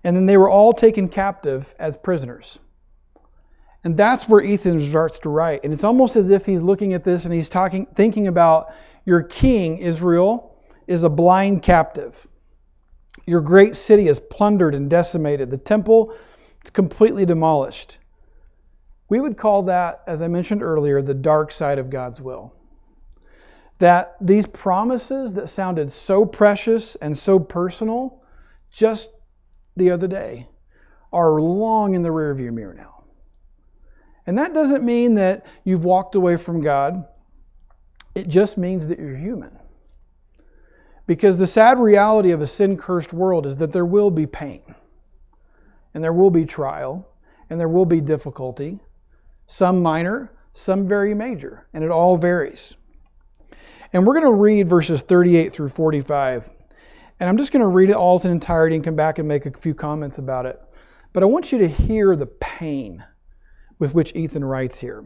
And 0.04 0.16
then 0.16 0.26
they 0.26 0.36
were 0.36 0.48
all 0.48 0.72
taken 0.72 1.08
captive 1.08 1.74
as 1.78 1.96
prisoners. 1.96 2.58
And 3.84 3.96
that's 3.96 4.28
where 4.28 4.40
Ethan 4.40 4.80
starts 4.80 5.20
to 5.20 5.28
write. 5.28 5.64
And 5.64 5.72
it's 5.72 5.84
almost 5.84 6.16
as 6.16 6.30
if 6.30 6.46
he's 6.46 6.62
looking 6.62 6.94
at 6.94 7.04
this 7.04 7.24
and 7.24 7.34
he's 7.34 7.48
talking, 7.48 7.86
thinking 7.86 8.28
about 8.28 8.72
your 9.04 9.22
king, 9.22 9.78
Israel, 9.78 10.56
is 10.86 11.02
a 11.02 11.08
blind 11.08 11.62
captive. 11.62 12.26
Your 13.26 13.40
great 13.40 13.76
city 13.76 14.08
is 14.08 14.20
plundered 14.20 14.74
and 14.74 14.90
decimated. 14.90 15.50
The 15.50 15.58
temple 15.58 16.14
is 16.64 16.70
completely 16.70 17.24
demolished. 17.26 17.98
We 19.08 19.20
would 19.20 19.36
call 19.36 19.64
that, 19.64 20.02
as 20.06 20.22
I 20.22 20.28
mentioned 20.28 20.62
earlier, 20.62 21.02
the 21.02 21.14
dark 21.14 21.52
side 21.52 21.78
of 21.78 21.90
God's 21.90 22.20
will. 22.20 22.54
That 23.78 24.16
these 24.20 24.46
promises 24.46 25.34
that 25.34 25.48
sounded 25.48 25.92
so 25.92 26.24
precious 26.24 26.94
and 26.94 27.16
so 27.16 27.38
personal 27.38 28.22
just 28.70 29.10
the 29.76 29.90
other 29.90 30.08
day 30.08 30.48
are 31.12 31.40
long 31.40 31.94
in 31.94 32.02
the 32.02 32.08
rearview 32.08 32.52
mirror 32.52 32.74
now. 32.74 33.04
And 34.26 34.38
that 34.38 34.54
doesn't 34.54 34.84
mean 34.84 35.14
that 35.14 35.46
you've 35.64 35.84
walked 35.84 36.14
away 36.14 36.36
from 36.36 36.60
God. 36.60 37.06
It 38.14 38.28
just 38.28 38.56
means 38.56 38.86
that 38.86 38.98
you're 38.98 39.16
human. 39.16 39.58
Because 41.12 41.36
the 41.36 41.46
sad 41.46 41.78
reality 41.78 42.30
of 42.30 42.40
a 42.40 42.46
sin 42.46 42.78
cursed 42.78 43.12
world 43.12 43.44
is 43.44 43.58
that 43.58 43.70
there 43.70 43.84
will 43.84 44.10
be 44.10 44.24
pain, 44.24 44.62
and 45.92 46.02
there 46.02 46.10
will 46.10 46.30
be 46.30 46.46
trial, 46.46 47.06
and 47.50 47.60
there 47.60 47.68
will 47.68 47.84
be 47.84 48.00
difficulty, 48.00 48.80
some 49.46 49.82
minor, 49.82 50.32
some 50.54 50.88
very 50.88 51.12
major, 51.12 51.66
and 51.74 51.84
it 51.84 51.90
all 51.90 52.16
varies. 52.16 52.74
And 53.92 54.06
we're 54.06 54.14
going 54.14 54.24
to 54.24 54.40
read 54.40 54.68
verses 54.70 55.02
38 55.02 55.52
through 55.52 55.68
45. 55.68 56.48
And 57.20 57.28
I'm 57.28 57.36
just 57.36 57.52
going 57.52 57.60
to 57.60 57.68
read 57.68 57.90
it 57.90 57.96
all 57.96 58.18
in 58.22 58.30
entirety 58.30 58.76
and 58.76 58.82
come 58.82 58.96
back 58.96 59.18
and 59.18 59.28
make 59.28 59.44
a 59.44 59.50
few 59.50 59.74
comments 59.74 60.16
about 60.16 60.46
it. 60.46 60.58
But 61.12 61.22
I 61.22 61.26
want 61.26 61.52
you 61.52 61.58
to 61.58 61.68
hear 61.68 62.16
the 62.16 62.24
pain 62.24 63.04
with 63.78 63.92
which 63.92 64.16
Ethan 64.16 64.46
writes 64.46 64.78
here. 64.78 65.04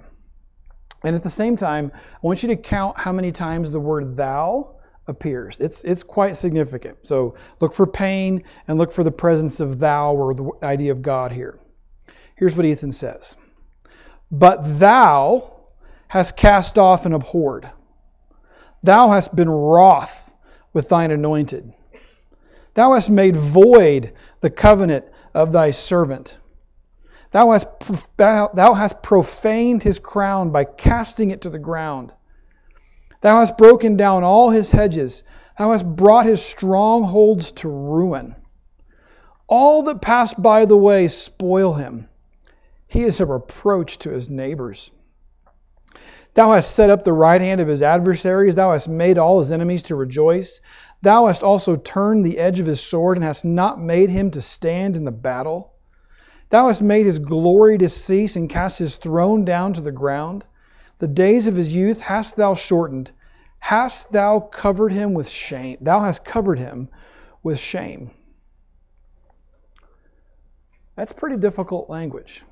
And 1.03 1.16
at 1.16 1.25
the 1.25 1.31
same 1.31 1.57
time, 1.57 1.90
I 1.92 2.19
want 2.23 2.45
you 2.45 2.51
to 2.51 2.57
count 2.57 2.97
how 2.97 3.11
many 3.11 3.33
times 3.33 3.73
the 3.73 3.81
word 3.81 4.16
thou 4.16 4.76
appears. 5.07 5.61
It's, 5.61 5.85
it's 5.85 6.03
quite 6.03 6.37
significant. 6.37 6.99
So 7.07 7.35
look 7.61 7.73
for 7.75 7.87
pain 7.87 8.45
and 8.66 8.79
look 8.79 8.92
for 8.92 9.05
the 9.05 9.11
presence 9.11 9.61
of 9.61 9.79
thou 9.79 10.14
or 10.14 10.35
the 10.35 10.51
idea 10.62 10.92
of 10.92 11.03
God 11.03 11.33
here. 11.33 11.59
Here's 12.35 12.57
what 12.57 12.66
Ethan 12.66 12.92
says 12.92 13.37
But 14.31 14.79
thou 14.79 15.53
hast 16.09 16.37
cast 16.37 16.79
off 16.79 17.07
and 17.07 17.14
abhorred, 17.14 17.71
thou 18.83 19.11
hast 19.11 19.35
been 19.35 19.51
wroth 19.51 20.35
with 20.73 20.88
thine 20.88 21.11
anointed. 21.11 21.73
Thou 22.75 22.92
hast 22.92 23.09
made 23.09 23.37
void 23.37 24.12
the 24.40 24.51
covenant 24.51 25.07
of 25.33 25.51
thy 25.51 25.71
servant. 25.71 26.37
Thou 27.31 27.53
hast, 27.53 27.66
thou 28.16 28.75
hast 28.75 29.03
profaned 29.03 29.83
his 29.83 29.99
crown 29.99 30.51
by 30.51 30.64
casting 30.64 31.31
it 31.31 31.42
to 31.42 31.51
the 31.51 31.59
ground. 31.59 32.12
Thou 33.20 33.40
hast 33.40 33.57
broken 33.57 33.96
down 33.96 34.24
all 34.24 34.50
his 34.50 34.70
hedges. 34.70 35.24
Thou 35.59 35.72
hast 35.72 35.87
brought 35.87 36.26
his 36.26 36.42
strongholds 36.42 37.52
to 37.52 37.68
ruin. 37.68 38.35
All 39.48 39.85
that 39.85 40.02
pass 40.02 40.35
by 40.35 40.64
the 40.64 40.76
way 40.76 41.09
spoil 41.09 41.72
him. 41.72 42.09
He 42.88 43.02
is 43.02 43.20
a 43.20 43.26
reproach 43.26 43.98
to 44.00 44.11
his 44.11 44.29
neighbors. 44.29 44.90
Thou 46.35 46.52
hast 46.52 46.72
set 46.72 46.90
up 46.90 47.02
the 47.02 47.12
right 47.14 47.40
hand 47.40 47.62
of 47.62 47.68
his 47.68 47.81
adversaries. 47.81 48.55
Thou 48.55 48.72
hast 48.72 48.88
made 48.88 49.16
all 49.16 49.38
his 49.38 49.50
enemies 49.50 49.85
to 49.85 49.96
rejoice. 49.96 50.61
Thou 51.00 51.26
hast 51.26 51.42
also 51.42 51.76
turned 51.76 52.24
the 52.26 52.38
edge 52.38 52.61
of 52.61 52.66
his 52.66 52.81
sword, 52.81 53.16
and 53.16 53.24
hast 53.24 53.44
not 53.44 53.81
made 53.81 54.11
him 54.11 54.31
to 54.33 54.42
stand 54.42 54.96
in 54.96 55.05
the 55.05 55.12
battle. 55.12 55.72
Thou 56.50 56.66
hast 56.66 56.83
made 56.83 57.07
his 57.07 57.18
glory 57.18 57.79
to 57.79 57.88
cease, 57.88 58.37
and 58.37 58.50
cast 58.50 58.79
his 58.79 58.96
throne 58.96 59.46
down 59.46 59.72
to 59.72 59.81
the 59.81 59.92
ground. 59.92 60.44
The 60.98 61.09
days 61.09 61.46
of 61.46 61.56
his 61.56 61.74
youth 61.74 62.00
hast 62.00 62.37
thou 62.37 62.54
shortened. 62.54 63.11
Hast 63.59 64.12
thou 64.12 64.40
covered 64.40 64.92
him 64.92 65.12
with 65.12 65.28
shame? 65.28 65.78
Thou 65.80 66.00
hast 66.00 66.24
covered 66.24 66.59
him 66.59 66.88
with 67.42 67.59
shame. 67.59 68.11
That's 70.94 71.12
pretty 71.12 71.37
difficult 71.37 71.90
language. 71.90 72.42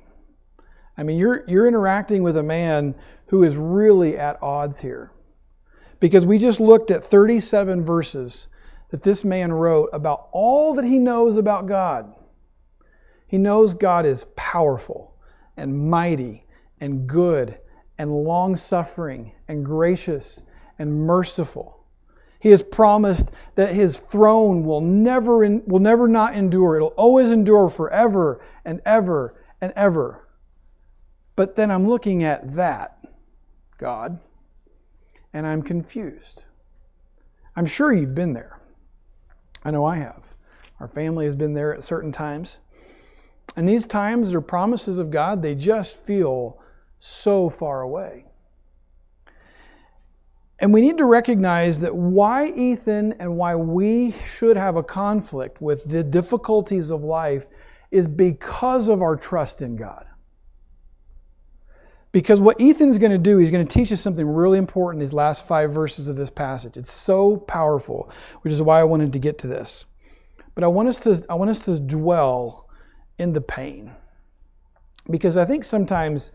I 0.97 1.03
mean, 1.03 1.17
you're, 1.17 1.43
you're 1.47 1.67
interacting 1.67 2.21
with 2.21 2.37
a 2.37 2.43
man 2.43 2.95
who 3.27 3.43
is 3.43 3.55
really 3.55 4.17
at 4.17 4.41
odds 4.43 4.79
here. 4.79 5.11
Because 5.99 6.25
we 6.25 6.37
just 6.37 6.59
looked 6.59 6.91
at 6.91 7.03
37 7.03 7.83
verses 7.83 8.47
that 8.91 9.01
this 9.01 9.23
man 9.23 9.51
wrote 9.51 9.89
about 9.93 10.27
all 10.31 10.75
that 10.75 10.85
he 10.85 10.99
knows 10.99 11.37
about 11.37 11.65
God. 11.65 12.13
He 13.27 13.39
knows 13.39 13.73
God 13.73 14.05
is 14.05 14.25
powerful 14.35 15.15
and 15.57 15.89
mighty 15.89 16.45
and 16.79 17.07
good 17.07 17.57
and 17.97 18.11
long 18.11 18.55
suffering 18.55 19.31
and 19.47 19.65
gracious 19.65 20.41
and 20.77 21.05
merciful. 21.05 21.79
He 22.39 22.51
has 22.51 22.61
promised 22.61 23.29
that 23.55 23.73
his 23.73 23.99
throne 23.99 24.65
will 24.65 24.81
never 24.81 25.37
will 25.37 25.79
never 25.79 26.07
not 26.07 26.35
endure. 26.35 26.75
It'll 26.75 26.89
always 26.89 27.31
endure 27.31 27.69
forever 27.69 28.41
and 28.63 28.81
ever 28.85 29.35
and 29.61 29.73
ever. 29.75 30.27
But 31.35 31.55
then 31.55 31.71
I'm 31.71 31.87
looking 31.87 32.23
at 32.23 32.55
that, 32.55 32.97
God, 33.77 34.19
and 35.33 35.47
I'm 35.47 35.63
confused. 35.63 36.43
I'm 37.55 37.65
sure 37.65 37.91
you've 37.91 38.15
been 38.15 38.33
there. 38.33 38.59
I 39.63 39.71
know 39.71 39.85
I 39.85 39.97
have. 39.97 40.29
Our 40.79 40.87
family 40.87 41.25
has 41.25 41.35
been 41.35 41.53
there 41.53 41.73
at 41.73 41.83
certain 41.83 42.11
times. 42.11 42.57
And 43.55 43.67
these 43.67 43.85
times 43.85 44.33
are 44.33 44.41
promises 44.41 44.97
of 44.97 45.11
God, 45.11 45.41
they 45.41 45.55
just 45.55 45.95
feel 45.95 46.59
so 46.99 47.49
far 47.49 47.81
away. 47.81 48.25
And 50.59 50.73
we 50.73 50.81
need 50.81 50.99
to 50.99 51.05
recognize 51.05 51.81
that 51.81 51.95
why 51.95 52.47
Ethan 52.47 53.15
and 53.19 53.35
why 53.35 53.55
we 53.55 54.11
should 54.11 54.55
have 54.55 54.77
a 54.77 54.83
conflict 54.83 55.61
with 55.61 55.83
the 55.83 56.03
difficulties 56.03 56.91
of 56.91 57.03
life 57.03 57.47
is 57.91 58.07
because 58.07 58.87
of 58.87 59.01
our 59.01 59.15
trust 59.17 59.61
in 59.61 59.75
God. 59.75 60.05
Because 62.11 62.39
what 62.39 62.61
Ethan's 62.61 62.97
going 62.97 63.11
to 63.11 63.17
do, 63.17 63.37
he's 63.37 63.49
going 63.49 63.67
to 63.67 63.73
teach 63.73 63.91
us 63.91 63.99
something 63.99 64.25
really 64.25 64.57
important 64.57 65.01
in 65.01 65.05
these 65.05 65.11
last 65.11 65.45
five 65.45 65.73
verses 65.73 66.07
of 66.07 66.15
this 66.15 66.29
passage. 66.29 66.77
It's 66.77 66.91
so 66.91 67.35
powerful, 67.35 68.09
which 68.41 68.53
is 68.53 68.61
why 68.61 68.79
I 68.79 68.85
wanted 68.85 69.13
to 69.13 69.19
get 69.19 69.39
to 69.39 69.47
this. 69.47 69.83
But 70.53 70.63
I 70.63 70.67
want 70.67 70.87
us 70.87 70.99
to, 71.03 71.25
I 71.29 71.33
want 71.33 71.51
us 71.51 71.65
to 71.65 71.77
dwell 71.77 72.69
in 73.17 73.33
the 73.33 73.41
pain. 73.41 73.91
Because 75.09 75.35
I 75.35 75.43
think 75.43 75.65
sometimes, 75.65 76.31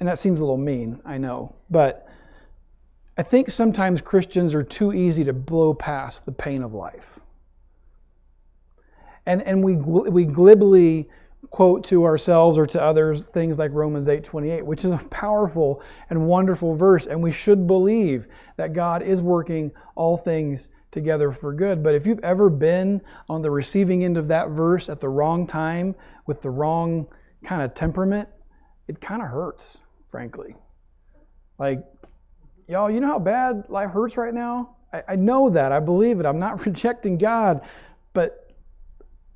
and 0.00 0.08
that 0.08 0.18
seems 0.18 0.40
a 0.40 0.44
little 0.44 0.56
mean, 0.56 1.00
I 1.04 1.18
know, 1.18 1.54
but 1.70 2.08
I 3.16 3.22
think 3.22 3.50
sometimes 3.50 4.00
Christians 4.00 4.54
are 4.54 4.62
too 4.62 4.92
easy 4.92 5.24
to 5.24 5.32
blow 5.32 5.74
past 5.74 6.24
the 6.24 6.32
pain 6.32 6.62
of 6.62 6.72
life. 6.72 7.18
And, 9.26 9.42
and 9.42 9.62
we, 9.62 9.76
we 9.76 10.24
glibly 10.24 11.08
quote 11.50 11.84
to 11.84 12.04
ourselves 12.04 12.58
or 12.58 12.66
to 12.66 12.82
others 12.82 13.28
things 13.28 13.58
like 13.58 13.72
Romans 13.72 14.08
8:28, 14.08 14.62
which 14.62 14.84
is 14.84 14.92
a 14.92 14.98
powerful 15.10 15.82
and 16.10 16.26
wonderful 16.26 16.74
verse 16.74 17.06
and 17.06 17.22
we 17.22 17.30
should 17.30 17.66
believe 17.66 18.28
that 18.56 18.72
God 18.72 19.02
is 19.02 19.22
working 19.22 19.70
all 19.94 20.16
things 20.16 20.68
together 20.90 21.30
for 21.30 21.52
good. 21.52 21.82
But 21.82 21.94
if 21.94 22.06
you've 22.06 22.20
ever 22.20 22.50
been 22.50 23.02
on 23.28 23.42
the 23.42 23.50
receiving 23.50 24.04
end 24.04 24.16
of 24.16 24.28
that 24.28 24.50
verse 24.50 24.88
at 24.88 25.00
the 25.00 25.08
wrong 25.08 25.46
time 25.46 25.94
with 26.26 26.42
the 26.42 26.50
wrong 26.50 27.06
kind 27.44 27.62
of 27.62 27.74
temperament, 27.74 28.28
it 28.88 29.00
kind 29.00 29.22
of 29.22 29.28
hurts, 29.28 29.80
frankly. 30.10 30.54
Like, 31.58 31.84
y'all, 32.68 32.90
you 32.90 33.00
know 33.00 33.08
how 33.08 33.18
bad 33.18 33.64
life 33.68 33.90
hurts 33.90 34.16
right 34.16 34.34
now? 34.34 34.76
I, 34.92 35.02
I 35.08 35.16
know 35.16 35.50
that. 35.50 35.72
I 35.72 35.80
believe 35.80 36.20
it. 36.20 36.26
I'm 36.26 36.38
not 36.38 36.64
rejecting 36.66 37.18
God, 37.18 37.62
but 38.12 38.52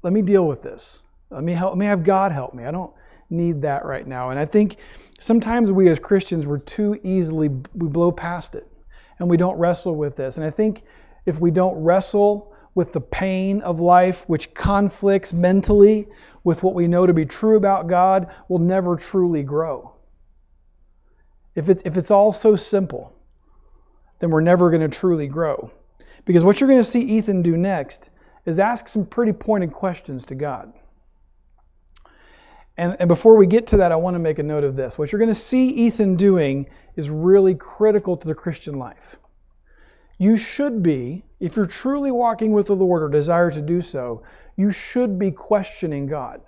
let 0.02 0.12
me 0.12 0.22
deal 0.22 0.46
with 0.46 0.62
this. 0.62 1.02
Let 1.30 1.42
me 1.42 1.52
help 1.52 1.72
Let 1.72 1.78
me 1.78 1.86
have 1.86 2.04
God 2.04 2.32
help 2.32 2.54
me. 2.54 2.64
I 2.64 2.70
don't 2.70 2.92
need 3.30 3.62
that 3.62 3.84
right 3.84 4.06
now. 4.06 4.30
And 4.30 4.38
I 4.38 4.44
think 4.44 4.76
sometimes 5.18 5.72
we 5.72 5.88
as 5.88 5.98
Christians 5.98 6.46
we're 6.46 6.58
too 6.58 7.00
easily 7.02 7.48
we 7.48 7.88
blow 7.88 8.12
past 8.12 8.54
it 8.54 8.66
and 9.18 9.30
we 9.30 9.36
don't 9.36 9.56
wrestle 9.58 9.94
with 9.96 10.16
this. 10.16 10.36
And 10.36 10.44
I 10.44 10.50
think 10.50 10.82
if 11.24 11.40
we 11.40 11.50
don't 11.50 11.82
wrestle 11.82 12.52
with 12.74 12.92
the 12.92 13.00
pain 13.00 13.62
of 13.62 13.80
life 13.80 14.28
which 14.28 14.52
conflicts 14.52 15.32
mentally 15.32 16.08
with 16.44 16.62
what 16.62 16.74
we 16.74 16.88
know 16.88 17.06
to 17.06 17.14
be 17.14 17.24
true 17.24 17.56
about 17.56 17.86
God, 17.86 18.32
we'll 18.48 18.58
never 18.58 18.96
truly 18.96 19.42
grow. 19.42 19.91
If 21.54 21.68
it, 21.68 21.82
if 21.84 21.96
it's 21.96 22.10
all 22.10 22.32
so 22.32 22.56
simple, 22.56 23.14
then 24.18 24.30
we're 24.30 24.40
never 24.40 24.70
going 24.70 24.88
to 24.88 24.96
truly 24.96 25.26
grow. 25.26 25.70
Because 26.24 26.44
what 26.44 26.60
you're 26.60 26.68
going 26.68 26.80
to 26.80 26.84
see 26.84 27.02
Ethan 27.02 27.42
do 27.42 27.56
next 27.56 28.10
is 28.44 28.58
ask 28.58 28.88
some 28.88 29.06
pretty 29.06 29.32
pointed 29.32 29.72
questions 29.72 30.26
to 30.26 30.34
God. 30.34 30.72
And, 32.76 32.96
and 33.00 33.08
before 33.08 33.36
we 33.36 33.46
get 33.46 33.68
to 33.68 33.78
that, 33.78 33.92
I 33.92 33.96
want 33.96 34.14
to 34.14 34.18
make 34.18 34.38
a 34.38 34.42
note 34.42 34.64
of 34.64 34.76
this. 34.76 34.98
What 34.98 35.12
you're 35.12 35.18
going 35.18 35.28
to 35.28 35.34
see 35.34 35.68
Ethan 35.68 36.16
doing 36.16 36.70
is 36.96 37.10
really 37.10 37.54
critical 37.54 38.16
to 38.16 38.26
the 38.26 38.34
Christian 38.34 38.78
life. 38.78 39.18
You 40.18 40.36
should 40.36 40.82
be, 40.82 41.24
if 41.40 41.56
you're 41.56 41.66
truly 41.66 42.10
walking 42.10 42.52
with 42.52 42.68
the 42.68 42.76
Lord 42.76 43.02
or 43.02 43.08
desire 43.08 43.50
to 43.50 43.60
do 43.60 43.82
so, 43.82 44.22
you 44.56 44.70
should 44.70 45.18
be 45.18 45.32
questioning 45.32 46.06
God. 46.06 46.40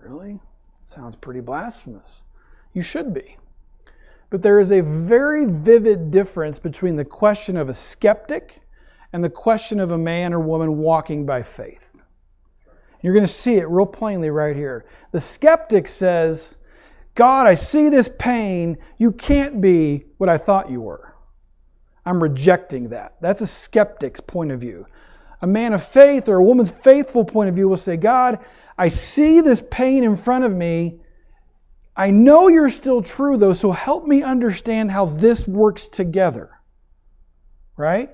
Really? 0.00 0.38
Sounds 0.84 1.16
pretty 1.16 1.40
blasphemous. 1.40 2.22
You 2.72 2.82
should 2.82 3.12
be. 3.14 3.36
But 4.30 4.42
there 4.42 4.60
is 4.60 4.72
a 4.72 4.80
very 4.80 5.46
vivid 5.46 6.10
difference 6.10 6.58
between 6.58 6.96
the 6.96 7.04
question 7.04 7.56
of 7.56 7.68
a 7.68 7.74
skeptic 7.74 8.60
and 9.12 9.24
the 9.24 9.30
question 9.30 9.80
of 9.80 9.90
a 9.90 9.98
man 9.98 10.34
or 10.34 10.40
woman 10.40 10.78
walking 10.78 11.24
by 11.24 11.42
faith. 11.42 11.84
You're 13.00 13.14
going 13.14 13.24
to 13.24 13.32
see 13.32 13.54
it 13.54 13.68
real 13.68 13.86
plainly 13.86 14.28
right 14.28 14.56
here. 14.56 14.84
The 15.12 15.20
skeptic 15.20 15.88
says, 15.88 16.56
God, 17.14 17.46
I 17.46 17.54
see 17.54 17.88
this 17.88 18.08
pain. 18.08 18.78
You 18.98 19.12
can't 19.12 19.60
be 19.60 20.04
what 20.18 20.28
I 20.28 20.38
thought 20.38 20.70
you 20.70 20.80
were. 20.80 21.14
I'm 22.04 22.22
rejecting 22.22 22.90
that. 22.90 23.16
That's 23.20 23.40
a 23.40 23.46
skeptic's 23.46 24.20
point 24.20 24.50
of 24.50 24.60
view. 24.60 24.86
A 25.40 25.46
man 25.46 25.72
of 25.72 25.82
faith 25.84 26.28
or 26.28 26.36
a 26.36 26.44
woman's 26.44 26.70
faithful 26.70 27.24
point 27.24 27.48
of 27.48 27.54
view 27.54 27.68
will 27.68 27.76
say, 27.76 27.96
God, 27.96 28.40
I 28.76 28.88
see 28.88 29.40
this 29.40 29.62
pain 29.62 30.04
in 30.04 30.16
front 30.16 30.44
of 30.44 30.54
me. 30.54 31.00
I 31.98 32.12
know 32.12 32.46
you're 32.46 32.70
still 32.70 33.02
true, 33.02 33.36
though, 33.38 33.54
so 33.54 33.72
help 33.72 34.06
me 34.06 34.22
understand 34.22 34.88
how 34.88 35.06
this 35.06 35.48
works 35.48 35.88
together. 35.88 36.48
Right? 37.76 38.10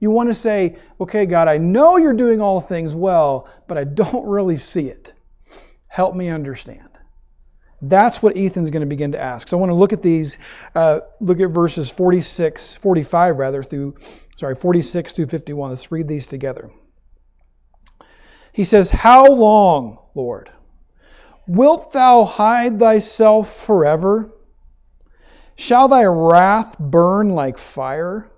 You 0.00 0.10
want 0.10 0.30
to 0.30 0.34
say, 0.34 0.78
okay, 0.98 1.26
God, 1.26 1.46
I 1.46 1.58
know 1.58 1.98
you're 1.98 2.14
doing 2.14 2.40
all 2.40 2.62
things 2.62 2.94
well, 2.94 3.46
but 3.66 3.76
I 3.76 3.84
don't 3.84 4.26
really 4.26 4.56
see 4.56 4.88
it. 4.88 5.12
Help 5.88 6.14
me 6.14 6.30
understand. 6.30 6.88
That's 7.82 8.22
what 8.22 8.38
Ethan's 8.38 8.70
going 8.70 8.80
to 8.80 8.86
begin 8.86 9.12
to 9.12 9.20
ask. 9.20 9.46
So 9.48 9.58
I 9.58 9.60
want 9.60 9.70
to 9.70 9.76
look 9.76 9.92
at 9.92 10.02
these, 10.02 10.38
uh, 10.74 11.00
look 11.20 11.38
at 11.40 11.50
verses 11.50 11.90
46, 11.90 12.76
45 12.76 13.36
rather, 13.36 13.62
through, 13.62 13.96
sorry, 14.38 14.54
46 14.54 15.12
through 15.12 15.26
51. 15.26 15.70
Let's 15.70 15.92
read 15.92 16.08
these 16.08 16.28
together. 16.28 16.70
He 18.52 18.64
says, 18.64 18.88
How 18.88 19.26
long, 19.26 19.98
Lord? 20.14 20.50
Wilt 21.48 21.92
thou 21.92 22.24
hide 22.24 22.78
thyself 22.78 23.50
forever? 23.50 24.30
Shall 25.56 25.88
thy 25.88 26.04
wrath 26.04 26.78
burn 26.78 27.30
like 27.30 27.56
fire? 27.56 28.30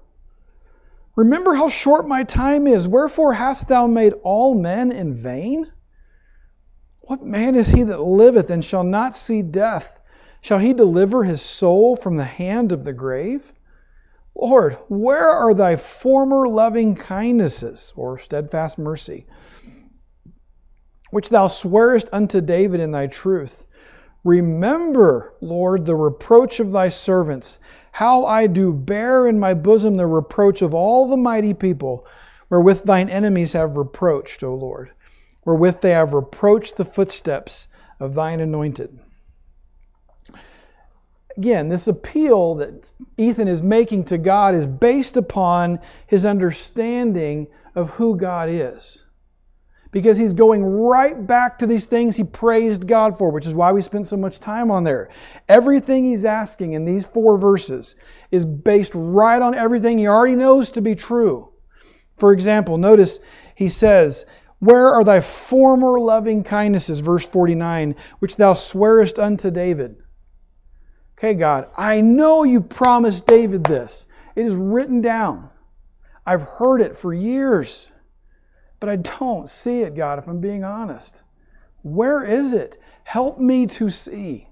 Remember 1.17 1.53
how 1.53 1.69
short 1.69 2.07
my 2.07 2.23
time 2.23 2.69
is. 2.69 2.87
Wherefore 2.87 3.33
hast 3.33 3.67
thou 3.67 3.89
made 3.89 4.15
all 4.23 4.55
men 4.55 4.93
in 4.93 5.13
vain? 5.13 5.67
What 7.01 7.25
man 7.25 7.57
is 7.57 7.67
he 7.67 7.83
that 7.83 8.01
liveth 8.01 8.49
and 8.49 8.65
shall 8.65 8.85
not 8.85 9.17
see 9.17 9.43
death? 9.43 10.01
Shall 10.41 10.59
he 10.59 10.73
deliver 10.73 11.25
his 11.25 11.43
soul 11.43 11.97
from 11.97 12.15
the 12.15 12.25
hand 12.25 12.71
of 12.71 12.85
the 12.85 12.93
grave? 12.93 13.53
Lord, 14.37 14.79
where 14.89 15.29
are 15.29 15.53
thy 15.53 15.75
former 15.75 16.49
loving 16.49 16.95
kindnesses, 16.95 17.93
or 17.97 18.19
steadfast 18.19 18.79
mercy, 18.79 19.27
which 21.11 21.29
thou 21.29 21.47
swearest 21.47 22.09
unto 22.13 22.41
David 22.41 22.81
in 22.81 22.91
thy 22.91 23.07
truth? 23.07 23.67
Remember, 24.25 25.33
Lord, 25.41 25.87
the 25.87 25.97
reproach 25.97 26.61
of 26.61 26.73
thy 26.73 26.89
servants, 26.89 27.59
how 27.93 28.27
I 28.27 28.47
do 28.47 28.73
bear 28.73 29.27
in 29.27 29.39
my 29.39 29.55
bosom 29.55 29.97
the 29.97 30.07
reproach 30.07 30.63
of 30.63 30.75
all 30.75 31.09
the 31.09 31.17
mighty 31.17 31.55
people, 31.55 32.07
wherewith 32.49 32.85
thine 32.85 33.09
enemies 33.09 33.53
have 33.55 33.77
reproached, 33.77 34.43
O 34.43 34.55
Lord, 34.55 34.91
wherewith 35.45 35.81
they 35.81 35.91
have 35.91 36.15
reproached 36.15 36.77
the 36.77 36.85
footsteps 36.85 37.69
of 37.99 38.15
thine 38.15 38.41
anointed 38.41 38.99
again, 41.41 41.71
this 41.71 41.89
appeal 41.89 42.57
that 42.57 42.93
Ethan 43.17 43.49
is 43.49 43.63
making 43.63 44.05
to 44.05 44.19
God 44.19 44.55
is 44.55 44.67
based 44.67 45.17
upon 45.17 45.81
his 46.07 46.27
understanding 46.27 47.47
of 47.75 47.89
who 47.89 48.17
God 48.17 48.51
is. 48.51 49.03
Because 49.93 50.17
he's 50.17 50.35
going 50.35 50.65
right 50.65 51.27
back 51.27 51.59
to 51.59 51.67
these 51.67 51.87
things 51.87 52.17
he 52.17 52.23
praised 52.25 52.87
God 52.87 53.19
for, 53.19 53.31
which 53.31 53.47
is 53.47 53.55
why 53.55 53.73
we 53.73 53.81
spent 53.81 54.07
so 54.07 54.17
much 54.17 54.39
time 54.39 54.71
on 54.71 54.85
there. 54.85 55.11
Everything 55.49 56.05
he's 56.05 56.25
asking 56.25 56.75
in 56.75 56.85
these 56.85 57.07
four 57.07 57.39
verses 57.39 57.97
is 58.31 58.47
based 58.47 58.93
right 58.95 59.43
on 59.43 59.55
everything 59.55 59.99
he 59.99 60.07
already 60.07 60.37
knows 60.37 60.73
to 60.73 60.81
be 60.81 60.95
true. 60.95 61.51
For 62.19 62.33
example, 62.33 62.79
notice 62.79 63.19
he 63.57 63.69
says, 63.69 64.27
Where 64.61 64.93
are 64.93 65.03
thy 65.03 65.21
former 65.21 65.99
loving 65.99 66.45
kindnesses, 66.45 67.01
verse 67.01 67.27
49, 67.27 67.97
which 68.21 68.37
thou 68.37 68.55
swearest 68.55 69.19
unto 69.19 69.51
David? 69.51 69.97
Okay, 71.19 71.35
God, 71.35 71.69
I 71.77 72.01
know 72.01 72.45
you 72.45 72.61
promised 72.61 73.27
David 73.27 73.65
this. 73.65 74.07
It 74.37 74.47
is 74.47 74.55
written 74.55 75.01
down. 75.01 75.51
I've 76.25 76.43
heard 76.43 76.81
it 76.81 76.97
for 76.97 77.13
years, 77.13 77.91
but 78.81 78.89
I 78.89 78.97
don't 78.97 79.49
see 79.49 79.83
it, 79.83 79.95
God, 79.95 80.19
if 80.19 80.27
I'm 80.27 80.41
being 80.41 80.65
honest. 80.65 81.23
Where 81.83 82.25
is 82.25 82.53
it? 82.53 82.79
Help 83.05 83.39
me 83.39 83.67
to 83.67 83.91
see. 83.91 84.49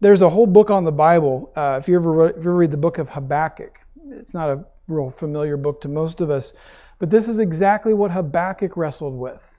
There's 0.00 0.22
a 0.22 0.28
whole 0.28 0.46
book 0.46 0.70
on 0.70 0.84
the 0.84 0.92
Bible. 0.92 1.52
Uh, 1.54 1.78
if, 1.80 1.88
you 1.88 1.96
ever, 1.96 2.28
if 2.28 2.36
you 2.36 2.40
ever 2.40 2.54
read 2.54 2.70
the 2.70 2.76
book 2.76 2.98
of 2.98 3.08
Habakkuk, 3.08 3.78
it's 4.10 4.34
not 4.34 4.50
a 4.50 4.64
real 4.88 5.10
familiar 5.10 5.56
book 5.56 5.82
to 5.82 5.88
most 5.88 6.20
of 6.20 6.30
us, 6.30 6.52
but 6.98 7.10
this 7.10 7.28
is 7.28 7.38
exactly 7.38 7.94
what 7.94 8.10
Habakkuk 8.10 8.76
wrestled 8.76 9.18
with. 9.18 9.50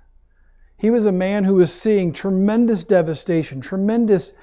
He 0.77 0.89
was 0.89 1.05
a 1.05 1.11
man 1.11 1.43
who 1.43 1.55
was 1.55 1.73
seeing 1.73 2.13
tremendous 2.13 2.83
devastation, 2.83 3.61
tremendous 3.61 4.33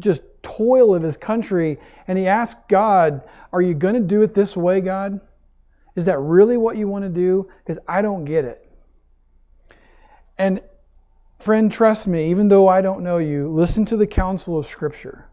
just 0.00 0.22
toil 0.42 0.94
of 0.94 1.02
his 1.02 1.16
country, 1.16 1.78
and 2.06 2.18
he 2.18 2.26
asked 2.26 2.68
God, 2.68 3.22
Are 3.52 3.60
you 3.60 3.74
going 3.74 3.94
to 3.94 4.00
do 4.00 4.22
it 4.22 4.34
this 4.34 4.56
way, 4.56 4.80
God? 4.80 5.20
Is 5.96 6.06
that 6.06 6.18
really 6.18 6.56
what 6.56 6.76
you 6.76 6.88
want 6.88 7.04
to 7.04 7.08
do? 7.08 7.48
Because 7.58 7.78
I 7.86 8.02
don't 8.02 8.24
get 8.24 8.44
it. 8.44 8.66
And 10.36 10.60
friend, 11.38 11.70
trust 11.70 12.06
me, 12.06 12.30
even 12.30 12.48
though 12.48 12.68
I 12.68 12.82
don't 12.82 13.04
know 13.04 13.18
you, 13.18 13.48
listen 13.48 13.84
to 13.86 13.96
the 13.96 14.06
counsel 14.06 14.58
of 14.58 14.66
Scripture. 14.66 15.26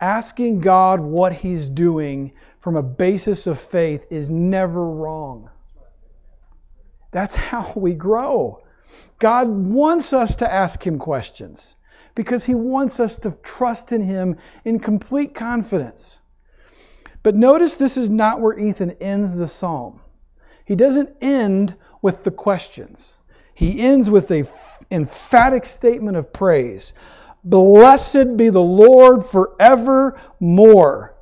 Asking 0.00 0.60
God 0.60 1.00
what 1.00 1.32
He's 1.32 1.68
doing 1.68 2.32
from 2.60 2.76
a 2.76 2.82
basis 2.82 3.46
of 3.46 3.58
faith 3.58 4.06
is 4.10 4.30
never 4.30 4.84
wrong. 4.84 5.50
That's 7.10 7.34
how 7.34 7.72
we 7.74 7.94
grow. 7.94 8.62
God 9.18 9.48
wants 9.48 10.12
us 10.12 10.36
to 10.36 10.52
ask 10.52 10.86
Him 10.86 10.98
questions 10.98 11.74
because 12.14 12.44
he 12.44 12.54
wants 12.54 13.00
us 13.00 13.16
to 13.16 13.30
trust 13.42 13.92
in 13.92 14.02
him 14.02 14.36
in 14.64 14.78
complete 14.78 15.34
confidence. 15.34 16.19
But 17.22 17.34
notice 17.34 17.74
this 17.74 17.96
is 17.96 18.08
not 18.08 18.40
where 18.40 18.58
Ethan 18.58 18.92
ends 19.00 19.34
the 19.34 19.48
psalm. 19.48 20.00
He 20.64 20.74
doesn't 20.74 21.16
end 21.20 21.76
with 22.00 22.24
the 22.24 22.30
questions. 22.30 23.18
He 23.54 23.80
ends 23.80 24.08
with 24.08 24.30
a 24.30 24.46
emphatic 24.90 25.66
statement 25.66 26.16
of 26.16 26.32
praise. 26.32 26.94
Blessed 27.44 28.36
be 28.36 28.48
the 28.48 28.60
Lord 28.60 29.24
forevermore. 29.24 31.14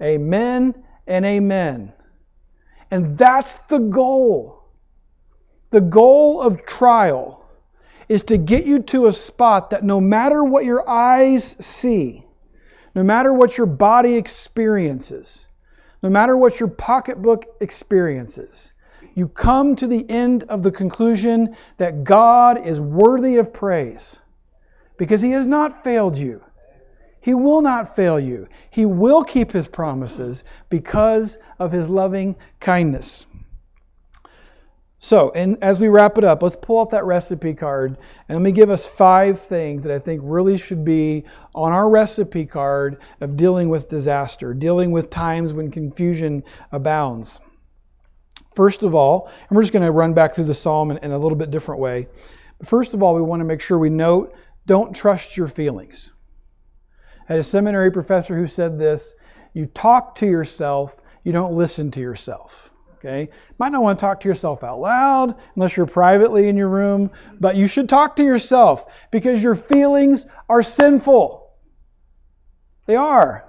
Amen 0.00 0.84
and 1.06 1.24
amen. 1.24 1.92
And 2.90 3.16
that's 3.18 3.58
the 3.58 3.78
goal. 3.78 4.62
The 5.70 5.80
goal 5.80 6.42
of 6.42 6.64
trial 6.64 7.44
is 8.08 8.24
to 8.24 8.36
get 8.36 8.66
you 8.66 8.82
to 8.82 9.06
a 9.06 9.12
spot 9.12 9.70
that 9.70 9.82
no 9.82 10.00
matter 10.00 10.44
what 10.44 10.64
your 10.64 10.88
eyes 10.88 11.56
see, 11.58 12.23
no 12.94 13.02
matter 13.02 13.32
what 13.32 13.58
your 13.58 13.66
body 13.66 14.14
experiences, 14.16 15.46
no 16.02 16.10
matter 16.10 16.36
what 16.36 16.60
your 16.60 16.68
pocketbook 16.68 17.46
experiences, 17.60 18.72
you 19.14 19.28
come 19.28 19.76
to 19.76 19.86
the 19.86 20.08
end 20.08 20.44
of 20.44 20.62
the 20.62 20.72
conclusion 20.72 21.56
that 21.78 22.04
God 22.04 22.66
is 22.66 22.80
worthy 22.80 23.36
of 23.36 23.52
praise 23.52 24.20
because 24.96 25.20
He 25.20 25.30
has 25.30 25.46
not 25.46 25.84
failed 25.84 26.18
you. 26.18 26.42
He 27.20 27.34
will 27.34 27.62
not 27.62 27.96
fail 27.96 28.20
you. 28.20 28.48
He 28.70 28.84
will 28.84 29.24
keep 29.24 29.52
His 29.52 29.66
promises 29.66 30.44
because 30.68 31.38
of 31.58 31.72
His 31.72 31.88
loving 31.88 32.36
kindness. 32.60 33.26
So, 35.04 35.32
and 35.32 35.62
as 35.62 35.78
we 35.78 35.88
wrap 35.88 36.16
it 36.16 36.24
up, 36.24 36.42
let's 36.42 36.56
pull 36.56 36.80
out 36.80 36.90
that 36.92 37.04
recipe 37.04 37.52
card 37.52 37.98
and 38.26 38.38
let 38.38 38.42
me 38.42 38.52
give 38.52 38.70
us 38.70 38.86
five 38.86 39.38
things 39.38 39.84
that 39.84 39.94
I 39.94 39.98
think 39.98 40.22
really 40.24 40.56
should 40.56 40.82
be 40.82 41.24
on 41.54 41.72
our 41.72 41.86
recipe 41.86 42.46
card 42.46 43.02
of 43.20 43.36
dealing 43.36 43.68
with 43.68 43.90
disaster, 43.90 44.54
dealing 44.54 44.92
with 44.92 45.10
times 45.10 45.52
when 45.52 45.70
confusion 45.70 46.42
abounds. 46.72 47.38
First 48.54 48.82
of 48.82 48.94
all, 48.94 49.30
and 49.50 49.54
we're 49.54 49.60
just 49.60 49.74
going 49.74 49.84
to 49.84 49.92
run 49.92 50.14
back 50.14 50.34
through 50.34 50.46
the 50.46 50.54
psalm 50.54 50.90
in, 50.90 50.96
in 50.96 51.12
a 51.12 51.18
little 51.18 51.36
bit 51.36 51.50
different 51.50 51.82
way. 51.82 52.08
First 52.64 52.94
of 52.94 53.02
all, 53.02 53.14
we 53.14 53.20
want 53.20 53.40
to 53.40 53.44
make 53.44 53.60
sure 53.60 53.78
we 53.78 53.90
note 53.90 54.34
don't 54.64 54.96
trust 54.96 55.36
your 55.36 55.48
feelings. 55.48 56.14
I 57.28 57.34
had 57.34 57.40
a 57.40 57.42
seminary 57.42 57.92
professor 57.92 58.34
who 58.34 58.46
said 58.46 58.78
this 58.78 59.14
you 59.52 59.66
talk 59.66 60.14
to 60.14 60.26
yourself, 60.26 60.96
you 61.22 61.32
don't 61.32 61.52
listen 61.52 61.90
to 61.90 62.00
yourself. 62.00 62.70
Okay? 63.04 63.28
Might 63.58 63.72
not 63.72 63.82
want 63.82 63.98
to 63.98 64.00
talk 64.00 64.20
to 64.20 64.28
yourself 64.28 64.64
out 64.64 64.80
loud 64.80 65.34
unless 65.54 65.76
you're 65.76 65.84
privately 65.84 66.48
in 66.48 66.56
your 66.56 66.68
room, 66.68 67.10
but 67.38 67.54
you 67.54 67.66
should 67.66 67.88
talk 67.88 68.16
to 68.16 68.24
yourself 68.24 68.86
because 69.10 69.42
your 69.42 69.54
feelings 69.54 70.26
are 70.48 70.62
sinful. 70.62 71.50
They 72.86 72.96
are. 72.96 73.44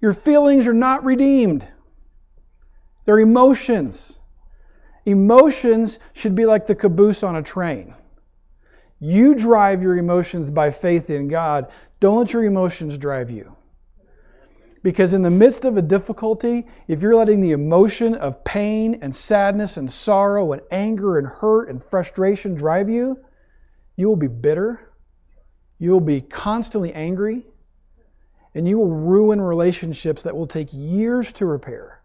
Your 0.00 0.14
feelings 0.14 0.66
are 0.68 0.74
not 0.74 1.04
redeemed. 1.04 1.66
They're 3.04 3.18
emotions. 3.18 4.18
Emotions 5.04 5.98
should 6.14 6.34
be 6.34 6.46
like 6.46 6.66
the 6.66 6.74
caboose 6.74 7.22
on 7.22 7.36
a 7.36 7.42
train. 7.42 7.94
You 9.00 9.34
drive 9.34 9.82
your 9.82 9.98
emotions 9.98 10.50
by 10.50 10.70
faith 10.70 11.10
in 11.10 11.28
God. 11.28 11.70
Don't 12.00 12.18
let 12.18 12.32
your 12.32 12.44
emotions 12.44 12.96
drive 12.96 13.30
you. 13.30 13.54
Because 14.88 15.12
in 15.12 15.20
the 15.20 15.28
midst 15.28 15.66
of 15.66 15.76
a 15.76 15.82
difficulty, 15.82 16.66
if 16.86 17.02
you're 17.02 17.14
letting 17.14 17.40
the 17.40 17.50
emotion 17.50 18.14
of 18.14 18.42
pain 18.42 19.00
and 19.02 19.14
sadness 19.14 19.76
and 19.76 19.92
sorrow 19.92 20.52
and 20.52 20.62
anger 20.70 21.18
and 21.18 21.26
hurt 21.26 21.68
and 21.68 21.84
frustration 21.84 22.54
drive 22.54 22.88
you, 22.88 23.22
you 23.96 24.08
will 24.08 24.16
be 24.16 24.28
bitter. 24.28 24.80
You 25.78 25.90
will 25.90 26.00
be 26.00 26.22
constantly 26.22 26.94
angry. 26.94 27.44
And 28.54 28.66
you 28.66 28.78
will 28.78 28.88
ruin 28.90 29.42
relationships 29.42 30.22
that 30.22 30.34
will 30.34 30.46
take 30.46 30.70
years 30.72 31.34
to 31.34 31.44
repair, 31.44 32.00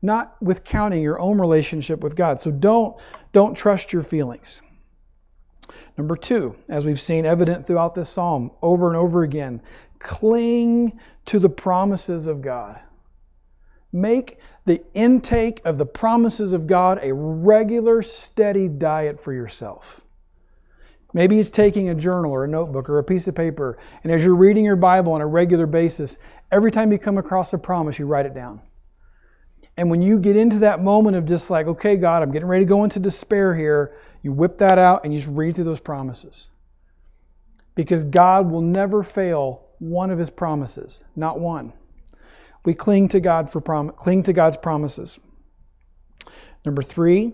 not 0.00 0.34
with 0.40 0.64
counting 0.64 1.02
your 1.02 1.20
own 1.20 1.38
relationship 1.38 2.00
with 2.00 2.16
God. 2.16 2.40
So 2.40 2.50
don't, 2.50 2.96
don't 3.34 3.54
trust 3.54 3.92
your 3.92 4.04
feelings. 4.04 4.62
Number 5.98 6.16
two, 6.16 6.56
as 6.70 6.86
we've 6.86 7.00
seen 7.00 7.26
evident 7.26 7.66
throughout 7.66 7.94
this 7.94 8.08
psalm 8.08 8.52
over 8.62 8.88
and 8.88 8.96
over 8.96 9.22
again, 9.22 9.60
cling 10.02 10.98
to 11.26 11.38
the 11.38 11.48
promises 11.48 12.26
of 12.26 12.42
God. 12.42 12.80
Make 13.92 14.38
the 14.64 14.82
intake 14.94 15.62
of 15.64 15.78
the 15.78 15.86
promises 15.86 16.52
of 16.52 16.66
God 16.66 17.00
a 17.02 17.12
regular, 17.12 18.02
steady 18.02 18.68
diet 18.68 19.20
for 19.20 19.32
yourself. 19.32 20.00
Maybe 21.14 21.38
it's 21.38 21.50
taking 21.50 21.90
a 21.90 21.94
journal 21.94 22.32
or 22.32 22.44
a 22.44 22.48
notebook 22.48 22.88
or 22.88 22.98
a 22.98 23.04
piece 23.04 23.28
of 23.28 23.34
paper, 23.34 23.78
and 24.02 24.10
as 24.10 24.24
you're 24.24 24.34
reading 24.34 24.64
your 24.64 24.76
Bible 24.76 25.12
on 25.12 25.20
a 25.20 25.26
regular 25.26 25.66
basis, 25.66 26.18
every 26.50 26.70
time 26.70 26.90
you 26.90 26.98
come 26.98 27.18
across 27.18 27.52
a 27.52 27.58
promise, 27.58 27.98
you 27.98 28.06
write 28.06 28.24
it 28.24 28.34
down. 28.34 28.62
And 29.76 29.90
when 29.90 30.02
you 30.02 30.18
get 30.18 30.36
into 30.36 30.60
that 30.60 30.82
moment 30.82 31.16
of 31.16 31.26
just 31.26 31.50
like, 31.50 31.66
okay, 31.66 31.96
God, 31.96 32.22
I'm 32.22 32.30
getting 32.30 32.48
ready 32.48 32.64
to 32.64 32.68
go 32.68 32.84
into 32.84 32.98
despair 32.98 33.54
here, 33.54 33.94
you 34.22 34.32
whip 34.32 34.58
that 34.58 34.78
out 34.78 35.04
and 35.04 35.12
you 35.12 35.18
just 35.18 35.30
read 35.30 35.54
through 35.54 35.64
those 35.64 35.80
promises. 35.80 36.48
Because 37.74 38.04
God 38.04 38.50
will 38.50 38.60
never 38.60 39.02
fail 39.02 39.64
one 39.82 40.12
of 40.12 40.18
his 40.18 40.30
promises, 40.30 41.02
not 41.16 41.40
one. 41.40 41.72
We 42.64 42.72
cling 42.72 43.08
to 43.08 43.20
God 43.20 43.50
for 43.50 43.60
prom- 43.60 43.90
cling 43.90 44.22
to 44.24 44.32
God's 44.32 44.56
promises. 44.56 45.18
Number 46.64 46.82
3, 46.82 47.32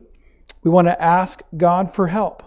we 0.62 0.70
want 0.70 0.88
to 0.88 1.02
ask 1.02 1.42
God 1.54 1.92
for 1.94 2.06
help. 2.06 2.42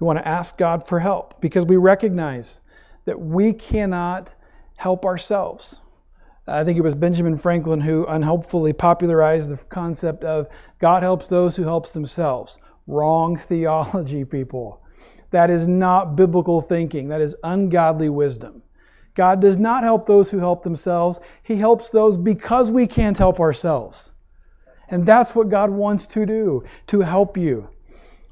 We 0.00 0.06
want 0.06 0.18
to 0.18 0.26
ask 0.26 0.56
God 0.56 0.88
for 0.88 0.98
help 0.98 1.42
because 1.42 1.66
we 1.66 1.76
recognize 1.76 2.62
that 3.04 3.20
we 3.20 3.52
cannot 3.52 4.34
help 4.74 5.04
ourselves. 5.04 5.78
I 6.46 6.64
think 6.64 6.78
it 6.78 6.82
was 6.82 6.94
Benjamin 6.94 7.36
Franklin 7.36 7.82
who 7.82 8.06
unhelpfully 8.06 8.72
popularized 8.72 9.50
the 9.50 9.58
concept 9.58 10.24
of 10.24 10.48
God 10.78 11.02
helps 11.02 11.28
those 11.28 11.56
who 11.56 11.64
helps 11.64 11.92
themselves. 11.92 12.56
Wrong 12.86 13.36
theology, 13.36 14.24
people. 14.24 14.80
That 15.30 15.50
is 15.50 15.66
not 15.66 16.16
biblical 16.16 16.60
thinking. 16.60 17.08
That 17.08 17.20
is 17.20 17.36
ungodly 17.42 18.08
wisdom. 18.08 18.62
God 19.14 19.40
does 19.40 19.58
not 19.58 19.82
help 19.82 20.06
those 20.06 20.30
who 20.30 20.38
help 20.38 20.62
themselves. 20.62 21.18
He 21.42 21.56
helps 21.56 21.90
those 21.90 22.16
because 22.16 22.70
we 22.70 22.86
can't 22.86 23.18
help 23.18 23.40
ourselves. 23.40 24.12
And 24.88 25.04
that's 25.04 25.34
what 25.34 25.48
God 25.48 25.70
wants 25.70 26.06
to 26.08 26.24
do, 26.24 26.64
to 26.86 27.00
help 27.00 27.36
you. 27.36 27.68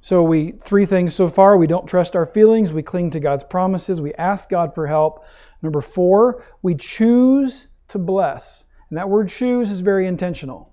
So 0.01 0.23
we 0.23 0.53
three 0.53 0.87
things 0.87 1.15
so 1.15 1.29
far, 1.29 1.57
we 1.57 1.67
don't 1.67 1.89
trust 1.89 2.15
our 2.15 2.27
feelings, 2.27 2.73
we 2.73 2.83
cling 2.83 3.11
to 3.11 3.21
God's 3.21 3.43
promises, 3.43 4.01
we 4.01 4.15
ask 4.15 4.49
God 4.49 4.75
for 4.75 4.87
help. 4.87 5.25
Number 5.61 5.81
4, 5.81 6.45
we 6.63 6.77
choose 6.77 7.67
to 7.89 7.99
bless. 7.99 8.65
And 8.89 8.99
that 8.99 9.09
word 9.09 9.29
choose 9.29 9.71
is 9.71 9.81
very 9.81 10.07
intentional. 10.07 10.73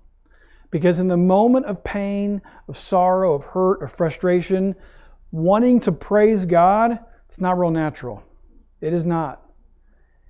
Because 0.70 1.00
in 1.00 1.08
the 1.08 1.16
moment 1.16 1.66
of 1.66 1.82
pain, 1.82 2.42
of 2.68 2.76
sorrow, 2.76 3.34
of 3.34 3.44
hurt, 3.44 3.82
of 3.82 3.90
frustration, 3.90 4.76
wanting 5.34 5.80
to 5.80 5.90
praise 5.90 6.46
God, 6.46 7.00
it's 7.26 7.40
not 7.40 7.58
real 7.58 7.72
natural. 7.72 8.22
It 8.80 8.92
is 8.92 9.04
not. 9.04 9.42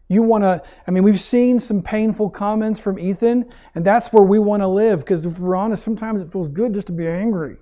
You 0.09 0.23
want 0.23 0.45
to, 0.45 0.63
I 0.87 0.91
mean, 0.91 1.03
we've 1.03 1.21
seen 1.21 1.59
some 1.59 1.83
painful 1.83 2.31
comments 2.31 2.81
from 2.81 2.99
Ethan, 2.99 3.51
and 3.75 3.85
that's 3.85 4.13
where 4.13 4.23
we 4.23 4.39
want 4.39 4.63
to 4.63 4.67
live 4.67 5.01
because 5.01 5.27
if 5.27 5.39
we're 5.39 5.57
honest, 5.57 5.83
sometimes 5.83 6.23
it 6.23 6.33
feels 6.33 6.49
good 6.49 6.73
just 6.73 6.87
to 6.87 6.95
be 6.95 7.07
angry. 7.07 7.59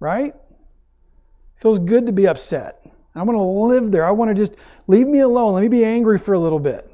Right? 0.00 0.34
It 0.34 1.60
feels 1.60 1.78
good 1.78 2.06
to 2.06 2.12
be 2.12 2.26
upset. 2.26 2.82
I 3.14 3.22
want 3.22 3.36
to 3.36 3.42
live 3.42 3.90
there. 3.90 4.06
I 4.06 4.12
want 4.12 4.30
to 4.30 4.34
just 4.34 4.54
leave 4.86 5.06
me 5.06 5.20
alone. 5.20 5.54
Let 5.54 5.62
me 5.62 5.68
be 5.68 5.84
angry 5.84 6.18
for 6.18 6.32
a 6.32 6.38
little 6.38 6.58
bit. 6.58 6.90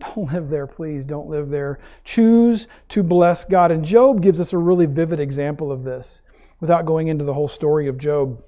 Don't 0.00 0.32
live 0.32 0.48
there, 0.48 0.66
please. 0.66 1.06
Don't 1.06 1.28
live 1.28 1.48
there. 1.48 1.78
Choose 2.04 2.68
to 2.90 3.02
bless 3.02 3.44
God. 3.44 3.70
And 3.70 3.84
Job 3.84 4.22
gives 4.22 4.40
us 4.40 4.52
a 4.52 4.58
really 4.58 4.86
vivid 4.86 5.20
example 5.20 5.72
of 5.72 5.84
this 5.84 6.20
without 6.60 6.86
going 6.86 7.08
into 7.08 7.24
the 7.24 7.34
whole 7.34 7.48
story 7.48 7.88
of 7.88 7.98
Job. 7.98 8.42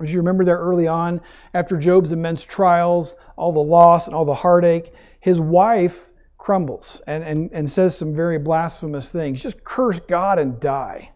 As 0.00 0.12
you 0.12 0.20
remember 0.20 0.44
there 0.44 0.58
early 0.58 0.88
on, 0.88 1.20
after 1.54 1.76
Job's 1.76 2.12
immense 2.12 2.42
trials, 2.42 3.14
all 3.36 3.52
the 3.52 3.60
loss 3.60 4.06
and 4.06 4.16
all 4.16 4.24
the 4.24 4.34
heartache, 4.34 4.92
his 5.20 5.38
wife 5.38 6.10
crumbles 6.38 7.00
and, 7.06 7.22
and, 7.22 7.50
and 7.52 7.70
says 7.70 7.96
some 7.96 8.14
very 8.14 8.38
blasphemous 8.38 9.10
things. 9.10 9.42
Just 9.42 9.62
curse 9.62 10.00
God 10.00 10.38
and 10.38 10.58
die. 10.58 11.12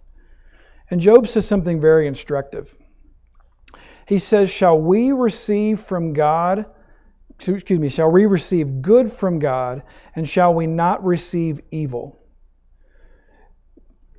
And 0.91 1.01
Job 1.01 1.27
says 1.27 1.49
something 1.49 1.81
very 1.81 2.07
instructive. 2.07 2.73
He 4.07 4.21
says, 4.21 4.53
Shall 4.53 4.79
we 4.79 5.11
receive 5.11 5.81
from 5.81 6.13
God 6.13 6.67
excuse 7.39 7.79
me, 7.79 7.89
shall 7.89 8.11
we 8.11 8.27
receive 8.27 8.83
good 8.83 9.13
from 9.13 9.39
God, 9.39 9.83
and 10.15 10.29
shall 10.29 10.55
we 10.55 10.67
not 10.67 11.05
receive 11.05 11.61
evil? 11.71 12.19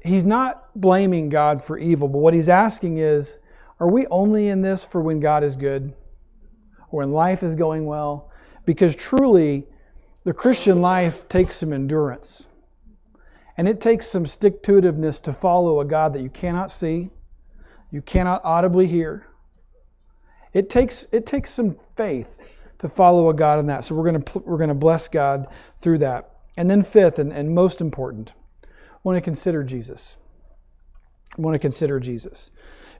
He's 0.03 0.23
not 0.23 0.69
blaming 0.75 1.29
God 1.29 1.63
for 1.63 1.77
evil, 1.77 2.07
but 2.07 2.19
what 2.19 2.33
he's 2.33 2.49
asking 2.49 2.97
is, 2.97 3.37
are 3.79 3.89
we 3.89 4.07
only 4.07 4.47
in 4.47 4.61
this 4.61 4.83
for 4.83 5.01
when 5.01 5.19
God 5.19 5.43
is 5.43 5.55
good 5.55 5.93
or 6.89 6.99
when 6.99 7.11
life 7.11 7.43
is 7.43 7.55
going 7.55 7.85
well? 7.85 8.31
Because 8.65 8.95
truly, 8.95 9.65
the 10.23 10.33
Christian 10.33 10.81
life 10.81 11.27
takes 11.27 11.55
some 11.55 11.73
endurance. 11.73 12.45
And 13.55 13.67
it 13.67 13.81
takes 13.81 14.07
some 14.07 14.25
stick 14.25 14.61
to 14.63 14.73
itiveness 14.73 15.23
to 15.23 15.33
follow 15.33 15.79
a 15.79 15.85
God 15.85 16.13
that 16.13 16.21
you 16.21 16.29
cannot 16.29 16.69
see, 16.69 17.09
you 17.91 18.01
cannot 18.01 18.41
audibly 18.43 18.87
hear. 18.87 19.25
It 20.53 20.69
takes, 20.69 21.07
it 21.11 21.25
takes 21.25 21.51
some 21.51 21.77
faith 21.95 22.37
to 22.79 22.89
follow 22.89 23.29
a 23.29 23.33
God 23.33 23.59
in 23.59 23.67
that. 23.67 23.83
So 23.83 23.95
we're 23.95 24.11
going 24.11 24.21
to 24.21 24.39
we're 24.39 24.57
going 24.57 24.69
to 24.69 24.75
bless 24.75 25.07
God 25.07 25.47
through 25.79 25.99
that. 25.99 26.29
And 26.55 26.69
then 26.69 26.83
fifth 26.83 27.19
and, 27.19 27.31
and 27.31 27.53
most 27.53 27.81
important, 27.81 28.33
want 29.03 29.17
to 29.17 29.21
consider 29.21 29.63
Jesus. 29.63 30.17
I 31.37 31.41
want 31.41 31.55
to 31.55 31.59
consider 31.59 31.99
Jesus. 31.99 32.51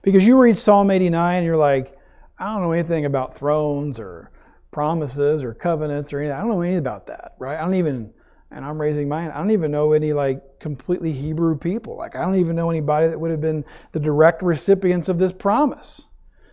Because 0.02 0.26
you 0.26 0.38
read 0.38 0.58
Psalm 0.58 0.90
89 0.90 1.36
and 1.36 1.46
you're 1.46 1.56
like, 1.56 1.96
I 2.38 2.52
don't 2.52 2.62
know 2.62 2.72
anything 2.72 3.04
about 3.04 3.34
thrones 3.34 3.98
or 3.98 4.30
promises 4.70 5.42
or 5.42 5.54
covenants 5.54 6.12
or 6.12 6.20
anything. 6.20 6.36
I 6.36 6.40
don't 6.40 6.50
know 6.50 6.60
anything 6.60 6.78
about 6.78 7.08
that, 7.08 7.34
right? 7.38 7.58
I 7.58 7.62
don't 7.62 7.74
even 7.74 8.12
and 8.50 8.64
I'm 8.64 8.80
raising 8.80 9.08
mine. 9.08 9.30
I 9.30 9.38
don't 9.38 9.50
even 9.50 9.70
know 9.70 9.92
any 9.92 10.12
like 10.12 10.58
completely 10.58 11.12
Hebrew 11.12 11.58
people. 11.58 11.96
Like 11.96 12.16
I 12.16 12.22
don't 12.22 12.36
even 12.36 12.56
know 12.56 12.70
anybody 12.70 13.08
that 13.08 13.20
would 13.20 13.30
have 13.30 13.40
been 13.40 13.64
the 13.92 14.00
direct 14.00 14.42
recipients 14.42 15.08
of 15.08 15.18
this 15.18 15.32
promise. 15.32 16.06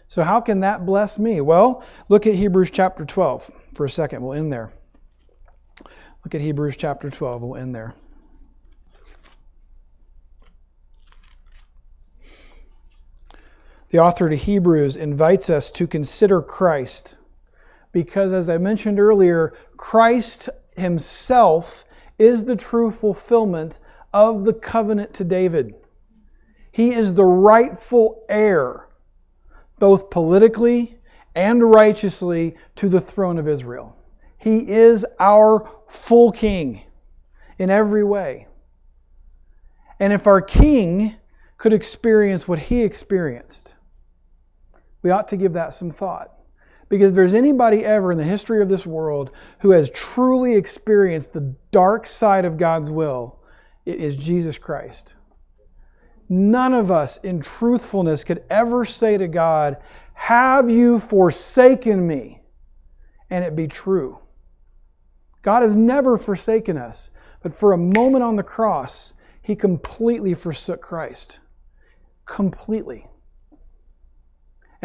So, 0.08 0.24
how 0.24 0.41
can 0.41 0.60
that 0.60 0.86
bless 0.86 1.18
me? 1.18 1.41
Well, 1.41 1.84
look 2.10 2.28
at 2.28 2.36
Hebrews 2.36 2.72
chapter 2.72 3.06
12 3.06 3.50
for 3.76 3.86
a 3.86 3.89
second. 3.89 4.22
We'll 4.24 4.38
end 4.38 4.54
there. 4.54 4.72
Look 6.24 6.36
at 6.36 6.41
Hebrews 6.41 6.78
chapter 6.78 7.10
12. 7.10 7.41
We'll 7.41 7.60
end 7.60 7.74
there. 7.74 7.96
The 13.89 13.99
author 13.99 14.29
to 14.29 14.36
Hebrews 14.36 14.97
invites 14.97 15.49
us 15.49 15.71
to 15.73 15.88
consider 15.88 16.41
Christ 16.41 17.17
because, 17.91 18.33
as 18.33 18.49
I 18.49 18.57
mentioned 18.57 18.99
earlier, 18.99 19.53
Christ 19.77 20.49
himself 20.75 21.86
is 22.17 22.43
the 22.43 22.55
true 22.55 22.91
fulfillment 22.91 23.79
of 24.13 24.43
the 24.43 24.53
covenant 24.53 25.15
to 25.15 25.23
David. 25.23 25.75
He 26.71 26.93
is 26.93 27.13
the 27.13 27.23
rightful 27.23 28.25
heir 28.27 28.88
both 29.79 30.09
politically 30.09 30.97
and 31.36 31.63
righteously 31.63 32.55
to 32.75 32.89
the 32.89 33.01
throne 33.01 33.38
of 33.38 33.47
Israel. 33.47 33.95
He 34.38 34.71
is 34.71 35.05
our 35.19 35.69
full 35.88 36.31
king 36.31 36.81
in 37.57 37.69
every 37.69 38.03
way. 38.03 38.47
And 39.99 40.11
if 40.11 40.27
our 40.27 40.41
king 40.41 41.15
could 41.57 41.73
experience 41.73 42.47
what 42.47 42.59
he 42.59 42.83
experienced, 42.83 43.74
we 45.06 45.12
ought 45.12 45.28
to 45.28 45.38
give 45.38 45.53
that 45.53 45.72
some 45.72 45.91
thought. 45.91 46.32
Because 46.89 47.12
if 47.12 47.16
there's 47.16 47.36
anybody 47.36 47.86
ever 47.86 48.12
in 48.12 48.18
the 48.18 48.24
history 48.24 48.64
of 48.64 48.70
this 48.70 48.88
world 48.88 49.30
who 49.60 49.70
has 49.70 49.91
truly 49.91 50.56
experienced 50.56 51.32
the 51.32 51.56
dark 51.70 52.08
side 52.08 52.45
of 52.45 52.58
God's 52.58 52.89
will, 52.89 53.38
it 53.86 53.97
is 53.97 54.16
Jesus 54.16 54.58
Christ. 54.58 55.14
None 56.28 56.74
of 56.74 56.89
us 56.89 57.20
in 57.20 57.41
truthfulness 57.41 58.24
could 58.24 58.45
ever 58.49 58.84
say 58.84 59.16
to 59.16 59.28
God, 59.28 59.78
Have 60.16 60.72
you 60.72 60.99
forsaken 60.99 62.08
me? 62.08 62.41
And 63.30 63.45
it 63.45 63.56
be 63.56 63.68
true. 63.68 64.18
God 65.43 65.62
has 65.62 65.76
never 65.76 66.18
forsaken 66.18 66.80
us, 66.80 67.12
but 67.43 67.53
for 67.53 67.74
a 67.74 67.78
moment 67.78 68.24
on 68.24 68.38
the 68.38 68.43
cross, 68.43 69.14
he 69.43 69.56
completely 69.56 70.34
forsook 70.34 70.82
Christ. 70.82 71.39
Completely. 72.26 73.06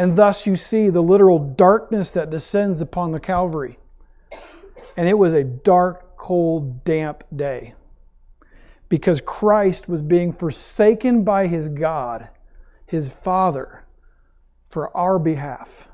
And 0.01 0.17
thus 0.17 0.47
you 0.47 0.57
see 0.57 0.89
the 0.89 1.03
literal 1.03 1.39
darkness 1.39 2.13
that 2.13 2.31
descends 2.31 2.81
upon 2.81 3.13
the 3.13 3.21
Calvary. 3.21 3.79
And 4.97 5.07
it 5.07 5.19
was 5.19 5.35
a 5.35 5.45
dark, 5.45 6.17
cold, 6.17 6.85
damp 6.85 7.23
day 7.37 7.75
because 8.89 9.21
Christ 9.21 9.91
was 9.91 10.01
being 10.01 10.33
forsaken 10.33 11.25
by 11.25 11.49
his 11.49 11.69
God, 11.69 12.31
his 12.87 13.11
Father, 13.11 13.85
for 14.71 14.97
our 14.97 15.19
behalf. 15.19 15.87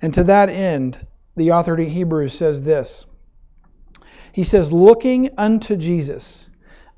And 0.00 0.14
to 0.14 0.22
that 0.22 0.48
end, 0.48 1.04
the 1.34 1.50
author 1.50 1.76
to 1.76 1.84
Hebrews 1.84 2.34
says 2.34 2.62
this 2.62 3.08
He 4.30 4.44
says, 4.44 4.72
Looking 4.72 5.30
unto 5.38 5.74
Jesus, 5.74 6.48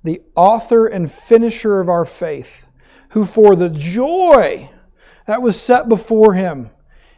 the 0.02 0.20
author 0.36 0.84
and 0.84 1.10
finisher 1.10 1.80
of 1.80 1.88
our 1.88 2.04
faith, 2.04 2.68
who 3.08 3.24
for 3.24 3.56
the 3.56 3.70
joy 3.70 4.68
that 5.26 5.42
was 5.42 5.60
set 5.60 5.88
before 5.88 6.34
him 6.34 6.70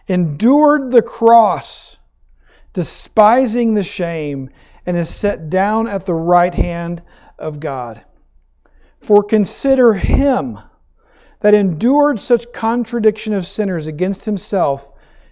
endured 0.09 0.93
the 0.93 1.03
cross, 1.03 1.97
despising 2.73 3.75
the 3.75 3.83
shame, 3.83 4.51
and 4.85 4.97
is 4.97 5.09
set 5.09 5.51
down 5.51 5.89
at 5.89 6.07
the 6.07 6.15
right 6.15 6.55
hand 6.55 7.03
of 7.39 7.59
God. 7.59 8.01
For 9.01 9.23
consider 9.23 9.93
him 9.95 10.59
that 11.41 11.55
endured 11.55 12.21
such 12.21 12.53
contradiction 12.53 13.33
of 13.33 13.47
sinners 13.47 13.87
against 13.87 14.25
himself, 14.25 14.89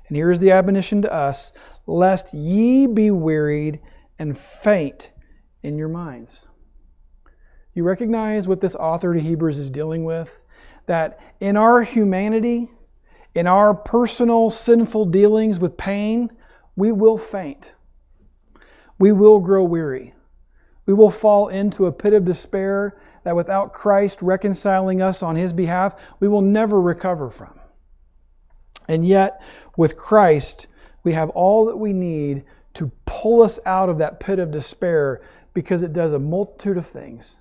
and 0.09 0.17
here 0.17 0.31
is 0.31 0.39
the 0.39 0.53
admonition 0.53 1.03
to 1.03 1.13
us, 1.13 1.53
lest 1.87 2.35
ye 2.35 2.87
be 2.87 3.11
wearied 3.11 3.81
and 4.19 4.37
faint 4.37 5.11
in 5.63 5.79
your 5.79 5.89
minds. 5.89 6.47
You 7.73 7.85
recognize 7.85 8.47
what 8.47 8.61
this 8.61 8.77
author 8.77 9.15
to 9.15 9.21
Hebrews 9.21 9.59
is 9.59 9.71
dealing 9.71 10.05
with? 10.05 10.44
That 10.87 11.21
in 11.41 11.57
our 11.57 11.83
humanity, 11.83 12.69
in 13.35 13.47
our 13.47 13.75
personal 13.75 14.51
sinful 14.51 15.07
dealings 15.07 15.59
with 15.59 15.77
pain, 15.77 16.31
we 16.77 16.93
will 16.93 17.19
faint. 17.19 17.75
We 18.99 19.13
will 19.13 19.41
grow 19.41 19.65
weary. 19.65 20.15
We 20.87 20.95
will 20.95 21.11
fall 21.11 21.49
into 21.49 21.87
a 21.87 21.93
pit 21.93 22.13
of 22.13 22.25
despair 22.25 22.97
that 23.25 23.37
without 23.37 23.73
Christ 23.73 24.23
reconciling 24.23 25.01
us 25.01 25.23
on 25.23 25.37
his 25.37 25.53
behalf, 25.53 25.97
we 26.21 26.29
will 26.29 26.43
never 26.43 26.81
recover 26.81 27.31
from. 27.31 27.59
And 28.87 29.07
yet, 29.07 29.43
with 29.77 29.97
Christ, 29.97 30.67
we 31.03 31.13
have 31.13 31.31
all 31.31 31.67
that 31.67 31.77
we 31.77 31.93
need 31.93 32.45
to 32.75 32.91
pull 33.07 33.43
us 33.43 33.59
out 33.65 33.89
of 33.89 33.99
that 33.99 34.21
pit 34.21 34.39
of 34.39 34.51
despair 34.51 35.23
because 35.55 35.83
it 35.83 35.93
does 35.93 36.13
a 36.13 36.19
multitude 36.19 36.77
of 36.77 36.87
things. 36.87 37.37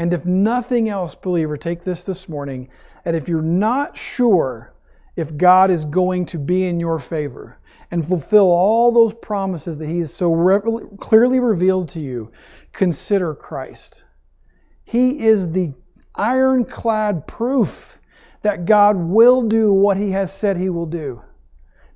And 0.00 0.14
if 0.14 0.24
nothing 0.24 0.88
else, 0.88 1.14
believer, 1.14 1.58
take 1.58 1.84
this 1.84 2.04
this 2.04 2.26
morning, 2.26 2.70
and 3.04 3.14
if 3.14 3.28
you're 3.28 3.42
not 3.42 3.98
sure 3.98 4.72
if 5.14 5.36
God 5.36 5.70
is 5.70 5.84
going 5.84 6.24
to 6.26 6.38
be 6.38 6.64
in 6.64 6.80
your 6.80 6.98
favor 6.98 7.58
and 7.90 8.08
fulfill 8.08 8.46
all 8.46 8.92
those 8.92 9.12
promises 9.12 9.76
that 9.76 9.86
He 9.86 9.98
has 9.98 10.10
so 10.14 10.32
re- 10.32 10.86
clearly 10.96 11.38
revealed 11.38 11.90
to 11.90 12.00
you, 12.00 12.32
consider 12.72 13.34
Christ. 13.34 14.02
He 14.84 15.26
is 15.26 15.52
the 15.52 15.74
ironclad 16.14 17.26
proof 17.26 18.00
that 18.40 18.64
God 18.64 18.96
will 18.96 19.42
do 19.42 19.70
what 19.70 19.98
He 19.98 20.12
has 20.12 20.32
said 20.34 20.56
He 20.56 20.70
will 20.70 20.86
do. 20.86 21.20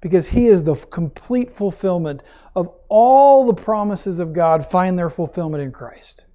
Because 0.02 0.28
He 0.28 0.46
is 0.46 0.62
the 0.62 0.74
complete 0.74 1.52
fulfillment 1.52 2.22
of 2.54 2.68
all 2.90 3.46
the 3.46 3.54
promises 3.54 4.18
of 4.18 4.34
God, 4.34 4.66
find 4.66 4.98
their 4.98 5.08
fulfillment 5.08 5.62
in 5.62 5.72
Christ. 5.72 6.26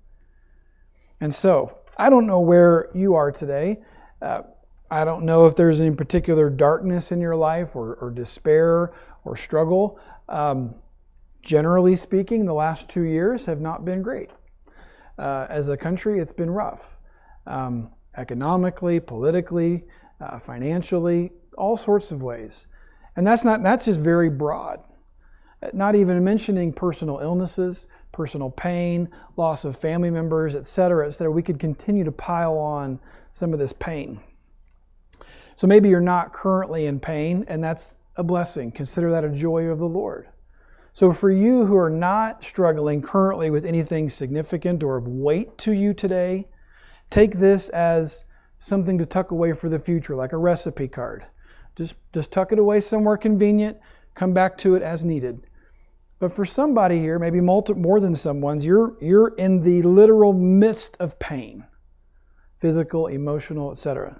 And 1.21 1.33
so, 1.33 1.77
I 1.97 2.09
don't 2.09 2.27
know 2.27 2.39
where 2.39 2.89
you 2.93 3.15
are 3.15 3.31
today. 3.31 3.79
Uh, 4.21 4.43
I 4.89 5.05
don't 5.05 5.25
know 5.25 5.47
if 5.47 5.55
there's 5.55 5.81
any 5.81 5.95
particular 5.95 6.49
darkness 6.49 7.11
in 7.11 7.19
your 7.19 7.35
life 7.35 7.75
or, 7.75 7.95
or 7.95 8.09
despair 8.09 8.93
or 9.25 9.35
struggle. 9.35 9.99
Um, 10.27 10.75
generally 11.41 11.95
speaking, 11.95 12.45
the 12.45 12.53
last 12.53 12.89
two 12.89 13.03
years 13.03 13.45
have 13.45 13.59
not 13.61 13.85
been 13.85 14.01
great. 14.01 14.29
Uh, 15.17 15.45
as 15.49 15.67
a 15.67 15.77
country, 15.77 16.19
it's 16.19 16.31
been 16.31 16.49
rough. 16.49 16.95
Um, 17.45 17.91
economically, 18.15 18.99
politically, 18.99 19.83
uh, 20.21 20.39
financially, 20.39 21.31
all 21.57 21.77
sorts 21.77 22.11
of 22.11 22.21
ways. 22.21 22.65
And 23.15 23.27
that's 23.27 23.43
not 23.43 23.61
that's 23.61 23.85
just 23.85 23.99
very 23.99 24.29
broad. 24.29 24.79
Not 25.73 25.95
even 25.95 26.23
mentioning 26.23 26.71
personal 26.71 27.19
illnesses, 27.19 27.85
personal 28.11 28.49
pain, 28.49 29.09
loss 29.37 29.65
of 29.65 29.77
family 29.77 30.09
members, 30.09 30.55
etc., 30.55 31.07
etc. 31.07 31.31
We 31.31 31.43
could 31.43 31.59
continue 31.59 32.05
to 32.05 32.11
pile 32.11 32.57
on 32.57 32.99
some 33.31 33.53
of 33.53 33.59
this 33.59 33.73
pain. 33.73 34.19
So 35.55 35.67
maybe 35.67 35.89
you're 35.89 36.01
not 36.01 36.33
currently 36.33 36.85
in 36.85 36.99
pain, 36.99 37.45
and 37.47 37.63
that's 37.63 37.97
a 38.15 38.23
blessing. 38.23 38.71
Consider 38.71 39.11
that 39.11 39.25
a 39.25 39.29
joy 39.29 39.65
of 39.65 39.79
the 39.79 39.87
Lord. 39.87 40.27
So 40.93 41.13
for 41.13 41.29
you 41.29 41.65
who 41.65 41.77
are 41.77 41.89
not 41.89 42.43
struggling 42.43 43.01
currently 43.01 43.51
with 43.51 43.65
anything 43.65 44.09
significant 44.09 44.83
or 44.83 44.97
of 44.97 45.07
weight 45.07 45.57
to 45.59 45.71
you 45.71 45.93
today, 45.93 46.47
take 47.09 47.33
this 47.33 47.69
as 47.69 48.25
something 48.59 48.97
to 48.97 49.05
tuck 49.05 49.31
away 49.31 49.53
for 49.53 49.69
the 49.69 49.79
future, 49.79 50.15
like 50.15 50.33
a 50.33 50.37
recipe 50.37 50.87
card. 50.87 51.25
Just, 51.75 51.95
just 52.13 52.31
tuck 52.31 52.51
it 52.51 52.59
away 52.59 52.81
somewhere 52.81 53.17
convenient, 53.17 53.77
come 54.15 54.33
back 54.33 54.57
to 54.59 54.75
it 54.75 54.81
as 54.81 55.05
needed. 55.05 55.41
But 56.19 56.33
for 56.33 56.45
somebody 56.45 56.99
here, 56.99 57.17
maybe 57.17 57.39
multi, 57.39 57.73
more 57.73 57.99
than 57.99 58.15
someone's, 58.15 58.65
you're, 58.65 58.95
you're 59.01 59.29
in 59.29 59.61
the 59.63 59.81
literal 59.83 60.33
midst 60.33 60.97
of 60.99 61.17
pain 61.17 61.65
physical, 62.59 63.07
emotional, 63.07 63.71
etc. 63.71 64.19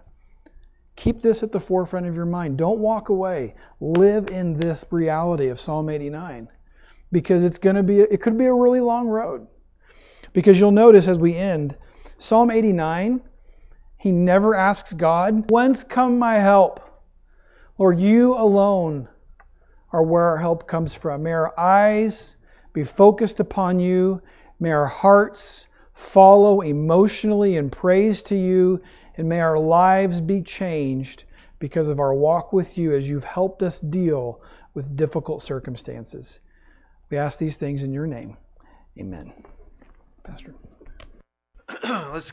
Keep 0.95 1.21
this 1.21 1.43
at 1.43 1.51
the 1.51 1.59
forefront 1.59 2.05
of 2.05 2.15
your 2.15 2.25
mind. 2.25 2.57
Don't 2.57 2.79
walk 2.79 3.09
away. 3.09 3.55
Live 3.81 4.29
in 4.29 4.57
this 4.57 4.85
reality 4.91 5.49
of 5.49 5.59
Psalm 5.59 5.89
89 5.89 6.47
because 7.11 7.43
it's 7.43 7.59
going 7.59 7.75
to 7.75 7.83
be 7.83 7.99
it 7.99 8.21
could 8.21 8.37
be 8.37 8.45
a 8.45 8.53
really 8.53 8.81
long 8.81 9.07
road. 9.07 9.47
Because 10.33 10.59
you'll 10.59 10.71
notice 10.71 11.07
as 11.07 11.17
we 11.17 11.35
end, 11.35 11.75
Psalm 12.17 12.51
89, 12.51 13.21
he 13.97 14.11
never 14.11 14.55
asks 14.55 14.93
God, 14.93 15.49
"Whence 15.49 15.83
come 15.83 16.19
my 16.19 16.35
help?" 16.35 16.79
Lord, 17.77 17.99
you 17.99 18.35
alone 18.35 19.07
are 19.91 20.03
where 20.03 20.23
our 20.23 20.37
help 20.37 20.67
comes 20.67 20.93
from. 20.93 21.23
May 21.23 21.31
our 21.31 21.57
eyes 21.59 22.35
be 22.73 22.83
focused 22.83 23.39
upon 23.39 23.79
you. 23.79 24.21
May 24.59 24.71
our 24.71 24.87
hearts 24.87 25.67
follow 25.93 26.61
emotionally 26.61 27.57
in 27.57 27.69
praise 27.69 28.23
to 28.23 28.35
you 28.35 28.81
and 29.17 29.27
may 29.27 29.41
our 29.41 29.59
lives 29.59 30.21
be 30.21 30.41
changed 30.41 31.25
because 31.59 31.89
of 31.89 31.99
our 31.99 32.13
walk 32.13 32.53
with 32.53 32.77
you 32.77 32.95
as 32.95 33.07
you've 33.07 33.25
helped 33.25 33.63
us 33.63 33.79
deal 33.79 34.41
with 34.73 34.95
difficult 34.95 35.41
circumstances. 35.41 36.39
We 37.09 37.17
ask 37.17 37.37
these 37.37 37.57
things 37.57 37.83
in 37.83 37.91
your 37.91 38.07
name. 38.07 38.37
Amen. 38.97 39.33
Pastor. 40.23 40.55
Let's 41.83 42.27